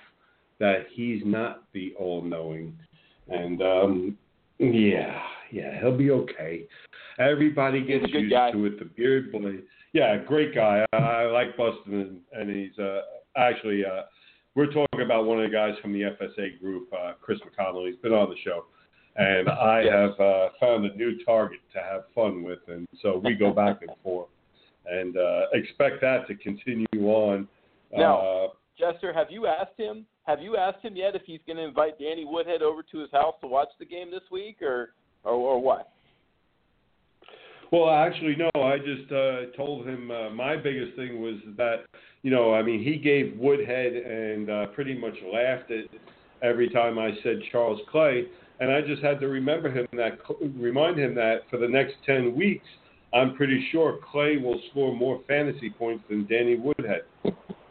[0.60, 2.78] that he's not the all-knowing,
[3.30, 4.18] and um,
[4.60, 5.20] yeah,
[5.52, 6.64] yeah, he'll be okay.
[7.20, 8.52] Everybody gets used guy.
[8.52, 8.80] to it.
[8.80, 9.56] The beard boy,
[9.94, 10.86] Yeah, great guy.
[10.94, 12.20] I, I like Bustin, and,
[12.50, 13.02] and he's uh,
[13.36, 13.84] actually.
[13.86, 14.04] Uh,
[14.56, 17.86] we're talking about one of the guys from the FSA group, uh, Chris McConnell.
[17.88, 18.66] He's been on the show,
[19.16, 19.94] and I Yes.
[19.94, 23.82] have uh, found a new target to have fun with, and so we go back
[23.82, 24.30] and forth,
[24.90, 27.48] and uh, expect that to continue on.
[27.96, 28.48] Now- uh,
[28.78, 30.06] Jester, have you asked him?
[30.28, 33.10] Have you asked him yet if he's going to invite Danny Woodhead over to his
[33.12, 34.94] house to watch the game this week, or
[35.28, 35.90] or, or what?
[37.72, 38.50] Well, actually, no.
[38.56, 41.86] I just uh, told him uh, my biggest thing was that,
[42.24, 45.86] you know, I mean, he gave Woodhead and uh, pretty much laughed at
[46.42, 48.26] every time I said Charles Clay,
[48.60, 50.20] and I just had to remember him that,
[50.56, 52.66] remind him that for the next ten weeks,
[53.14, 57.04] I'm pretty sure Clay will score more fantasy points than Danny Woodhead.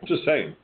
[0.05, 0.55] Just saying.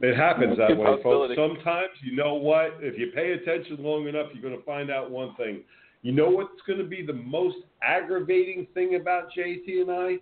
[0.00, 1.34] It happens that way, folks.
[1.36, 2.74] Sometimes, you know what?
[2.80, 5.62] If you pay attention long enough, you're going to find out one thing.
[6.02, 10.16] You know what's going to be the most aggravating thing about JT and I?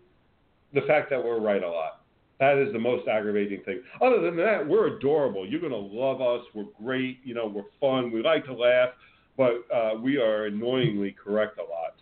[0.72, 2.02] The fact that we're right a lot.
[2.40, 3.80] That is the most aggravating thing.
[4.00, 5.46] Other than that, we're adorable.
[5.46, 6.44] You're going to love us.
[6.54, 7.18] We're great.
[7.24, 8.10] You know, we're fun.
[8.12, 8.90] We like to laugh,
[9.36, 11.94] but uh, we are annoyingly correct a lot.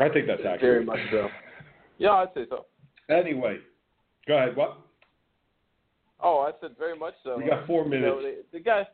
[0.00, 0.60] I think that's accurate.
[0.60, 1.28] Very much so.
[1.98, 2.64] Yeah, I'd say so.
[3.10, 3.58] Anyway,
[4.26, 4.56] go ahead.
[4.56, 4.78] What?
[6.22, 7.38] Oh, I said very much so.
[7.38, 8.06] We got four You minutes.
[8.06, 8.86] know, the, the guy,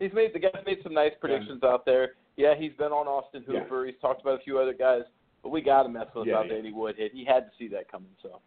[0.00, 2.14] he's made the guy's made some nice predictions out there.
[2.36, 3.60] Yeah, he's been on Austin Yeah.
[3.60, 3.86] Hooper.
[3.86, 5.02] He's talked about a few other guys,
[5.42, 6.54] but we got to mess with Yeah, about yeah.
[6.56, 7.10] Danny Woodhead.
[7.12, 8.10] He had to see that coming.
[8.22, 8.40] So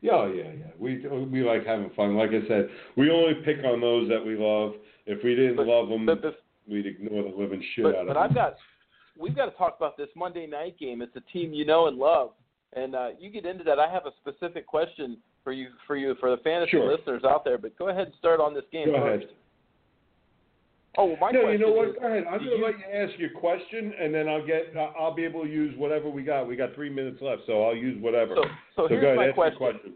[0.00, 0.70] Yeah, oh, yeah, yeah.
[0.78, 2.16] We we like having fun.
[2.16, 4.74] Like I said, we only pick on those that we love.
[5.06, 8.06] If we didn't But- love them, but, but, we'd ignore the living shit out of
[8.06, 8.14] them.
[8.14, 8.16] but.
[8.16, 8.56] I've got
[9.18, 11.02] we've got to talk about this Monday night game.
[11.02, 12.30] It's a team you know and love,
[12.74, 13.78] and uh, you get into that.
[13.78, 16.90] I have a specific question for you for you for the fantasy Sure.
[16.90, 17.58] listeners out there.
[17.58, 19.24] But go ahead and start on this game Go first.
[19.24, 19.36] ahead.
[20.98, 21.88] Oh, well, my no, question you know what?
[21.90, 22.24] is, Go ahead.
[22.28, 24.74] I'm going to let you ask your question, and then I'll get.
[24.76, 26.48] I'll be able to use whatever we got.
[26.48, 28.34] We got three minutes left, so I'll use whatever.
[28.34, 29.58] So, so, So here's go ahead, my question.
[29.58, 29.92] question.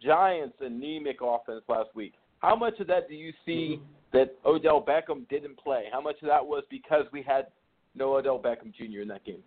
[0.00, 2.14] Giants anemic offense last week.
[2.38, 4.16] How much of that do you see mm-hmm.
[4.18, 5.84] that Odell Beckham didn't play?
[5.92, 7.48] How much of that was because we had
[7.94, 9.00] no Odell Beckham Jr.
[9.00, 9.42] in that game?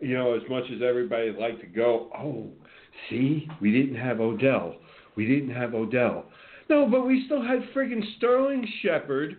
[0.00, 2.48] You know, as much as everybody'd like to go, oh,
[3.08, 4.76] see, we didn't have Odell.
[5.16, 6.26] We didn't have Odell.
[6.68, 9.36] No, but we still had friggin' Sterling Shepard,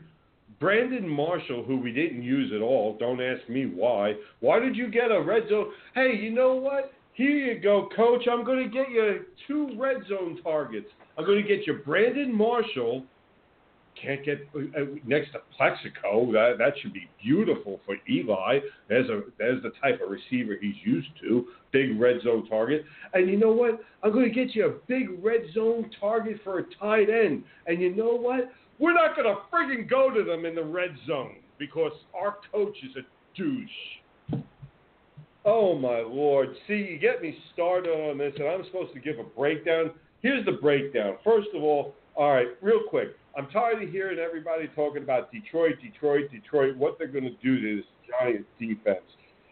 [0.60, 2.98] Brandon Marshall, who we didn't use at all.
[2.98, 4.14] Don't ask me why.
[4.40, 5.72] Why did you get a red zone?
[5.94, 6.94] Hey, you know what?
[7.14, 8.28] Here you go, coach.
[8.30, 10.88] I'm going to get you two red zone targets.
[11.18, 13.06] I'm going to get you Brandon Marshall.
[14.02, 16.32] Can't get uh, next to Plaxico.
[16.32, 18.60] That that should be beautiful for Eli.
[18.90, 21.48] There's a there's the type of receiver he's used to.
[21.72, 22.84] Big red zone target.
[23.14, 23.80] And you know what?
[24.04, 27.44] I'm going to get you a big red zone target for a tight end.
[27.68, 28.52] And you know what?
[28.80, 32.76] We're not going to friggin' go to them in the red zone because our coach
[32.84, 34.44] is a douche.
[35.46, 36.50] Oh my lord.
[36.68, 39.92] See, you get me started on this, and I'm supposed to give a breakdown.
[40.22, 41.18] Here's the breakdown.
[41.24, 43.10] First of all, all right, real quick.
[43.38, 47.60] I'm tired of hearing everybody talking about Detroit, Detroit, Detroit, what they're going to do
[47.60, 47.86] to this
[48.20, 49.06] Giant defense.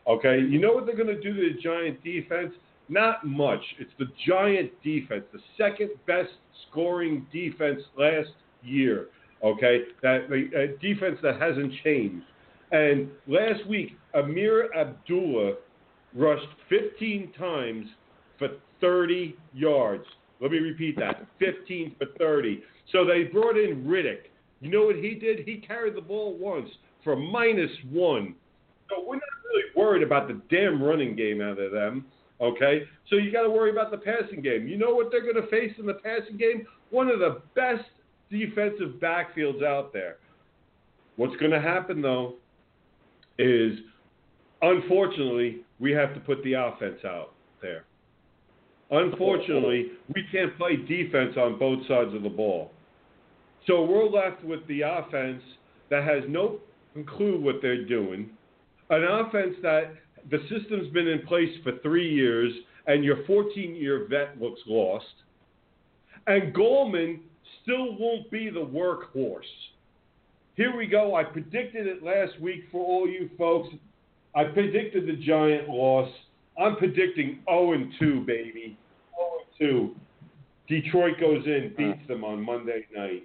[0.07, 2.53] Okay, you know what they're going to do to the Giant defense?
[2.87, 3.61] Not much.
[3.79, 6.31] It's the Giant defense, the second best
[6.69, 8.29] scoring defense last
[8.63, 9.07] year.
[9.43, 12.25] Okay, that the uh, defense that hasn't changed.
[12.71, 15.55] And last week, Ameer Abdullah
[16.15, 17.87] rushed 15 times
[18.39, 18.49] for
[18.79, 20.05] 30 yards.
[20.41, 22.61] Let me repeat that 15 for 30.
[22.91, 24.29] So they brought in Riddick.
[24.61, 25.39] You know what he did?
[25.45, 26.69] He carried the ball once
[27.03, 28.35] for minus one.
[28.89, 32.05] So we're not really worried about the damn running game out of them.
[32.41, 32.83] Okay?
[33.09, 34.67] So you got to worry about the passing game.
[34.67, 36.65] You know what they're going to face in the passing game?
[36.89, 37.83] One of the best
[38.29, 40.17] defensive backfields out there.
[41.15, 42.35] What's going to happen, though,
[43.37, 43.79] is
[44.61, 47.85] unfortunately, we have to put the offense out there.
[48.93, 52.71] Unfortunately, we can't play defense on both sides of the ball.
[53.65, 55.41] So we're left with the offense
[55.89, 56.59] that has no
[57.07, 58.29] clue what they're doing,
[58.91, 59.95] an offense that
[60.29, 62.53] the system's been in place for three years,
[62.85, 65.05] and your 14 year vet looks lost.
[66.27, 67.21] And Goldman
[67.63, 69.41] still won't be the workhorse.
[70.55, 71.15] Here we go.
[71.15, 73.69] I predicted it last week for all you folks.
[74.35, 76.11] I predicted the Giant loss.
[76.61, 78.77] I'm predicting 0 2, baby.
[79.57, 79.95] 0 2.
[80.67, 83.23] Detroit goes in, beats them on Monday night.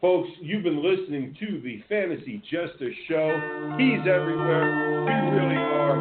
[0.00, 3.74] Folks, you've been listening to the Fantasy Jester Show.
[3.78, 5.04] He's everywhere.
[5.04, 5.98] We really are.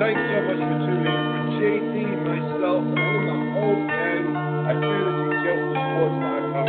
[0.00, 1.18] Thanks so much for tuning in.
[1.34, 1.94] For JT,
[2.24, 2.96] myself, and
[3.28, 4.24] the whole gang
[4.66, 6.68] at FantasyJesterSports.com.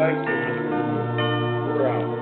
[0.00, 2.15] Thanks so